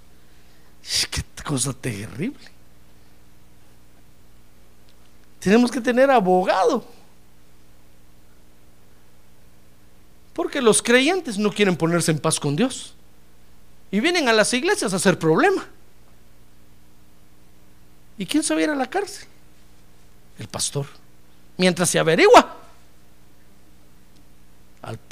Qué 1.09 1.23
cosa 1.45 1.73
terrible. 1.73 2.51
Tenemos 5.39 5.71
que 5.71 5.81
tener 5.81 6.11
abogado. 6.11 6.85
Porque 10.33 10.61
los 10.61 10.83
creyentes 10.83 11.39
no 11.39 11.53
quieren 11.53 11.77
ponerse 11.77 12.11
en 12.11 12.19
paz 12.19 12.41
con 12.41 12.57
Dios 12.57 12.97
y 13.93 14.01
vienen 14.01 14.27
a 14.27 14.33
las 14.33 14.53
iglesias 14.55 14.93
a 14.95 14.97
hacer 14.97 15.19
problema. 15.19 15.65
¿Y 18.17 18.25
quién 18.25 18.43
se 18.43 18.55
va 18.55 18.61
a 18.61 18.63
ir 18.65 18.71
a 18.71 18.75
la 18.75 18.89
cárcel? 18.89 19.29
El 20.39 20.49
pastor. 20.49 20.87
Mientras 21.59 21.91
se 21.91 21.99
averigua, 21.99 22.57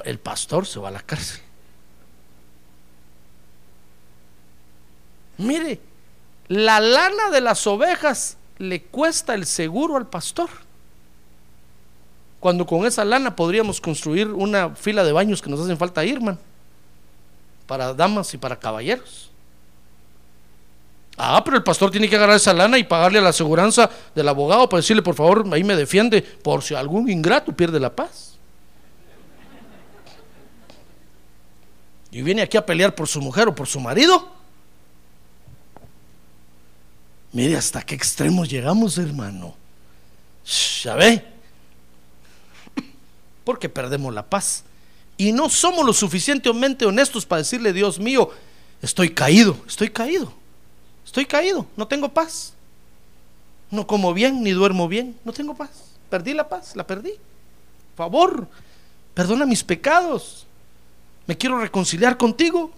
el 0.05 0.19
pastor 0.19 0.67
se 0.67 0.81
va 0.81 0.89
a 0.89 0.93
la 0.93 1.03
cárcel. 1.03 1.41
Mire, 5.37 5.79
la 6.49 6.81
lana 6.81 7.31
de 7.31 7.43
las 7.43 7.67
ovejas 7.67 8.39
le 8.57 8.83
cuesta 8.83 9.35
el 9.35 9.45
seguro 9.45 9.99
al 9.99 10.07
pastor. 10.07 10.49
Cuando 12.41 12.65
con 12.65 12.87
esa 12.87 13.05
lana 13.05 13.37
podríamos 13.37 13.79
construir 13.79 14.29
una 14.29 14.71
fila 14.75 15.05
de 15.05 15.13
baños 15.13 15.43
que 15.43 15.51
nos 15.51 15.61
hacen 15.61 15.77
falta 15.77 16.03
ir, 16.03 16.17
hermano 16.17 16.50
para 17.71 17.95
damas 17.95 18.35
y 18.35 18.37
para 18.37 18.59
caballeros. 18.59 19.31
Ah, 21.17 21.41
pero 21.45 21.57
el 21.57 21.63
pastor 21.63 21.89
tiene 21.93 22.09
que 22.09 22.17
agarrar 22.17 22.35
esa 22.35 22.53
lana 22.53 22.77
y 22.79 22.83
pagarle 22.83 23.21
a 23.21 23.23
la 23.23 23.29
aseguranza 23.29 23.89
del 24.13 24.27
abogado 24.27 24.69
para 24.69 24.81
decirle, 24.81 25.03
por 25.03 25.15
favor, 25.15 25.47
ahí 25.53 25.63
me 25.63 25.77
defiende, 25.77 26.21
por 26.21 26.65
si 26.65 26.75
algún 26.75 27.09
ingrato 27.09 27.53
pierde 27.53 27.79
la 27.79 27.95
paz. 27.95 28.35
Y 32.11 32.23
viene 32.23 32.43
aquí 32.43 32.57
a 32.57 32.67
pelear 32.67 32.93
por 32.93 33.07
su 33.07 33.21
mujer 33.21 33.47
o 33.47 33.55
por 33.55 33.69
su 33.69 33.79
marido. 33.79 34.29
Mire 37.31 37.57
hasta 37.57 37.83
qué 37.83 37.95
extremos 37.95 38.49
llegamos, 38.49 38.99
hermano. 38.99 39.55
Ya 40.83 40.97
ve. 40.97 41.25
Porque 43.45 43.69
perdemos 43.69 44.13
la 44.13 44.29
paz 44.29 44.65
y 45.21 45.33
no 45.33 45.51
somos 45.51 45.85
lo 45.85 45.93
suficientemente 45.93 46.87
honestos 46.87 47.27
para 47.27 47.43
decirle, 47.43 47.75
Dios 47.75 47.99
mío, 47.99 48.31
estoy 48.81 49.11
caído, 49.11 49.55
estoy 49.69 49.91
caído, 49.91 50.33
estoy 51.05 51.27
caído, 51.27 51.67
no 51.77 51.87
tengo 51.87 52.09
paz. 52.09 52.55
No 53.71 53.87
como 53.87 54.15
bien, 54.15 54.43
ni 54.43 54.53
duermo 54.53 54.89
bien, 54.89 55.15
no 55.23 55.35
tengo 55.35 55.55
paz. 55.55 55.69
Perdí 56.09 56.33
la 56.33 56.49
paz, 56.49 56.75
la 56.75 56.87
perdí. 56.87 57.11
Por 57.95 58.07
favor, 58.07 58.49
perdona 59.13 59.45
mis 59.45 59.63
pecados. 59.63 60.47
Me 61.27 61.37
quiero 61.37 61.59
reconciliar 61.59 62.17
contigo. 62.17 62.71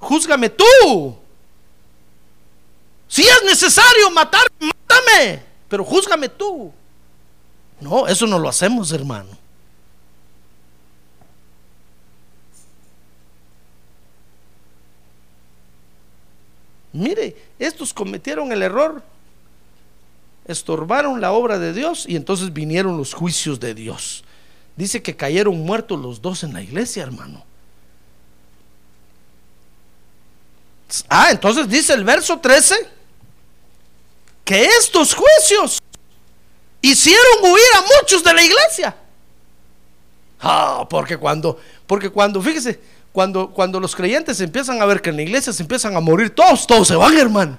Júzgame 0.00 0.50
tú. 0.50 1.16
Si 3.08 3.22
es 3.22 3.42
necesario 3.46 4.10
matar, 4.10 4.46
mátame. 4.60 5.42
Pero 5.70 5.82
júzgame 5.82 6.28
tú. 6.28 6.70
No, 7.80 8.06
eso 8.06 8.26
no 8.26 8.38
lo 8.38 8.50
hacemos, 8.50 8.92
hermano. 8.92 9.43
Mire, 16.94 17.36
estos 17.58 17.92
cometieron 17.92 18.50
el 18.52 18.62
error 18.62 19.02
estorbaron 20.46 21.20
la 21.20 21.32
obra 21.32 21.58
de 21.58 21.72
Dios 21.72 22.04
y 22.06 22.16
entonces 22.16 22.52
vinieron 22.52 22.96
los 22.96 23.14
juicios 23.14 23.60
de 23.60 23.74
Dios. 23.74 24.24
Dice 24.76 25.02
que 25.02 25.16
cayeron 25.16 25.58
muertos 25.60 26.00
los 26.00 26.20
dos 26.20 26.42
en 26.42 26.52
la 26.52 26.62
iglesia, 26.62 27.02
hermano. 27.02 27.44
Ah, 31.08 31.28
entonces 31.30 31.68
dice 31.68 31.94
el 31.94 32.04
verso 32.04 32.38
13 32.38 32.74
que 34.44 34.64
estos 34.64 35.14
juicios 35.14 35.80
hicieron 36.82 37.42
huir 37.42 37.64
a 37.76 38.00
muchos 38.00 38.22
de 38.22 38.34
la 38.34 38.42
iglesia. 38.42 38.96
Ah, 40.40 40.86
porque 40.88 41.16
cuando, 41.16 41.58
porque 41.86 42.10
cuando, 42.10 42.42
fíjese, 42.42 42.78
cuando, 43.14 43.52
cuando 43.52 43.78
los 43.78 43.94
creyentes 43.94 44.40
empiezan 44.40 44.82
a 44.82 44.86
ver 44.86 45.00
que 45.00 45.10
en 45.10 45.16
la 45.16 45.22
iglesia 45.22 45.52
se 45.52 45.62
empiezan 45.62 45.96
a 45.96 46.00
morir 46.00 46.30
todos, 46.30 46.66
todos 46.66 46.88
se 46.88 46.96
van, 46.96 47.16
hermano. 47.16 47.56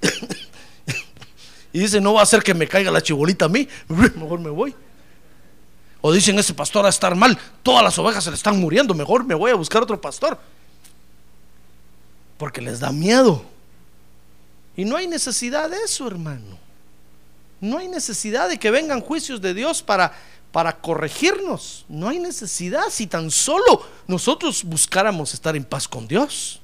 y 1.72 1.80
dicen, 1.80 2.00
no 2.04 2.14
va 2.14 2.22
a 2.22 2.26
ser 2.26 2.44
que 2.44 2.54
me 2.54 2.68
caiga 2.68 2.92
la 2.92 3.02
chibolita 3.02 3.46
a 3.46 3.48
mí, 3.48 3.68
mejor 3.88 4.38
me 4.38 4.50
voy. 4.50 4.72
O 6.00 6.12
dicen, 6.12 6.38
ese 6.38 6.54
pastor 6.54 6.84
va 6.84 6.86
a 6.86 6.90
estar 6.90 7.16
mal, 7.16 7.36
todas 7.64 7.82
las 7.82 7.98
ovejas 7.98 8.22
se 8.22 8.30
le 8.30 8.36
están 8.36 8.60
muriendo, 8.60 8.94
mejor 8.94 9.24
me 9.24 9.34
voy 9.34 9.50
a 9.50 9.56
buscar 9.56 9.82
otro 9.82 10.00
pastor. 10.00 10.38
Porque 12.38 12.60
les 12.60 12.78
da 12.78 12.92
miedo. 12.92 13.44
Y 14.76 14.84
no 14.84 14.94
hay 14.94 15.08
necesidad 15.08 15.68
de 15.70 15.78
eso, 15.78 16.06
hermano. 16.06 16.56
No 17.60 17.78
hay 17.78 17.88
necesidad 17.88 18.48
de 18.48 18.60
que 18.60 18.70
vengan 18.70 19.00
juicios 19.00 19.40
de 19.40 19.54
Dios 19.54 19.82
para, 19.82 20.12
para 20.54 20.76
corregirnos. 20.76 21.84
No 21.88 22.08
hay 22.08 22.20
necesidad 22.20 22.84
si 22.88 23.08
tan 23.08 23.28
solo 23.28 23.84
nosotros 24.06 24.62
buscáramos 24.62 25.34
estar 25.34 25.56
en 25.56 25.64
paz 25.64 25.88
con 25.88 26.06
Dios. 26.06 26.60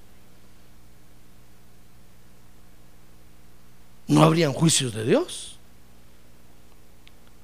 No 4.07 4.23
habrían 4.23 4.53
juicios 4.53 4.95
de 4.95 5.05
Dios. 5.05 5.57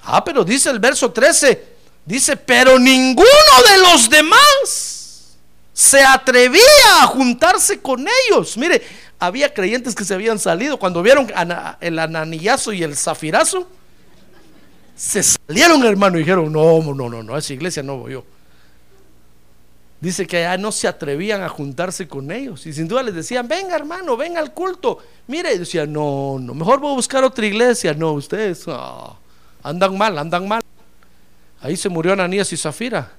Ah, 0.04 0.24
pero 0.24 0.44
dice 0.44 0.70
el 0.70 0.78
verso 0.78 1.10
13, 1.10 1.66
dice, 2.04 2.36
pero 2.36 2.78
ninguno 2.78 3.26
de 3.68 3.78
los 3.78 4.08
demás 4.08 5.38
se 5.72 6.04
atrevía 6.04 7.02
a 7.02 7.06
juntarse 7.08 7.80
con 7.80 8.06
ellos. 8.28 8.56
Mire, 8.56 8.86
había 9.18 9.52
creyentes 9.52 9.96
que 9.96 10.04
se 10.04 10.14
habían 10.14 10.38
salido 10.38 10.78
cuando 10.78 11.02
vieron 11.02 11.26
el 11.80 11.98
ananillazo 11.98 12.72
y 12.72 12.84
el 12.84 12.96
zafirazo. 12.96 13.68
Se 14.96 15.22
salieron, 15.22 15.84
hermano, 15.84 16.16
y 16.16 16.20
dijeron: 16.20 16.50
No, 16.50 16.82
no, 16.82 17.08
no, 17.08 17.22
no, 17.22 17.34
a 17.34 17.38
esa 17.38 17.52
iglesia 17.52 17.82
no 17.82 17.98
voy 17.98 18.12
yo. 18.14 18.24
Dice 20.00 20.26
que 20.26 20.38
allá 20.38 20.56
no 20.56 20.72
se 20.72 20.88
atrevían 20.88 21.42
a 21.42 21.48
juntarse 21.48 22.08
con 22.08 22.30
ellos. 22.30 22.66
Y 22.66 22.72
sin 22.72 22.88
duda 22.88 23.02
les 23.02 23.14
decían: 23.14 23.46
Venga, 23.46 23.76
hermano, 23.76 24.16
venga 24.16 24.40
al 24.40 24.54
culto. 24.54 24.98
Mire, 25.26 25.54
y 25.54 25.58
decían: 25.58 25.92
No, 25.92 26.38
no, 26.40 26.54
mejor 26.54 26.80
voy 26.80 26.92
a 26.92 26.96
buscar 26.96 27.22
otra 27.24 27.44
iglesia. 27.44 27.92
No, 27.94 28.12
ustedes 28.12 28.64
andan 29.62 29.98
mal, 29.98 30.16
andan 30.18 30.48
mal. 30.48 30.62
Ahí 31.60 31.76
se 31.76 31.88
murió 31.88 32.14
Ananías 32.14 32.52
y 32.52 32.56
Zafira. 32.56 33.12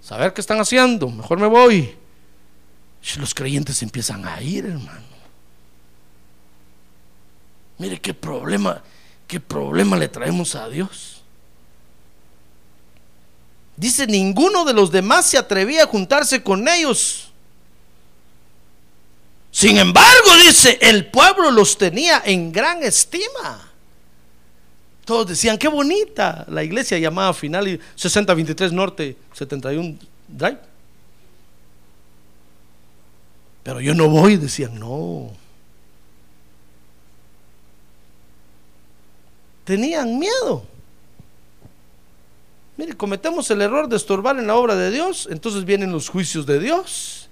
Saber 0.00 0.32
qué 0.32 0.40
están 0.40 0.60
haciendo, 0.60 1.08
mejor 1.08 1.38
me 1.38 1.46
voy. 1.46 1.94
Los 3.18 3.34
creyentes 3.34 3.82
empiezan 3.82 4.26
a 4.26 4.42
ir, 4.42 4.66
hermano. 4.66 5.06
Mire 7.78 8.00
qué 8.00 8.14
problema, 8.14 8.82
qué 9.26 9.40
problema 9.40 9.96
le 9.96 10.08
traemos 10.08 10.54
a 10.54 10.68
Dios. 10.68 11.22
Dice, 13.76 14.06
ninguno 14.06 14.64
de 14.64 14.72
los 14.72 14.90
demás 14.90 15.26
se 15.26 15.36
atrevía 15.36 15.84
a 15.84 15.86
juntarse 15.86 16.42
con 16.42 16.66
ellos. 16.66 17.30
Sin 19.50 19.76
embargo, 19.78 20.36
dice, 20.44 20.78
el 20.80 21.06
pueblo 21.06 21.50
los 21.50 21.76
tenía 21.76 22.22
en 22.24 22.52
gran 22.52 22.82
estima. 22.82 23.70
Todos 25.04 25.28
decían, 25.28 25.56
qué 25.56 25.68
bonita 25.68 26.44
la 26.48 26.64
iglesia 26.64 26.98
llamada 26.98 27.32
Final 27.32 27.80
6023 27.94 28.72
Norte 28.72 29.16
71 29.32 29.96
Drive. 30.26 30.58
Pero 33.62 33.80
yo 33.80 33.94
no 33.94 34.08
voy, 34.08 34.36
decían, 34.36 34.78
no. 34.78 35.32
Tenían 39.66 40.18
miedo. 40.18 40.64
Mire, 42.76 42.96
cometemos 42.96 43.50
el 43.50 43.60
error 43.60 43.88
de 43.88 43.96
estorbar 43.96 44.38
en 44.38 44.46
la 44.46 44.54
obra 44.54 44.76
de 44.76 44.90
Dios, 44.90 45.28
entonces 45.30 45.64
vienen 45.64 45.92
los 45.92 46.08
juicios 46.08 46.46
de 46.46 46.60
Dios. 46.60 47.28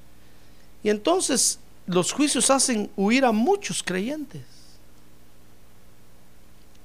Y 0.83 0.91
entonces 0.91 1.61
los 1.87 2.13
juicios 2.13 2.51
hacen 2.51 2.91
huir 2.97 3.25
a 3.25 3.33
muchos 3.33 3.83
creyentes. 3.83 4.43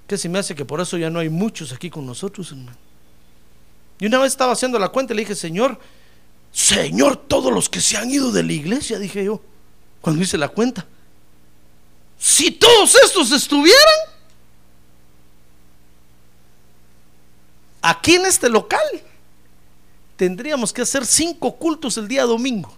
Que 0.08 0.18
se 0.18 0.30
me 0.30 0.40
hace 0.40 0.56
que 0.56 0.66
por 0.66 0.80
eso 0.80 0.98
ya 0.98 1.10
no 1.10 1.20
hay 1.20 1.30
muchos 1.30 1.74
aquí 1.74 1.90
con 1.90 2.06
nosotros, 2.06 2.52
hermano. 2.52 2.78
Y 4.00 4.06
una 4.06 4.20
vez 4.20 4.34
estaba 4.34 4.54
haciendo 4.54 4.78
la 4.78 4.90
cuenta 4.90 5.14
y 5.14 5.18
le 5.18 5.22
dije, 5.24 5.36
Señor, 5.36 5.80
Señor, 6.52 7.18
todos 7.18 7.52
los 7.52 7.70
que 7.70 7.82
se 7.82 7.98
han 7.98 8.10
ido 8.10 8.32
de 8.32 8.44
la 8.44 8.54
iglesia, 8.54 9.00
dije 9.00 9.24
yo, 9.24 9.42
cuando 10.02 10.22
hice 10.22 10.38
la 10.38 10.50
cuenta. 10.50 10.86
Si 12.18 12.52
todos 12.52 12.96
estos 13.04 13.32
estuvieran, 13.32 14.19
Aquí 17.82 18.16
en 18.16 18.26
este 18.26 18.50
local 18.50 18.82
tendríamos 20.16 20.74
que 20.74 20.82
hacer 20.82 21.06
cinco 21.06 21.56
cultos 21.56 21.98
el 21.98 22.08
día 22.08 22.24
domingo. 22.24 22.74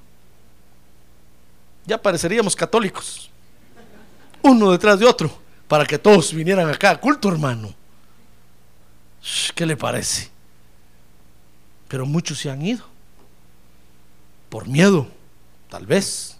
Ya 1.85 2.01
pareceríamos 2.01 2.55
católicos. 2.55 3.29
Uno 4.43 4.71
detrás 4.71 4.99
de 4.99 5.05
otro. 5.05 5.41
Para 5.67 5.85
que 5.85 5.97
todos 5.97 6.33
vinieran 6.33 6.69
acá 6.69 6.91
a 6.91 6.99
culto, 6.99 7.29
hermano. 7.29 7.73
¿Qué 9.55 9.65
le 9.65 9.77
parece? 9.77 10.29
Pero 11.87 12.05
muchos 12.05 12.39
se 12.39 12.49
han 12.49 12.61
ido. 12.61 12.85
Por 14.49 14.67
miedo, 14.67 15.07
tal 15.69 15.85
vez. 15.85 16.37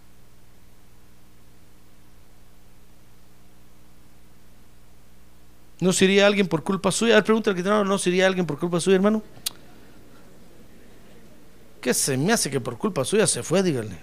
¿No 5.82 5.92
sería 5.92 6.28
alguien 6.28 6.46
por 6.46 6.62
culpa 6.62 6.92
suya? 6.92 7.14
A 7.14 7.16
ver, 7.16 7.24
pregunta 7.24 7.50
al 7.50 7.56
que 7.56 7.62
no, 7.64 7.84
¿no 7.84 7.98
sería 7.98 8.28
alguien 8.28 8.46
por 8.46 8.56
culpa 8.56 8.78
suya, 8.78 8.94
hermano? 8.94 9.20
¿Qué 11.80 11.92
se 11.92 12.16
me 12.16 12.32
hace 12.32 12.52
que 12.52 12.60
por 12.60 12.78
culpa 12.78 13.04
suya 13.04 13.26
se 13.26 13.42
fue? 13.42 13.64
Dígale. 13.64 13.98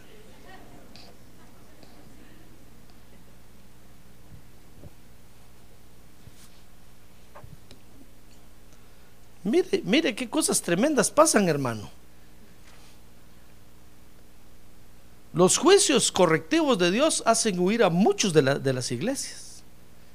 Mire, 9.46 9.82
mire 9.86 10.16
qué 10.16 10.30
cosas 10.30 10.62
tremendas 10.62 11.10
pasan, 11.10 11.48
hermano. 11.48 11.90
Los 15.32 15.58
juicios 15.58 16.12
correctivos 16.12 16.78
de 16.78 16.92
Dios 16.92 17.24
hacen 17.26 17.58
huir 17.58 17.84
a 17.84 17.90
muchos 17.90 18.34
de, 18.34 18.42
de 18.42 18.74
las 18.74 18.92
iglesias. 18.92 19.49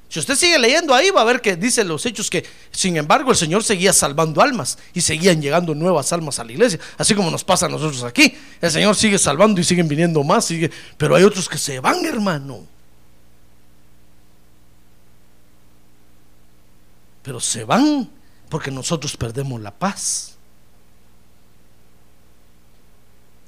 Si 0.08 0.20
usted 0.20 0.36
sigue 0.36 0.58
leyendo 0.58 0.94
ahí 0.94 1.10
va 1.10 1.22
a 1.22 1.24
ver 1.24 1.40
que 1.40 1.56
dice 1.56 1.82
los 1.82 2.06
hechos 2.06 2.30
que, 2.30 2.44
sin 2.70 2.96
embargo, 2.96 3.30
el 3.30 3.36
Señor 3.36 3.64
seguía 3.64 3.92
salvando 3.92 4.40
almas 4.40 4.78
y 4.92 5.00
seguían 5.00 5.42
llegando 5.42 5.74
nuevas 5.74 6.12
almas 6.12 6.38
a 6.38 6.44
la 6.44 6.52
iglesia, 6.52 6.78
así 6.96 7.14
como 7.14 7.30
nos 7.30 7.42
pasa 7.42 7.66
a 7.66 7.68
nosotros 7.68 8.04
aquí. 8.04 8.36
El 8.60 8.70
Señor 8.70 8.94
sigue 8.94 9.18
salvando 9.18 9.60
y 9.60 9.64
siguen 9.64 9.88
viniendo 9.88 10.22
más, 10.22 10.44
sigue, 10.44 10.70
pero 10.96 11.16
hay 11.16 11.24
otros 11.24 11.48
que 11.48 11.58
se 11.58 11.80
van, 11.80 12.04
hermano. 12.04 12.64
Pero 17.22 17.40
se 17.40 17.64
van 17.64 18.08
porque 18.48 18.70
nosotros 18.70 19.16
perdemos 19.16 19.60
la 19.60 19.72
paz. 19.72 20.36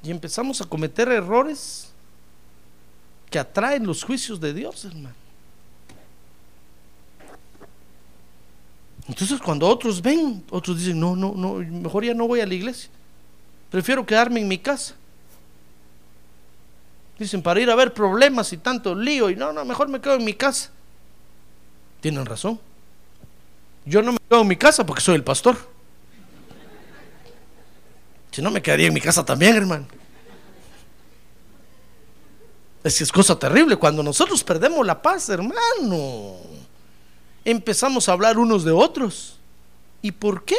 Y 0.03 0.11
empezamos 0.11 0.59
a 0.61 0.65
cometer 0.65 1.09
errores 1.09 1.89
que 3.29 3.39
atraen 3.39 3.85
los 3.85 4.03
juicios 4.03 4.39
de 4.39 4.53
Dios, 4.53 4.83
hermano. 4.85 5.26
Entonces 9.07 9.39
cuando 9.39 9.67
otros 9.67 10.01
ven, 10.01 10.43
otros 10.49 10.79
dicen, 10.79 10.99
no, 10.99 11.15
no, 11.15 11.33
no, 11.33 11.55
mejor 11.55 12.03
ya 12.03 12.13
no 12.13 12.27
voy 12.27 12.41
a 12.41 12.45
la 12.45 12.53
iglesia. 12.53 12.89
Prefiero 13.69 14.05
quedarme 14.05 14.41
en 14.41 14.47
mi 14.47 14.57
casa. 14.57 14.95
Dicen, 17.17 17.41
para 17.41 17.59
ir 17.61 17.69
a 17.69 17.75
ver 17.75 17.93
problemas 17.93 18.51
y 18.53 18.57
tanto 18.57 18.93
lío, 18.93 19.29
y 19.29 19.35
no, 19.35 19.53
no, 19.53 19.65
mejor 19.65 19.87
me 19.87 20.01
quedo 20.01 20.15
en 20.15 20.25
mi 20.25 20.33
casa. 20.33 20.71
Tienen 22.01 22.25
razón. 22.25 22.59
Yo 23.85 24.01
no 24.01 24.11
me 24.11 24.19
quedo 24.29 24.41
en 24.41 24.47
mi 24.47 24.57
casa 24.57 24.85
porque 24.85 25.01
soy 25.01 25.15
el 25.15 25.23
pastor. 25.23 25.57
Si 28.31 28.41
no, 28.41 28.51
me 28.51 28.61
quedaría 28.61 28.87
en 28.87 28.93
mi 28.93 29.01
casa 29.01 29.25
también, 29.25 29.55
hermano. 29.55 29.87
Es 32.83 32.97
que 32.97 33.03
es 33.05 33.11
cosa 33.11 33.39
terrible 33.39 33.77
cuando 33.77 34.03
nosotros 34.03 34.43
perdemos 34.43 34.85
la 34.85 35.01
paz, 35.01 35.29
hermano 35.29 36.46
empezamos 37.51 38.09
a 38.09 38.11
hablar 38.11 38.37
unos 38.37 38.65
de 38.65 38.71
otros. 38.71 39.37
¿Y 40.01 40.11
por 40.11 40.43
qué? 40.43 40.57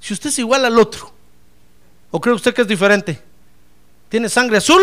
Si 0.00 0.14
usted 0.14 0.30
es 0.30 0.38
igual 0.38 0.64
al 0.64 0.78
otro. 0.78 1.12
¿O 2.10 2.20
cree 2.20 2.34
usted 2.34 2.54
que 2.54 2.62
es 2.62 2.68
diferente? 2.68 3.22
¿Tiene 4.08 4.30
sangre 4.30 4.56
azul? 4.56 4.82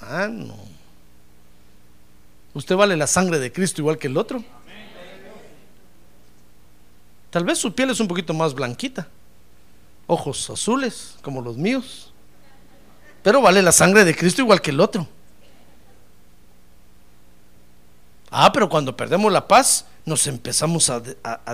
Ah, 0.00 0.26
no. 0.28 0.56
¿Usted 2.52 2.74
vale 2.74 2.96
la 2.96 3.06
sangre 3.06 3.38
de 3.38 3.52
Cristo 3.52 3.80
igual 3.80 3.96
que 3.96 4.08
el 4.08 4.16
otro? 4.16 4.42
Tal 7.30 7.44
vez 7.44 7.58
su 7.58 7.72
piel 7.72 7.90
es 7.90 8.00
un 8.00 8.08
poquito 8.08 8.34
más 8.34 8.54
blanquita, 8.54 9.06
ojos 10.08 10.50
azules 10.50 11.16
como 11.22 11.40
los 11.40 11.56
míos, 11.56 12.12
pero 13.22 13.40
vale 13.40 13.62
la 13.62 13.70
sangre 13.70 14.04
de 14.04 14.16
Cristo 14.16 14.42
igual 14.42 14.60
que 14.60 14.70
el 14.72 14.80
otro. 14.80 15.06
Ah, 18.30 18.52
pero 18.52 18.68
cuando 18.68 18.96
perdemos 18.96 19.32
la 19.32 19.46
paz, 19.46 19.86
nos 20.04 20.26
empezamos 20.26 20.88
a, 20.88 21.00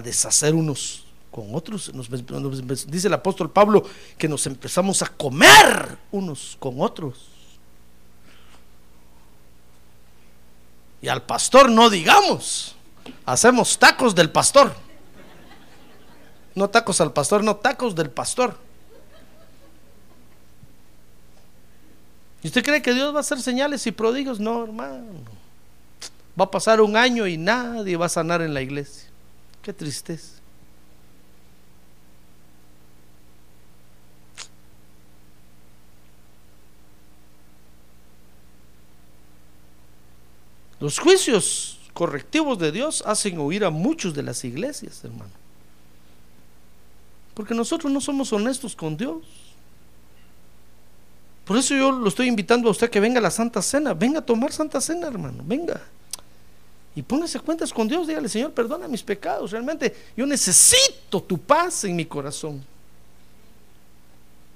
deshacer 0.02 0.54
unos 0.54 1.04
con 1.30 1.54
otros. 1.54 1.92
Nos, 1.94 2.10
nos, 2.10 2.86
dice 2.86 3.08
el 3.08 3.14
apóstol 3.14 3.50
Pablo 3.50 3.84
que 4.18 4.28
nos 4.28 4.46
empezamos 4.46 5.02
a 5.02 5.06
comer 5.06 5.96
unos 6.10 6.56
con 6.58 6.80
otros. 6.80 7.28
Y 11.00 11.08
al 11.08 11.22
pastor 11.22 11.70
no 11.70 11.88
digamos, 11.88 12.74
hacemos 13.24 13.78
tacos 13.78 14.14
del 14.14 14.30
pastor. 14.30 14.74
No 16.54 16.68
tacos 16.68 17.00
al 17.00 17.12
pastor, 17.12 17.44
no 17.44 17.56
tacos 17.56 17.94
del 17.94 18.10
pastor. 18.10 18.56
¿Y 22.42 22.48
usted 22.48 22.64
cree 22.64 22.80
que 22.80 22.94
Dios 22.94 23.12
va 23.12 23.18
a 23.18 23.20
hacer 23.20 23.40
señales 23.40 23.86
y 23.86 23.92
prodigios? 23.92 24.40
No, 24.40 24.64
hermano. 24.64 25.36
Va 26.38 26.44
a 26.44 26.50
pasar 26.50 26.80
un 26.80 26.96
año 26.96 27.26
y 27.26 27.36
nadie 27.36 27.96
va 27.96 28.06
a 28.06 28.10
sanar 28.10 28.42
en 28.42 28.52
la 28.52 28.60
iglesia. 28.60 29.08
Qué 29.62 29.72
tristeza. 29.72 30.36
Los 40.78 40.98
juicios 40.98 41.78
correctivos 41.94 42.58
de 42.58 42.70
Dios 42.70 43.02
hacen 43.06 43.38
huir 43.38 43.64
a 43.64 43.70
muchos 43.70 44.14
de 44.14 44.22
las 44.22 44.44
iglesias, 44.44 45.02
hermano. 45.04 45.32
Porque 47.34 47.54
nosotros 47.54 47.90
no 47.90 48.00
somos 48.00 48.32
honestos 48.32 48.76
con 48.76 48.96
Dios. 48.96 49.24
Por 51.46 51.56
eso 51.56 51.74
yo 51.74 51.92
lo 51.92 52.08
estoy 52.08 52.28
invitando 52.28 52.68
a 52.68 52.72
usted 52.72 52.90
que 52.90 53.00
venga 53.00 53.18
a 53.20 53.22
la 53.22 53.30
Santa 53.30 53.62
Cena. 53.62 53.94
Venga 53.94 54.18
a 54.18 54.24
tomar 54.26 54.52
Santa 54.52 54.80
Cena, 54.80 55.06
hermano. 55.06 55.42
Venga. 55.46 55.80
Y 56.96 57.02
póngase 57.02 57.38
cuentas 57.38 57.74
con 57.74 57.86
Dios. 57.86 58.06
Dígale, 58.06 58.26
Señor, 58.26 58.52
perdona 58.52 58.88
mis 58.88 59.02
pecados. 59.02 59.50
Realmente 59.50 59.94
yo 60.16 60.24
necesito 60.24 61.22
tu 61.22 61.36
paz 61.38 61.84
en 61.84 61.94
mi 61.94 62.06
corazón. 62.06 62.64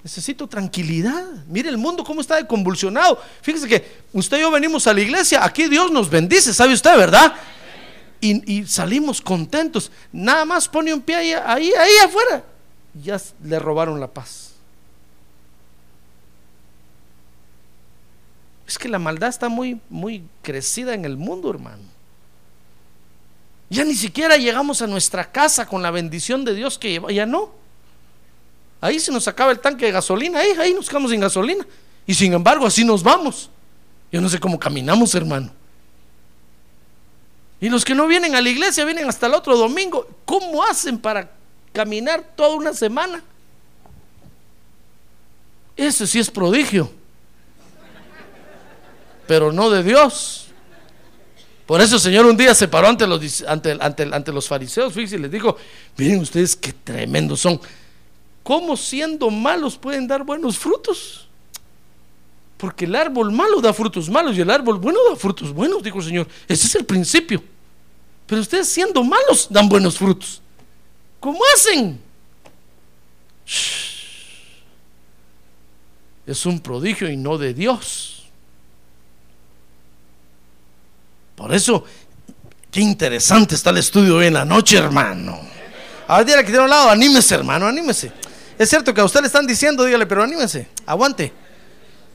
Necesito 0.02 0.46
tranquilidad. 0.46 1.26
Mire 1.46 1.68
el 1.68 1.76
mundo 1.76 2.02
cómo 2.02 2.22
está 2.22 2.36
de 2.36 2.46
convulsionado. 2.46 3.20
Fíjese 3.42 3.68
que 3.68 3.84
usted 4.14 4.38
y 4.38 4.40
yo 4.40 4.50
venimos 4.50 4.86
a 4.86 4.94
la 4.94 5.02
iglesia. 5.02 5.44
Aquí 5.44 5.68
Dios 5.68 5.92
nos 5.92 6.08
bendice, 6.08 6.54
¿sabe 6.54 6.72
usted, 6.72 6.96
verdad? 6.96 7.34
Y, 8.22 8.64
salimos 8.66 9.20
contentos. 9.20 9.92
Nada 10.10 10.46
más 10.46 10.66
pone 10.66 10.94
un 10.94 11.02
pie 11.02 11.16
ahí, 11.16 11.32
ahí, 11.34 11.72
ahí 11.74 11.92
afuera. 12.02 12.42
Ya 12.94 13.20
le 13.44 13.58
robaron 13.58 14.00
la 14.00 14.08
paz. 14.08 14.52
Es 18.66 18.78
que 18.78 18.88
la 18.88 18.98
maldad 18.98 19.28
está 19.28 19.50
muy, 19.50 19.78
muy 19.90 20.24
crecida 20.40 20.94
en 20.94 21.04
el 21.04 21.18
mundo, 21.18 21.50
hermano. 21.50 21.99
Ya 23.70 23.84
ni 23.84 23.94
siquiera 23.94 24.36
llegamos 24.36 24.82
a 24.82 24.88
nuestra 24.88 25.30
casa 25.30 25.64
con 25.64 25.80
la 25.82 25.92
bendición 25.92 26.44
de 26.44 26.54
Dios 26.54 26.76
que 26.76 27.00
ya 27.10 27.24
no. 27.24 27.52
Ahí 28.80 28.98
se 28.98 29.12
nos 29.12 29.28
acaba 29.28 29.52
el 29.52 29.60
tanque 29.60 29.86
de 29.86 29.92
gasolina, 29.92 30.40
ahí, 30.40 30.50
ahí 30.58 30.74
nos 30.74 30.88
quedamos 30.88 31.12
sin 31.12 31.20
gasolina. 31.20 31.64
Y 32.04 32.14
sin 32.14 32.32
embargo, 32.32 32.66
así 32.66 32.84
nos 32.84 33.02
vamos. 33.02 33.48
Yo 34.10 34.20
no 34.20 34.28
sé 34.28 34.40
cómo 34.40 34.58
caminamos, 34.58 35.14
hermano. 35.14 35.52
Y 37.60 37.68
los 37.68 37.84
que 37.84 37.94
no 37.94 38.06
vienen 38.06 38.34
a 38.34 38.40
la 38.40 38.48
iglesia 38.48 38.84
vienen 38.84 39.08
hasta 39.08 39.26
el 39.26 39.34
otro 39.34 39.56
domingo. 39.56 40.08
¿Cómo 40.24 40.64
hacen 40.64 40.98
para 40.98 41.30
caminar 41.72 42.24
toda 42.34 42.56
una 42.56 42.72
semana? 42.72 43.22
Ese 45.76 46.06
sí 46.06 46.18
es 46.18 46.30
prodigio. 46.30 46.90
Pero 49.28 49.52
no 49.52 49.70
de 49.70 49.82
Dios. 49.82 50.39
Por 51.70 51.80
eso 51.80 51.94
el 51.94 52.00
Señor 52.00 52.26
un 52.26 52.36
día 52.36 52.52
se 52.52 52.66
paró 52.66 52.88
ante 52.88 53.06
los, 53.06 53.44
ante, 53.46 53.78
ante, 53.80 54.02
ante 54.02 54.32
los 54.32 54.48
fariseos, 54.48 54.96
y 54.96 55.06
les 55.16 55.30
dijo, 55.30 55.56
miren 55.96 56.18
ustedes 56.18 56.56
qué 56.56 56.72
tremendos 56.72 57.38
son. 57.38 57.60
¿Cómo 58.42 58.76
siendo 58.76 59.30
malos 59.30 59.76
pueden 59.76 60.08
dar 60.08 60.24
buenos 60.24 60.58
frutos? 60.58 61.28
Porque 62.56 62.86
el 62.86 62.96
árbol 62.96 63.30
malo 63.30 63.60
da 63.60 63.72
frutos 63.72 64.10
malos 64.10 64.36
y 64.36 64.40
el 64.40 64.50
árbol 64.50 64.80
bueno 64.80 64.98
da 65.08 65.14
frutos 65.14 65.52
buenos, 65.52 65.80
dijo 65.80 65.98
el 65.98 66.04
Señor. 66.04 66.28
Ese 66.48 66.66
es 66.66 66.74
el 66.74 66.84
principio. 66.84 67.40
Pero 68.26 68.40
ustedes 68.40 68.68
siendo 68.68 69.04
malos 69.04 69.46
dan 69.48 69.68
buenos 69.68 69.96
frutos. 69.96 70.42
¿Cómo 71.20 71.38
hacen? 71.54 72.00
Es 76.26 76.46
un 76.46 76.58
prodigio 76.58 77.08
y 77.08 77.16
no 77.16 77.38
de 77.38 77.54
Dios. 77.54 78.19
Por 81.40 81.54
eso, 81.54 81.82
qué 82.70 82.80
interesante 82.80 83.54
está 83.54 83.70
el 83.70 83.78
estudio 83.78 84.16
hoy 84.16 84.26
en 84.26 84.34
la 84.34 84.44
noche, 84.44 84.76
hermano. 84.76 85.40
A 86.06 86.18
ver, 86.18 86.26
dígale 86.26 86.44
que 86.44 86.50
tiene 86.50 86.64
un 86.64 86.70
lado, 86.70 86.90
anímese, 86.90 87.34
hermano, 87.34 87.66
anímese. 87.66 88.12
Es 88.58 88.68
cierto 88.68 88.92
que 88.92 89.00
a 89.00 89.04
usted 89.06 89.20
le 89.20 89.28
están 89.28 89.46
diciendo, 89.46 89.84
dígale, 89.84 90.04
pero 90.04 90.22
anímese, 90.22 90.68
aguante, 90.84 91.32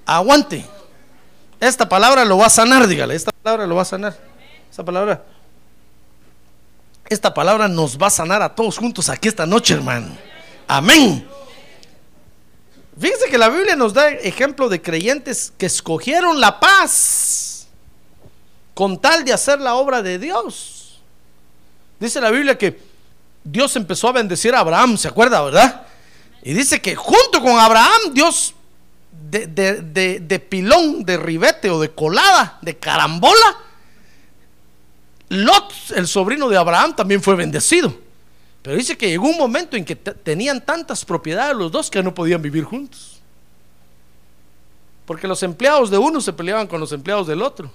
aguante. 0.05 0.63
Esta 1.59 1.89
palabra 1.89 2.23
lo 2.23 2.37
va 2.37 2.45
a 2.45 2.49
sanar, 2.51 2.85
dígale, 2.85 3.15
esta 3.15 3.31
palabra 3.31 3.65
lo 3.65 3.73
va 3.73 3.81
a 3.81 3.85
sanar. 3.85 4.15
Esta 4.69 4.85
palabra, 4.85 5.23
esta 7.09 7.33
palabra 7.33 7.67
nos 7.67 7.97
va 7.97 8.07
a 8.07 8.11
sanar 8.11 8.43
a 8.43 8.53
todos 8.53 8.77
juntos 8.77 9.09
aquí 9.09 9.27
esta 9.27 9.47
noche, 9.47 9.73
hermano. 9.73 10.15
Amén. 10.67 11.27
Fíjense 12.99 13.27
que 13.31 13.39
la 13.39 13.49
Biblia 13.49 13.75
nos 13.75 13.91
da 13.91 14.07
ejemplo 14.09 14.69
de 14.69 14.83
creyentes 14.83 15.51
que 15.57 15.65
escogieron 15.65 16.39
la 16.39 16.59
paz 16.59 17.34
con 18.75 18.99
tal 18.99 19.25
de 19.25 19.33
hacer 19.33 19.59
la 19.59 19.73
obra 19.75 20.03
de 20.03 20.19
Dios. 20.19 20.99
Dice 21.99 22.21
la 22.21 22.29
Biblia 22.29 22.57
que 22.57 22.79
Dios 23.43 23.75
empezó 23.77 24.09
a 24.09 24.11
bendecir 24.11 24.53
a 24.53 24.59
Abraham, 24.59 24.97
¿se 24.97 25.07
acuerda, 25.07 25.41
verdad? 25.41 25.87
Y 26.43 26.53
dice 26.53 26.81
que 26.81 26.95
junto 26.95 27.41
con 27.41 27.57
Abraham, 27.57 28.13
Dios 28.13 28.53
de, 29.31 30.45
pilón, 30.49 31.05
de 31.05 31.17
ribete 31.17 31.69
o 31.69 31.79
de 31.79 31.89
colada, 31.91 32.59
de 32.61 32.77
carambola, 32.77 33.57
Lot, 35.29 35.73
el 35.95 36.07
sobrino 36.07 36.49
de 36.49 36.57
Abraham, 36.57 36.95
también 36.95 37.21
fue 37.21 37.35
bendecido. 37.35 37.95
Pero 38.61 38.77
dice 38.77 38.97
que 38.97 39.07
llegó 39.07 39.27
un 39.27 39.37
momento 39.37 39.77
en 39.77 39.85
que 39.85 39.95
tenían 39.95 40.63
tantas 40.63 41.05
propiedades 41.05 41.55
los 41.55 41.71
dos 41.71 41.89
que 41.89 42.03
no 42.03 42.13
podían 42.13 42.41
vivir 42.41 42.63
juntos. 42.63 43.21
Porque 45.05 45.27
los 45.27 45.41
empleados 45.43 45.89
de 45.89 45.97
uno 45.97 46.19
se 46.19 46.33
peleaban 46.33 46.67
con 46.67 46.79
los 46.79 46.91
empleados 46.91 47.27
del 47.27 47.41
otro. 47.41 47.71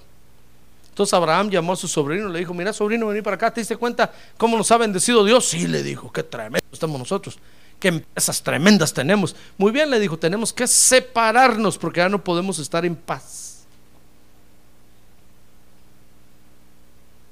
Entonces 1.01 1.13
Abraham 1.15 1.49
llamó 1.49 1.73
a 1.73 1.75
su 1.75 1.87
sobrino 1.87 2.29
y 2.29 2.33
le 2.33 2.39
dijo, 2.39 2.53
mira 2.53 2.71
sobrino, 2.71 3.07
vení 3.07 3.23
para 3.23 3.35
acá, 3.35 3.51
¿te 3.51 3.61
diste 3.61 3.75
cuenta 3.75 4.11
cómo 4.37 4.55
nos 4.55 4.71
ha 4.71 4.77
bendecido 4.77 5.25
Dios? 5.25 5.45
Sí, 5.49 5.67
le 5.67 5.81
dijo, 5.81 6.11
qué 6.11 6.21
tremendo 6.21 6.65
estamos 6.71 6.99
nosotros 6.99 7.39
qué 7.79 7.87
empresas 7.87 8.43
tremendas 8.43 8.93
tenemos. 8.93 9.35
Muy 9.57 9.71
bien, 9.71 9.89
le 9.89 9.99
dijo, 9.99 10.15
tenemos 10.15 10.53
que 10.53 10.67
separarnos 10.67 11.79
porque 11.79 11.97
ya 11.97 12.09
no 12.09 12.23
podemos 12.23 12.59
estar 12.59 12.85
en 12.85 12.95
paz. 12.95 13.63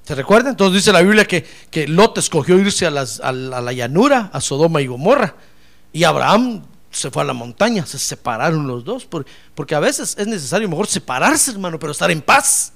¿Se 0.04 0.14
recuerda? 0.16 0.50
Entonces 0.50 0.82
dice 0.82 0.92
la 0.92 1.02
Biblia 1.02 1.24
que, 1.24 1.46
que 1.70 1.86
Lot 1.86 2.18
escogió 2.18 2.58
irse 2.58 2.84
a, 2.84 2.90
la 2.90 3.72
llanura, 3.72 4.28
a 4.32 4.40
Sodoma 4.40 4.82
y 4.82 4.88
Gomorra. 4.88 5.36
Y 5.92 6.02
Abraham 6.02 6.64
se 6.90 7.12
fue 7.12 7.22
a 7.22 7.26
la 7.26 7.32
montaña, 7.32 7.86
se 7.86 8.00
separaron 8.00 8.66
los 8.66 8.84
dos, 8.84 9.06
porque 9.06 9.74
a 9.76 9.80
veces 9.80 10.16
es 10.18 10.26
necesario 10.26 10.68
mejor 10.68 10.88
separarse, 10.88 11.52
hermano, 11.52 11.78
pero 11.78 11.92
estar 11.92 12.10
en 12.10 12.20
paz. 12.20 12.72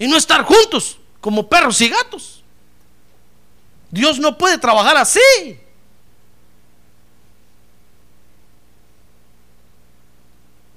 Y 0.00 0.08
no 0.08 0.16
estar 0.16 0.42
juntos 0.44 0.98
como 1.20 1.46
perros 1.46 1.80
y 1.82 1.90
gatos. 1.90 2.42
Dios 3.90 4.18
no 4.18 4.36
puede 4.38 4.56
trabajar 4.56 4.96
así. 4.96 5.20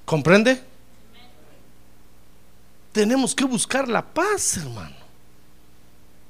¿Comprende? 0.04 0.62
Tenemos 2.92 3.34
que 3.34 3.46
buscar 3.46 3.88
la 3.88 4.04
paz, 4.04 4.58
hermano. 4.58 4.96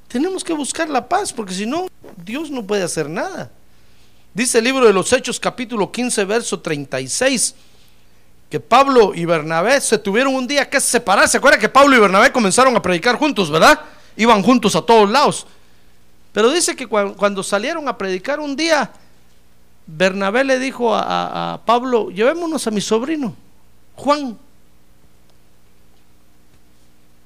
Tenemos 0.07 0.43
que 0.43 0.53
buscar 0.53 0.87
la 0.87 1.09
paz, 1.09 1.33
porque 1.33 1.55
si 1.55 1.65
no, 1.65 1.87
Dios 2.15 2.51
no 2.51 2.63
puede 2.63 2.83
hacer 2.83 3.09
nada. 3.09 3.51
Dice 4.35 4.59
el 4.59 4.65
libro 4.65 4.85
de 4.85 4.93
los 4.93 5.11
Hechos 5.11 5.39
capítulo 5.39 5.91
15, 5.91 6.25
verso 6.25 6.59
36, 6.59 7.55
que 8.53 8.59
Pablo 8.59 9.13
y 9.15 9.25
Bernabé 9.25 9.81
se 9.81 9.97
tuvieron 9.97 10.35
un 10.35 10.45
día 10.45 10.69
que 10.69 10.79
separar. 10.79 11.27
¿Se 11.27 11.37
acuerda 11.37 11.57
que 11.57 11.69
Pablo 11.69 11.95
y 11.95 11.99
Bernabé 11.99 12.31
comenzaron 12.31 12.75
a 12.75 12.83
predicar 12.83 13.15
juntos, 13.15 13.49
verdad? 13.49 13.79
Iban 14.15 14.43
juntos 14.43 14.75
a 14.75 14.83
todos 14.83 15.09
lados. 15.09 15.47
Pero 16.31 16.51
dice 16.51 16.75
que 16.75 16.85
cuando 16.85 17.41
salieron 17.41 17.87
a 17.87 17.97
predicar 17.97 18.39
un 18.39 18.55
día, 18.55 18.91
Bernabé 19.87 20.43
le 20.43 20.59
dijo 20.59 20.93
a, 20.93 21.53
a 21.53 21.65
Pablo, 21.65 22.11
llevémonos 22.11 22.67
a 22.67 22.69
mi 22.69 22.79
sobrino. 22.79 23.35
Juan. 23.95 24.37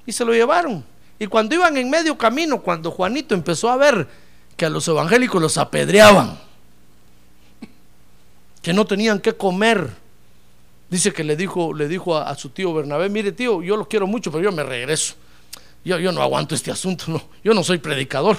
Y 0.05 0.13
se 0.13 0.23
lo 0.23 0.31
llevaron. 0.31 0.81
Y 1.19 1.27
cuando 1.27 1.55
iban 1.55 1.75
en 1.75 1.89
medio 1.89 2.17
camino, 2.17 2.61
cuando 2.61 2.89
Juanito 2.89 3.35
empezó 3.35 3.69
a 3.69 3.75
ver 3.75 4.07
que 4.55 4.65
a 4.65 4.69
los 4.69 4.87
evangélicos 4.87 5.41
los 5.41 5.57
apedreaban, 5.57 6.39
que 8.61 8.71
no 8.71 8.85
tenían 8.85 9.19
que 9.19 9.35
comer. 9.35 10.06
Dice 10.89 11.11
que 11.11 11.23
le 11.23 11.35
dijo, 11.35 11.73
le 11.73 11.87
dijo 11.87 12.15
a, 12.15 12.33
su 12.35 12.49
tío 12.49 12.73
Bernabé, 12.73 13.09
mire 13.09 13.31
tío, 13.33 13.61
yo 13.61 13.75
lo 13.75 13.87
quiero 13.87 14.07
mucho, 14.07 14.31
pero 14.31 14.43
yo 14.43 14.51
me 14.51 14.63
regreso. 14.63 15.15
Yo, 15.83 15.99
yo 15.99 16.11
no 16.11 16.21
aguanto 16.21 16.55
este 16.55 16.71
asunto, 16.71 17.05
no, 17.07 17.21
yo 17.43 17.53
no 17.53 17.63
soy 17.63 17.77
predicador. 17.77 18.37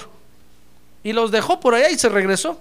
Y 1.03 1.13
los 1.13 1.31
dejó 1.31 1.59
por 1.59 1.75
allá 1.75 1.89
y 1.89 1.97
se 1.97 2.09
regresó. 2.09 2.59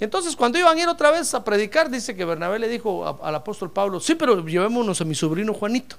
Entonces, 0.00 0.36
cuando 0.36 0.58
iban 0.58 0.76
a 0.76 0.80
ir 0.80 0.88
otra 0.88 1.10
vez 1.10 1.34
a 1.34 1.44
predicar, 1.44 1.90
dice 1.90 2.14
que 2.14 2.24
Bernabé 2.24 2.58
le 2.58 2.68
dijo 2.68 3.18
al 3.22 3.34
apóstol 3.34 3.70
Pablo: 3.70 4.00
Sí, 4.00 4.14
pero 4.14 4.44
llevémonos 4.46 5.00
a 5.00 5.04
mi 5.04 5.14
sobrino 5.14 5.52
Juanito. 5.52 5.96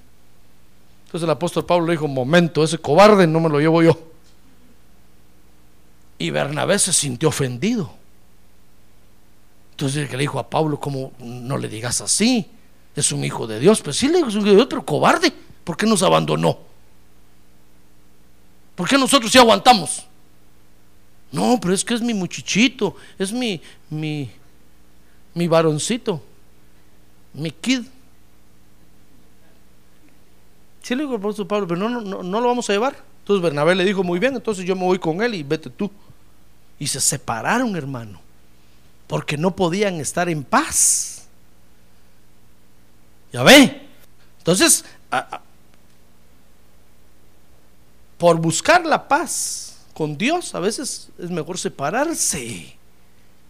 Entonces, 1.04 1.24
el 1.24 1.30
apóstol 1.30 1.66
Pablo 1.66 1.86
le 1.86 1.92
dijo: 1.92 2.08
Momento, 2.08 2.64
ese 2.64 2.78
cobarde 2.78 3.26
no 3.26 3.40
me 3.40 3.48
lo 3.48 3.60
llevo 3.60 3.82
yo. 3.82 3.98
Y 6.18 6.30
Bernabé 6.30 6.78
se 6.78 6.92
sintió 6.92 7.28
ofendido. 7.28 7.99
Entonces, 9.80 10.10
que 10.10 10.16
le 10.18 10.24
dijo 10.24 10.38
a 10.38 10.50
Pablo: 10.50 10.78
¿Cómo 10.78 11.12
no 11.20 11.56
le 11.56 11.66
digas 11.66 12.02
así? 12.02 12.46
Es 12.94 13.12
un 13.12 13.24
hijo 13.24 13.46
de 13.46 13.58
Dios. 13.58 13.80
Pues 13.80 13.96
sí, 13.96 14.08
le 14.08 14.18
dijo: 14.18 14.28
Es 14.28 14.34
un 14.34 14.42
hijo 14.42 14.50
de 14.50 14.56
Dios, 14.56 14.84
cobarde. 14.84 15.32
¿Por 15.64 15.74
qué 15.74 15.86
nos 15.86 16.02
abandonó? 16.02 16.58
¿Por 18.74 18.86
qué 18.86 18.98
nosotros 18.98 19.32
sí 19.32 19.38
aguantamos? 19.38 20.04
No, 21.32 21.58
pero 21.58 21.72
es 21.72 21.82
que 21.82 21.94
es 21.94 22.02
mi 22.02 22.12
muchachito, 22.12 22.94
es 23.18 23.32
mi, 23.32 23.62
mi, 23.88 24.30
mi 25.32 25.48
varoncito, 25.48 26.22
mi 27.32 27.50
kid. 27.50 27.84
Sí 30.82 30.94
le 30.94 31.04
digo 31.04 31.14
al 31.14 31.20
apóstol 31.20 31.46
Pablo, 31.46 31.66
pero 31.66 31.88
no, 31.88 32.02
no, 32.02 32.22
no 32.22 32.40
lo 32.40 32.48
vamos 32.48 32.68
a 32.68 32.74
llevar. 32.74 33.02
Entonces 33.20 33.42
Bernabé 33.42 33.74
le 33.74 33.86
dijo, 33.86 34.02
muy 34.02 34.18
bien, 34.18 34.34
entonces 34.34 34.66
yo 34.66 34.76
me 34.76 34.84
voy 34.84 34.98
con 34.98 35.22
él 35.22 35.36
y 35.36 35.42
vete 35.42 35.70
tú. 35.70 35.90
Y 36.78 36.86
se 36.86 37.00
separaron, 37.00 37.74
hermano, 37.76 38.20
porque 39.10 39.36
no 39.36 39.56
podían 39.56 40.00
estar 40.00 40.28
en 40.28 40.44
paz. 40.44 41.24
Ya 43.32 43.42
ve. 43.42 43.88
Entonces, 44.38 44.84
por 48.16 48.36
buscar 48.36 48.86
la 48.86 49.08
paz 49.08 49.78
con 49.94 50.16
Dios, 50.16 50.54
a 50.54 50.60
veces 50.60 51.08
es 51.18 51.28
mejor 51.28 51.58
separarse. 51.58 52.76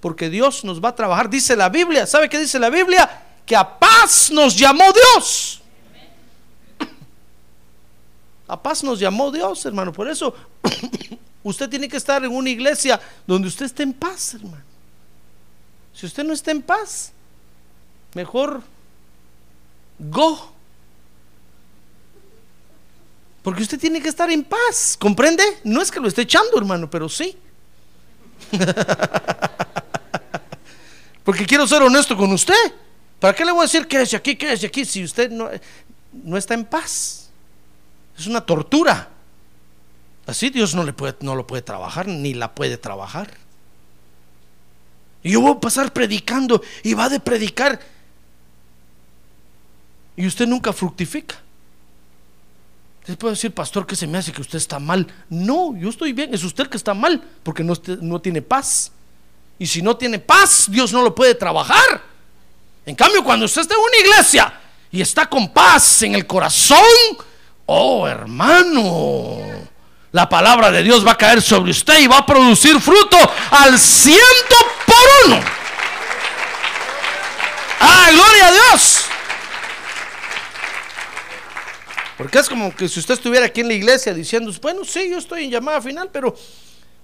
Porque 0.01 0.31
Dios 0.31 0.65
nos 0.65 0.83
va 0.83 0.89
a 0.89 0.95
trabajar. 0.95 1.29
Dice 1.29 1.55
la 1.55 1.69
Biblia, 1.69 2.07
¿sabe 2.07 2.31
qué 2.31 2.39
dice 2.39 2.59
la 2.59 2.71
Biblia? 2.71 3.23
Que 3.45 3.55
a 3.55 3.79
paz 3.79 4.31
nos 4.31 4.57
llamó 4.57 4.85
Dios. 4.95 5.61
A 8.49 8.63
paz 8.63 8.83
nos 8.83 8.99
llamó 8.99 9.31
Dios, 9.31 9.67
hermano. 9.67 9.93
Por 9.93 10.09
eso 10.09 10.35
usted 11.43 11.69
tiene 11.69 11.87
que 11.87 11.99
estar 11.99 12.25
en 12.25 12.35
una 12.35 12.49
iglesia 12.49 12.99
donde 13.27 13.49
usted 13.49 13.67
esté 13.67 13.83
en 13.83 13.93
paz, 13.93 14.33
hermano. 14.33 14.70
Si 15.95 16.07
usted 16.07 16.25
no 16.25 16.33
está 16.33 16.51
en 16.51 16.63
paz, 16.63 17.13
mejor 18.15 18.63
go. 19.99 20.53
Porque 23.43 23.63
usted 23.63 23.79
tiene 23.79 24.01
que 24.03 24.09
estar 24.09 24.31
en 24.31 24.45
paz, 24.45 24.97
¿comprende? 24.99 25.43
No 25.65 25.81
es 25.81 25.91
que 25.91 26.01
lo 26.01 26.09
esté 26.09 26.23
echando, 26.23 26.59
hermano, 26.59 26.89
pero 26.91 27.09
sí. 27.09 27.37
Porque 31.25 31.47
quiero 31.47 31.67
ser 31.67 31.83
honesto 31.83 32.17
con 32.17 32.33
usted. 32.33 32.55
¿Para 33.19 33.35
qué 33.35 33.45
le 33.45 33.53
voy 33.53 33.61
a 33.61 33.65
decir 33.65 33.87
quédese 33.87 34.17
aquí, 34.17 34.37
quédese 34.37 34.67
aquí 34.67 34.85
si 34.85 35.05
usted 35.05 35.31
no, 35.31 35.51
no 36.13 36.37
está 36.37 36.55
en 36.55 36.65
paz? 36.65 37.31
Es 38.19 38.27
una 38.27 38.41
tortura. 38.41 39.09
Así 40.27 40.51
Dios 40.51 40.75
no, 40.75 40.85
le 40.85 40.93
puede, 40.93 41.17
no 41.21 41.35
lo 41.35 41.47
puede 41.47 41.63
trabajar, 41.63 42.07
ni 42.07 42.35
la 42.35 42.55
puede 42.55 42.77
trabajar. 42.77 43.31
Y 45.23 45.33
yo 45.33 45.41
voy 45.41 45.53
a 45.53 45.61
pasar 45.61 45.93
predicando 45.93 46.63
y 46.83 46.95
va 46.95 47.09
de 47.09 47.21
predicar. 47.21 47.79
Y 50.17 50.27
usted 50.27 50.47
nunca 50.47 50.73
fructifica. 50.73 51.37
Usted 53.01 53.19
puede 53.19 53.35
decir, 53.35 53.53
pastor, 53.53 53.87
que 53.87 53.97
se 53.97 54.07
me 54.07 54.19
hace 54.19 54.33
que 54.33 54.41
usted 54.41 54.59
está 54.59 54.79
mal. 54.79 55.07
No, 55.29 55.77
yo 55.77 55.89
estoy 55.89 56.13
bien, 56.13 56.33
es 56.35 56.45
usted 56.45 56.69
que 56.69 56.77
está 56.77 56.95
mal, 56.95 57.23
porque 57.43 57.65
no, 57.65 57.75
no 58.01 58.21
tiene 58.21 58.43
paz. 58.43 58.93
Y 59.59 59.67
si 59.67 59.83
no 59.83 59.97
tiene 59.97 60.19
paz, 60.19 60.67
Dios 60.71 60.93
no 60.93 61.03
lo 61.03 61.15
puede 61.15 61.35
trabajar. 61.35 62.03
En 62.87 62.95
cambio, 62.95 63.23
cuando 63.23 63.47
usted 63.47 63.63
está 63.63 63.75
en 63.75 63.81
una 63.81 64.09
iglesia 64.09 64.61
y 64.91 65.01
está 65.01 65.27
con 65.27 65.53
paz 65.53 66.03
en 66.03 66.15
el 66.15 66.27
corazón, 66.27 66.79
oh 67.67 68.07
hermano, 68.07 69.39
la 70.13 70.29
palabra 70.29 70.71
de 70.71 70.83
Dios 70.83 71.07
va 71.07 71.13
a 71.13 71.19
caer 71.19 71.41
sobre 71.41 71.71
usted 71.71 72.01
y 72.01 72.07
va 72.07 72.19
a 72.19 72.27
producir 72.27 72.81
fruto 72.81 73.17
al 73.51 73.79
ciento 73.79 74.57
por 74.91 75.27
uno. 75.27 75.41
¡Ah, 77.81 78.09
gloria 78.13 78.49
a 78.49 78.53
Dios! 78.53 79.05
Porque 82.19 82.39
es 82.39 82.49
como 82.49 82.75
que 82.75 82.89
si 82.89 83.01
usted 83.01 83.15
estuviera 83.15 83.47
aquí 83.47 83.61
en 83.61 83.69
la 83.69 83.75
iglesia 83.75 84.13
diciendo, 84.13 84.53
bueno, 84.61 84.85
sí, 84.85 85.09
yo 85.09 85.19
estoy 85.19 85.45
en 85.45 85.51
llamada 85.51 85.81
final, 85.81 86.11
pero, 86.13 86.37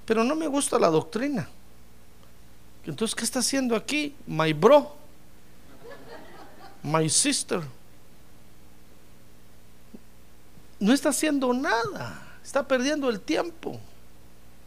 pero 0.05 0.22
no 0.22 0.34
me 0.34 0.47
gusta 0.47 0.78
la 0.78 0.89
doctrina. 0.89 1.49
Entonces, 2.84 3.14
¿qué 3.14 3.24
está 3.24 3.39
haciendo 3.39 3.74
aquí? 3.74 4.14
My 4.26 4.53
bro, 4.53 4.95
my 6.82 7.09
sister. 7.09 7.62
No 10.78 10.93
está 10.93 11.09
haciendo 11.09 11.53
nada, 11.55 12.22
está 12.45 12.68
perdiendo 12.68 13.09
el 13.09 13.20
tiempo. 13.20 13.80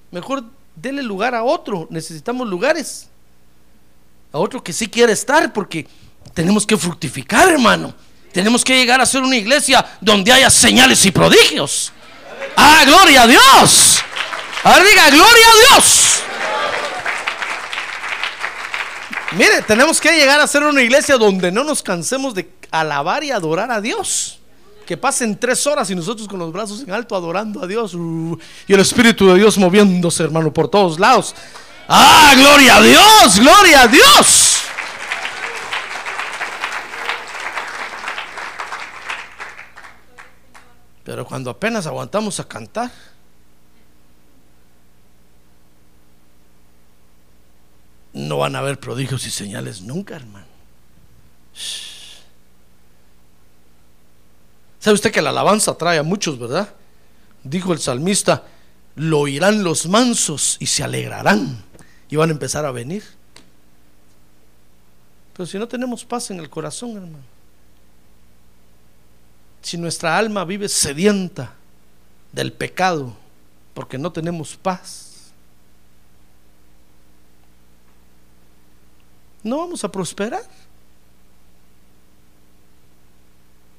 Mejor 0.10 0.44
dele 0.82 1.04
lugar 1.04 1.36
a 1.36 1.44
otro, 1.44 1.88
necesitamos 1.90 2.48
lugares. 2.48 3.08
A 4.32 4.38
otro 4.38 4.64
que 4.64 4.74
sí 4.74 4.88
quiere 4.88 5.14
estar, 5.14 5.52
porque 5.52 5.88
tenemos 6.34 6.66
que 6.66 6.78
fructificar, 6.78 7.50
hermano. 7.50 7.94
Tenemos 8.32 8.64
que 8.64 8.76
llegar 8.76 9.02
a 9.02 9.06
ser 9.06 9.22
una 9.22 9.36
iglesia 9.36 9.86
donde 10.00 10.32
haya 10.32 10.50
señales 10.50 11.04
y 11.06 11.12
prodigios. 11.12 11.92
Ah, 12.56 12.84
gloria 12.86 13.24
a 13.24 13.28
Dios. 13.28 14.00
A 14.64 14.76
ver, 14.76 14.88
diga, 14.88 15.10
gloria 15.10 15.46
a 15.48 15.76
Dios. 15.76 16.24
Mire, 19.32 19.62
tenemos 19.62 20.00
que 20.00 20.12
llegar 20.12 20.40
a 20.40 20.48
ser 20.48 20.64
una 20.64 20.82
iglesia 20.82 21.18
donde 21.18 21.52
no 21.52 21.64
nos 21.64 21.84
cansemos 21.84 22.34
de 22.34 22.50
alabar 22.72 23.24
y 23.24 23.32
adorar 23.32 23.72
a 23.72 23.82
Dios. 23.82 24.39
Que 24.90 24.98
pasen 24.98 25.38
tres 25.38 25.68
horas 25.68 25.88
y 25.92 25.96
nosotros 25.96 26.28
con 26.28 26.40
los 26.40 26.52
brazos 26.52 26.82
en 26.82 26.90
alto 26.90 27.16
adorando 27.16 27.62
a 27.62 27.68
Dios. 27.68 27.94
Uh, 27.94 28.36
y 28.68 28.74
el 28.74 28.80
Espíritu 28.80 29.28
de 29.28 29.36
Dios 29.36 29.56
moviéndose, 29.60 30.24
hermano, 30.24 30.52
por 30.52 30.68
todos 30.68 31.00
lados. 31.00 31.36
Ah, 31.88 32.34
gloria 32.36 32.78
a 32.78 32.82
Dios, 32.82 33.40
gloria 33.40 33.82
a 33.84 33.88
Dios. 33.88 34.58
Pero 41.04 41.24
cuando 41.24 41.52
apenas 41.52 41.86
aguantamos 41.86 42.40
a 42.40 42.48
cantar, 42.48 42.90
no 48.14 48.40
van 48.40 48.56
a 48.56 48.58
haber 48.58 48.80
prodigios 48.80 49.28
y 49.28 49.30
señales 49.30 49.82
nunca, 49.82 50.16
hermano. 50.16 50.48
¿Sabe 54.80 54.96
usted 54.96 55.12
que 55.12 55.22
la 55.22 55.30
alabanza 55.32 55.72
atrae 55.72 55.98
a 55.98 56.04
muchos, 56.04 56.40
verdad? 56.40 56.74
Dijo 57.44 57.74
el 57.74 57.80
salmista, 57.80 58.44
lo 58.96 59.20
oirán 59.20 59.64
los 59.64 59.88
mansos 59.88 60.58
y 60.60 60.68
se 60.68 60.84
alegrarán 60.84 61.64
y 62.10 62.16
van 62.16 62.30
a 62.30 62.34
empezar 62.34 62.66
a 62.66 62.72
venir. 62.72 63.04
Pero 65.34 65.48
si 65.48 65.58
no 65.58 65.68
tenemos 65.68 66.04
paz 66.04 66.32
en 66.32 66.40
el 66.40 66.50
corazón, 66.50 66.92
hermano, 66.92 67.24
si 69.62 69.78
nuestra 69.78 70.18
alma 70.18 70.46
vive 70.46 70.70
sedienta 70.70 71.54
del 72.32 72.54
pecado 72.54 73.16
porque 73.74 73.98
no 73.98 74.12
tenemos 74.12 74.56
paz, 74.56 75.32
no 79.44 79.58
vamos 79.58 79.84
a 79.84 79.92
prosperar. 79.92 80.44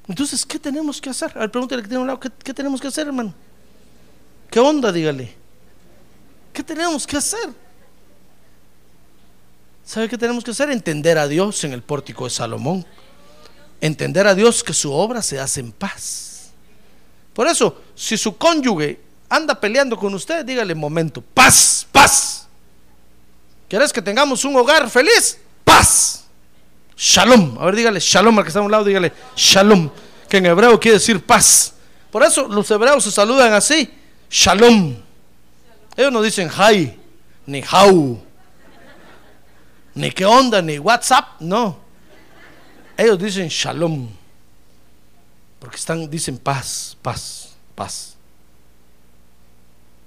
Entonces, 0.07 0.45
¿qué 0.45 0.59
tenemos 0.59 0.99
que 0.99 1.09
hacer? 1.09 1.31
A 1.35 1.41
ver, 1.41 1.51
pregúntale 1.51 1.81
que 1.81 1.87
tiene 1.87 2.01
un 2.01 2.07
lado, 2.07 2.19
¿qué, 2.19 2.29
qué 2.43 2.53
tenemos 2.53 2.81
que 2.81 2.87
hacer, 2.87 3.07
hermano? 3.07 3.33
¿Qué 4.49 4.59
onda? 4.59 4.91
Dígale. 4.91 5.33
¿Qué 6.51 6.63
tenemos 6.63 7.07
que 7.07 7.17
hacer? 7.17 7.49
¿Sabe 9.85 10.09
qué 10.09 10.17
tenemos 10.17 10.43
que 10.43 10.51
hacer? 10.51 10.69
Entender 10.69 11.17
a 11.17 11.27
Dios 11.27 11.63
en 11.63 11.73
el 11.73 11.81
pórtico 11.81 12.25
de 12.25 12.29
Salomón. 12.29 12.85
Entender 13.79 14.27
a 14.27 14.35
Dios 14.35 14.63
que 14.63 14.73
su 14.73 14.91
obra 14.91 15.21
se 15.21 15.39
hace 15.39 15.59
en 15.59 15.71
paz. 15.71 16.51
Por 17.33 17.47
eso, 17.47 17.81
si 17.95 18.17
su 18.17 18.37
cónyuge 18.37 18.99
anda 19.29 19.59
peleando 19.59 19.97
con 19.97 20.13
usted, 20.13 20.45
dígale, 20.45 20.75
momento, 20.75 21.21
paz, 21.21 21.87
paz. 21.91 22.47
¿Quieres 23.69 23.93
que 23.93 24.01
tengamos 24.01 24.43
un 24.43 24.55
hogar 24.57 24.89
feliz? 24.89 25.37
Paz. 25.63 26.25
Shalom. 27.01 27.57
A 27.59 27.65
ver, 27.65 27.75
dígale 27.75 27.99
shalom 27.99 28.37
al 28.37 28.43
que 28.43 28.49
está 28.49 28.59
a 28.59 28.61
un 28.61 28.69
lado, 28.69 28.83
dígale 28.83 29.11
shalom, 29.35 29.89
que 30.29 30.37
en 30.37 30.45
hebreo 30.45 30.79
quiere 30.79 30.99
decir 30.99 31.25
paz. 31.25 31.73
Por 32.11 32.21
eso 32.21 32.47
los 32.47 32.69
hebreos 32.69 33.03
se 33.03 33.09
saludan 33.09 33.53
así, 33.53 33.91
shalom. 34.29 34.95
Ellos 35.97 36.11
no 36.11 36.21
dicen 36.21 36.47
hi, 36.47 36.95
ni 37.47 37.63
how, 37.63 38.21
ni 39.95 40.11
qué 40.11 40.25
onda, 40.25 40.61
ni 40.61 40.77
WhatsApp, 40.77 41.41
no. 41.41 41.79
Ellos 42.95 43.17
dicen 43.17 43.47
shalom. 43.47 44.07
Porque 45.59 45.77
están, 45.77 46.07
dicen 46.07 46.37
paz, 46.37 46.95
paz, 47.01 47.55
paz. 47.73 48.15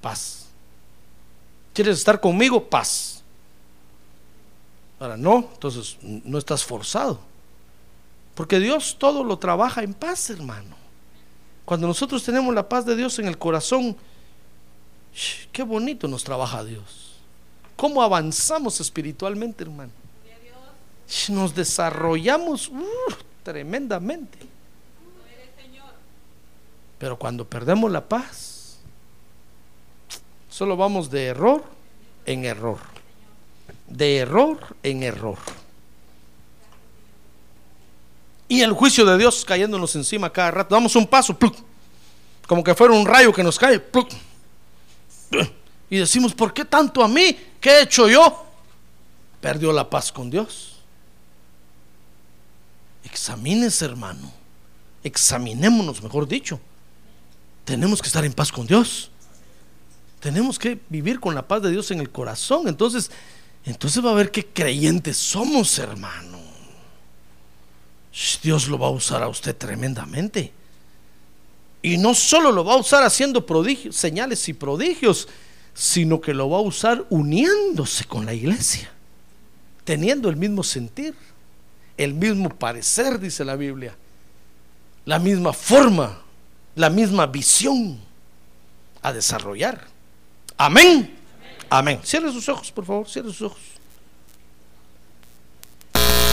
Paz. 0.01 0.47
¿Quieres 1.73 1.99
estar 1.99 2.21
conmigo? 2.21 2.65
Paz. 2.65 3.14
Ahora 5.05 5.19
no, 5.19 5.51
entonces 5.53 5.99
no 6.01 6.39
estás 6.39 6.65
forzado. 6.65 7.21
Porque 8.35 8.59
Dios 8.59 8.97
todo 8.99 9.23
lo 9.23 9.39
trabaja 9.39 9.83
en 9.83 9.93
paz, 9.93 10.31
hermano. 10.31 10.75
Cuando 11.67 11.87
nosotros 11.87 12.25
tenemos 12.25 12.55
la 12.55 12.67
paz 12.67 12.87
de 12.87 12.97
Dios 12.97 13.19
en 13.19 13.27
el 13.27 13.37
corazón, 13.37 13.99
qué 15.53 15.63
bonito 15.63 16.09
nos 16.09 16.25
trabaja 16.25 16.65
Dios. 16.65 17.17
¿Cómo 17.77 18.03
avanzamos 18.03 18.81
espiritualmente, 18.81 19.65
hermano? 19.65 19.93
Nos 21.29 21.55
desarrollamos 21.55 22.69
uh, 22.69 22.83
tremendamente. 23.43 24.39
Pero 26.99 27.19
cuando 27.19 27.45
perdemos 27.45 27.93
la 27.93 28.09
paz, 28.09 28.79
solo 30.49 30.79
vamos 30.79 31.11
de 31.11 31.27
error 31.27 31.63
en 32.25 32.47
error. 32.47 32.94
De 33.87 34.17
error 34.19 34.77
en 34.83 35.03
error. 35.03 35.39
Y 38.49 38.61
el 38.61 38.73
juicio 38.73 39.05
de 39.05 39.19
Dios 39.19 39.45
cayéndonos 39.45 39.95
encima 39.97 40.31
cada 40.31 40.51
rato. 40.51 40.75
Damos 40.75 40.95
un 40.97 41.07
paso, 41.07 41.37
como 42.47 42.63
que 42.63 42.75
fuera 42.75 42.95
un 42.95 43.07
rayo 43.07 43.33
que 43.33 43.43
nos 43.43 43.59
cae. 43.59 43.83
y 45.91 45.97
decimos, 45.97 46.35
¿por 46.35 46.53
qué 46.53 46.65
tanto 46.65 47.03
a 47.03 47.09
mí? 47.09 47.37
¿Qué 47.61 47.71
he 47.71 47.83
hecho 47.83 48.09
yo? 48.09 48.45
Perdió 49.41 49.73
la 49.73 49.89
paz 49.89 50.13
con 50.13 50.31
Dios. 50.31 50.77
Examínese, 53.05 53.85
hermano. 53.85 54.33
Examinémonos, 55.03 56.03
mejor 56.03 56.27
dicho. 56.27 56.61
Tenemos 57.65 58.01
que 58.01 58.09
estar 58.09 58.25
en 58.25 58.33
paz 58.33 58.53
con 58.53 58.67
Dios. 58.67 59.11
Tenemos 60.21 60.59
que 60.59 60.81
vivir 60.89 61.21
con 61.21 61.35
la 61.35 61.47
paz 61.47 61.63
de 61.63 61.71
Dios 61.71 61.91
en 61.91 62.01
el 62.01 62.11
corazón. 62.11 62.69
Entonces, 62.69 63.11
entonces 63.65 64.05
va 64.05 64.11
a 64.11 64.15
ver 64.15 64.31
qué 64.31 64.47
creyentes 64.47 65.17
somos, 65.17 65.79
hermano. 65.79 66.39
Dios 68.43 68.69
lo 68.69 68.79
va 68.79 68.89
a 68.89 68.91
usar 68.91 69.23
a 69.23 69.29
usted 69.29 69.57
tremendamente. 69.57 70.53
Y 71.83 71.99
no 71.99 72.15
solo 72.15 72.53
lo 72.53 72.65
va 72.65 72.75
a 72.75 72.79
usar 72.79 73.03
haciendo 73.03 73.45
prodigios, 73.45 73.97
señales 73.97 74.49
y 74.49 74.53
prodigios, 74.53 75.29
sino 75.75 76.21
que 76.21 76.33
lo 76.33 76.49
va 76.49 76.59
a 76.59 76.63
usar 76.63 77.05
uniéndose 77.11 78.05
con 78.05 78.25
la 78.25 78.33
iglesia, 78.33 78.91
teniendo 79.85 80.29
el 80.29 80.37
mismo 80.37 80.63
sentir, 80.63 81.15
el 81.97 82.15
mismo 82.15 82.49
parecer, 82.51 83.19
dice 83.19 83.45
la 83.45 83.57
Biblia, 83.57 83.97
la 85.05 85.19
misma 85.19 85.53
forma, 85.53 86.23
la 86.77 86.91
misma 86.91 87.27
visión 87.27 87.99
a 89.03 89.13
desarrollar. 89.13 89.87
Amén. 90.57 91.24
Amén. 91.71 92.01
Cierre 92.03 92.31
sus 92.33 92.49
ojos, 92.49 92.71
por 92.71 92.85
favor, 92.85 93.09
cierre 93.09 93.29
sus 93.29 93.43
ojos. 93.43 93.61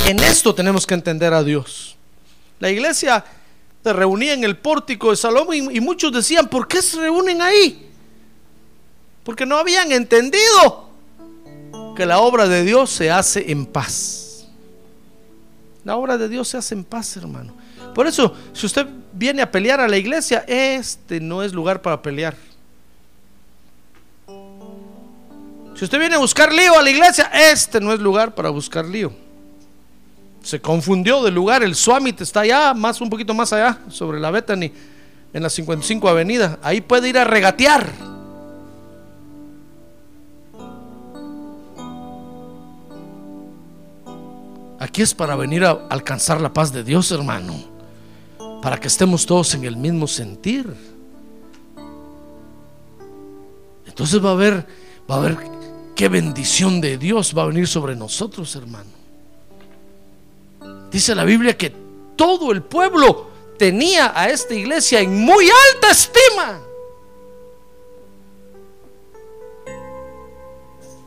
En 0.06 0.20
esto 0.20 0.54
tenemos 0.54 0.86
que 0.86 0.94
entender 0.94 1.34
a 1.34 1.44
Dios. 1.44 1.96
La 2.60 2.70
iglesia 2.70 3.24
se 3.84 3.94
reunía 3.94 4.34
en 4.34 4.44
el 4.44 4.58
pórtico 4.58 5.10
de 5.10 5.16
Salomón 5.16 5.56
y, 5.72 5.80
muchos 5.80 6.12
decían, 6.12 6.48
¿por 6.48 6.68
qué 6.68 6.82
se 6.82 7.00
reúnen 7.00 7.42
ahí? 7.42 7.90
Porque 9.24 9.46
no 9.46 9.58
habían 9.58 9.92
entendido 9.92 10.90
que 11.96 12.06
la 12.06 12.20
obra 12.20 12.48
de 12.48 12.64
Dios 12.64 12.90
se 12.90 13.10
hace 13.12 13.52
en 13.52 13.66
paz. 13.66 14.48
La 15.84 15.96
obra 15.96 16.18
de 16.18 16.30
Dios 16.30 16.48
se 16.48 16.58
hace 16.58 16.76
en 16.76 16.84
paz, 16.84 17.18
hermano. 17.18 17.56
Por 17.96 18.08
eso, 18.08 18.36
si 18.54 18.66
usted 18.66 18.88
viene 19.14 19.42
a 19.42 19.52
pelear 19.52 19.80
a 19.80 19.88
la 19.88 19.98
iglesia, 19.98 20.44
este 20.48 21.20
no 21.20 21.44
es 21.44 21.54
lugar 21.54 21.82
para 21.82 22.02
pelear. 22.02 22.36
Si 25.82 25.86
usted 25.86 25.98
viene 25.98 26.14
a 26.14 26.20
buscar 26.20 26.54
lío 26.54 26.78
a 26.78 26.84
la 26.84 26.92
iglesia, 26.92 27.32
este 27.34 27.82
no 27.82 27.92
es 27.92 28.00
lugar 28.00 28.36
para 28.36 28.52
buscar 28.52 28.86
lío. 28.86 29.12
Se 30.44 30.62
confundió 30.62 31.24
de 31.24 31.32
lugar, 31.32 31.64
el 31.64 31.74
Suamit 31.74 32.22
está 32.22 32.42
allá, 32.42 32.76
más 32.76 33.02
un 33.02 33.10
poquito 33.10 33.34
más 33.34 33.52
allá, 33.52 33.80
sobre 33.90 34.20
la 34.20 34.30
Bethany, 34.30 34.72
en 35.34 35.42
la 35.42 35.50
55 35.50 36.08
Avenida. 36.08 36.60
Ahí 36.62 36.82
puede 36.82 37.10
ir 37.10 37.18
a 37.18 37.24
regatear. 37.24 37.90
Aquí 44.78 45.02
es 45.02 45.16
para 45.16 45.36
venir 45.36 45.66
a 45.66 45.72
alcanzar 45.90 46.40
la 46.42 46.54
paz 46.54 46.72
de 46.72 46.84
Dios, 46.84 47.12
hermano. 47.12 47.56
Para 48.62 48.80
que 48.80 48.88
estemos 48.88 49.26
todos 49.26 49.56
en 49.56 49.64
el 49.64 49.78
mismo 49.78 50.06
sentir. 50.06 50.72
Entonces 53.88 54.24
va 54.24 54.30
a 54.30 54.34
haber, 54.34 54.68
va 55.10 55.16
a 55.16 55.18
haber 55.18 55.61
qué 56.02 56.10
bendición 56.10 56.82
de 56.82 56.98
Dios 56.98 57.32
va 57.38 57.44
a 57.44 57.46
venir 57.46 57.68
sobre 57.68 57.96
nosotros, 57.96 58.56
hermano. 58.56 58.90
Dice 60.90 61.14
la 61.14 61.24
Biblia 61.24 61.56
que 61.56 61.72
todo 62.16 62.52
el 62.52 62.64
pueblo 62.64 63.28
tenía 63.56 64.12
a 64.20 64.28
esta 64.28 64.56
iglesia 64.56 65.00
en 65.00 65.16
muy 65.24 65.46
alta 65.46 65.92
estima. 65.92 66.60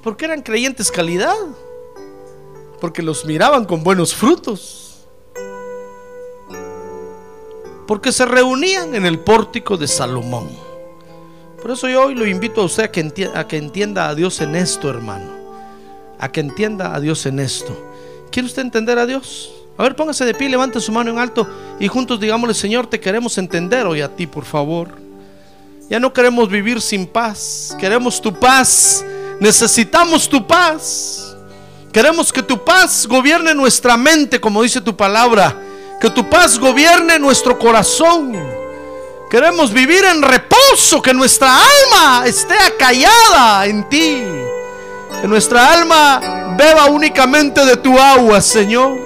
Porque 0.01 0.27
eran 0.27 0.43
creyentes 0.43 0.93
calidad. 0.93 1.35
Porque 2.81 3.03
los 3.03 3.25
miraban 3.25 3.65
con 3.65 3.83
buenos 3.83 4.15
frutos. 4.15 5.09
Porque 7.89 8.13
se 8.13 8.27
reunían 8.27 8.95
en 8.95 9.07
el 9.07 9.19
pórtico 9.19 9.77
de 9.77 9.89
Salomón. 9.89 10.64
Por 11.65 11.71
eso 11.71 11.89
yo 11.89 12.05
hoy 12.05 12.15
lo 12.15 12.27
invito 12.27 12.61
a 12.61 12.65
usted 12.65 12.85
a 12.85 13.47
que, 13.49 13.57
entienda, 13.57 14.07
a 14.11 14.15
Dios 14.15 14.43
en 14.43 14.55
esto, 14.55 14.91
hermano. 14.91 15.33
A 16.19 16.31
que 16.31 16.41
entienda 16.41 16.95
a 16.95 17.01
Dios 17.01 17.25
en 17.25 17.41
esto. 17.41 17.75
¿Quiere 18.31 18.49
usted 18.49 18.61
entender 18.61 18.99
a 18.99 19.07
Dios? 19.07 19.51
A 19.79 19.85
ver, 19.85 19.97
póngase 19.97 20.27
de 20.27 20.35
pie, 20.35 20.51
levante 20.51 20.79
su 20.79 20.93
mano 20.93 21.11
en 21.11 21.19
alto 21.19 21.49
y 21.81 21.89
juntos 21.89 22.21
digámosle, 22.21 22.53
Señor, 22.53 22.87
te 22.87 23.01
queremos 23.01 23.39
entender 23.39 23.87
hoy 23.87 24.03
a 24.03 24.15
ti, 24.15 24.27
por 24.27 24.45
favor. 24.45 24.89
Ya 25.89 25.99
no 25.99 26.13
queremos 26.13 26.51
vivir 26.51 26.83
sin 26.83 27.07
paz, 27.07 27.75
queremos 27.81 28.21
tu 28.21 28.39
paz, 28.39 29.03
necesitamos 29.41 30.29
tu 30.29 30.47
paz. 30.47 31.35
Queremos 31.91 32.31
que 32.31 32.43
tu 32.43 32.63
paz 32.63 33.07
gobierne 33.07 33.55
nuestra 33.55 33.97
mente, 33.97 34.39
como 34.39 34.63
dice 34.63 34.83
tu 34.83 34.95
palabra, 34.95 35.57
que 35.99 36.11
tu 36.11 36.29
paz 36.29 36.59
gobierne 36.59 37.19
nuestro 37.19 37.59
corazón. 37.59 38.54
Queremos 39.35 39.73
vivir 39.73 40.05
en 40.05 40.23
reposo, 40.23 41.03
que 41.03 41.13
nuestra 41.13 41.59
alma 41.59 42.25
esté 42.25 42.57
acallada 42.57 43.67
en 43.67 43.83
ti, 43.89 44.23
que 45.21 45.27
nuestra 45.27 45.73
alma 45.73 46.55
beba 46.57 46.87
únicamente 46.87 47.65
de 47.65 47.77
tu 47.77 47.99
agua, 47.99 48.41
Señor. 48.41 48.97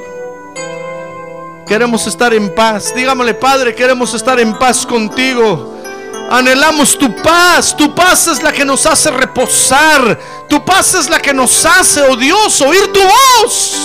Queremos 1.66 2.06
estar 2.06 2.34
en 2.34 2.54
paz. 2.54 2.94
Dígamele, 2.94 3.32
Padre, 3.32 3.74
queremos 3.74 4.12
estar 4.12 4.38
en 4.38 4.58
paz 4.58 4.84
contigo. 4.84 5.74
Anhelamos 6.30 6.98
tu 6.98 7.16
paz. 7.22 7.74
Tu 7.74 7.94
paz 7.94 8.26
es 8.26 8.42
la 8.42 8.52
que 8.52 8.66
nos 8.66 8.84
hace 8.84 9.10
reposar. 9.10 10.20
Tu 10.46 10.62
paz 10.62 10.92
es 10.92 11.08
la 11.08 11.20
que 11.20 11.32
nos 11.32 11.64
hace, 11.64 12.02
oh 12.02 12.16
Dios, 12.16 12.60
oír 12.60 12.92
tu 12.92 13.00
voz. 13.00 13.78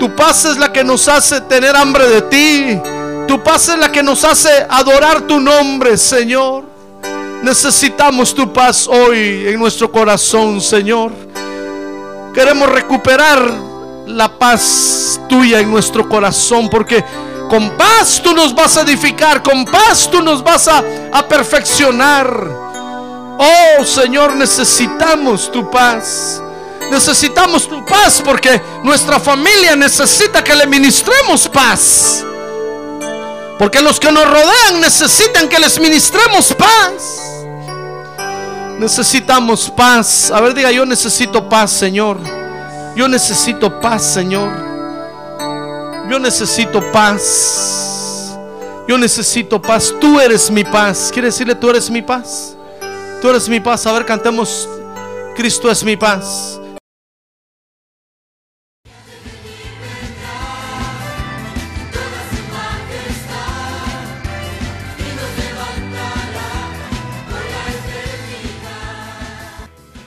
Tu 0.00 0.16
paz 0.16 0.46
es 0.46 0.56
la 0.56 0.72
que 0.72 0.82
nos 0.82 1.06
hace 1.06 1.42
tener 1.42 1.76
hambre 1.76 2.08
de 2.08 2.22
ti. 2.22 3.01
Tu 3.28 3.42
paz 3.42 3.68
es 3.68 3.78
la 3.78 3.90
que 3.90 4.02
nos 4.02 4.24
hace 4.24 4.66
adorar 4.68 5.22
tu 5.22 5.40
nombre, 5.40 5.96
Señor. 5.96 6.64
Necesitamos 7.42 8.34
tu 8.34 8.52
paz 8.52 8.86
hoy 8.86 9.48
en 9.48 9.58
nuestro 9.58 9.90
corazón, 9.90 10.60
Señor. 10.60 11.12
Queremos 12.32 12.68
recuperar 12.68 13.52
la 14.06 14.38
paz 14.38 15.20
tuya 15.28 15.60
en 15.60 15.70
nuestro 15.70 16.08
corazón, 16.08 16.68
porque 16.68 17.04
con 17.48 17.76
paz 17.76 18.20
tú 18.22 18.32
nos 18.32 18.54
vas 18.54 18.76
a 18.76 18.82
edificar, 18.82 19.42
con 19.42 19.64
paz 19.64 20.08
tú 20.10 20.22
nos 20.22 20.42
vas 20.42 20.68
a, 20.68 20.82
perfeccionar. 21.28 22.48
Oh 23.38 23.84
Señor, 23.84 24.36
necesitamos 24.36 25.50
tu 25.50 25.70
paz. 25.70 26.40
Necesitamos 26.90 27.68
tu 27.68 27.84
paz 27.84 28.22
porque 28.24 28.60
nuestra 28.82 29.18
familia 29.18 29.74
necesita 29.76 30.42
que 30.44 30.54
le 30.54 30.66
ministremos 30.66 31.48
paz. 31.48 32.24
Porque 33.58 33.80
los 33.80 34.00
que 34.00 34.10
nos 34.10 34.24
rodean 34.24 34.80
necesitan 34.80 35.48
que 35.48 35.58
les 35.58 35.78
ministremos 35.80 36.54
paz. 36.54 37.20
Necesitamos 38.78 39.70
paz. 39.70 40.30
A 40.30 40.40
ver, 40.40 40.54
diga, 40.54 40.70
yo 40.70 40.84
necesito 40.84 41.48
paz, 41.48 41.70
Señor. 41.70 42.18
Yo 42.96 43.06
necesito 43.08 43.80
paz, 43.80 44.02
Señor. 44.02 44.50
Yo 46.10 46.18
necesito 46.18 46.82
paz. 46.92 48.36
Yo 48.88 48.98
necesito 48.98 49.62
paz. 49.62 49.94
Tú 50.00 50.18
eres 50.18 50.50
mi 50.50 50.64
paz. 50.64 51.10
¿Quiere 51.12 51.28
decirle 51.28 51.54
tú 51.54 51.70
eres 51.70 51.88
mi 51.88 52.02
paz? 52.02 52.56
Tú 53.20 53.30
eres 53.30 53.48
mi 53.48 53.60
paz. 53.60 53.86
A 53.86 53.92
ver, 53.92 54.04
cantemos. 54.04 54.68
Cristo 55.36 55.70
es 55.70 55.84
mi 55.84 55.96
paz. 55.96 56.58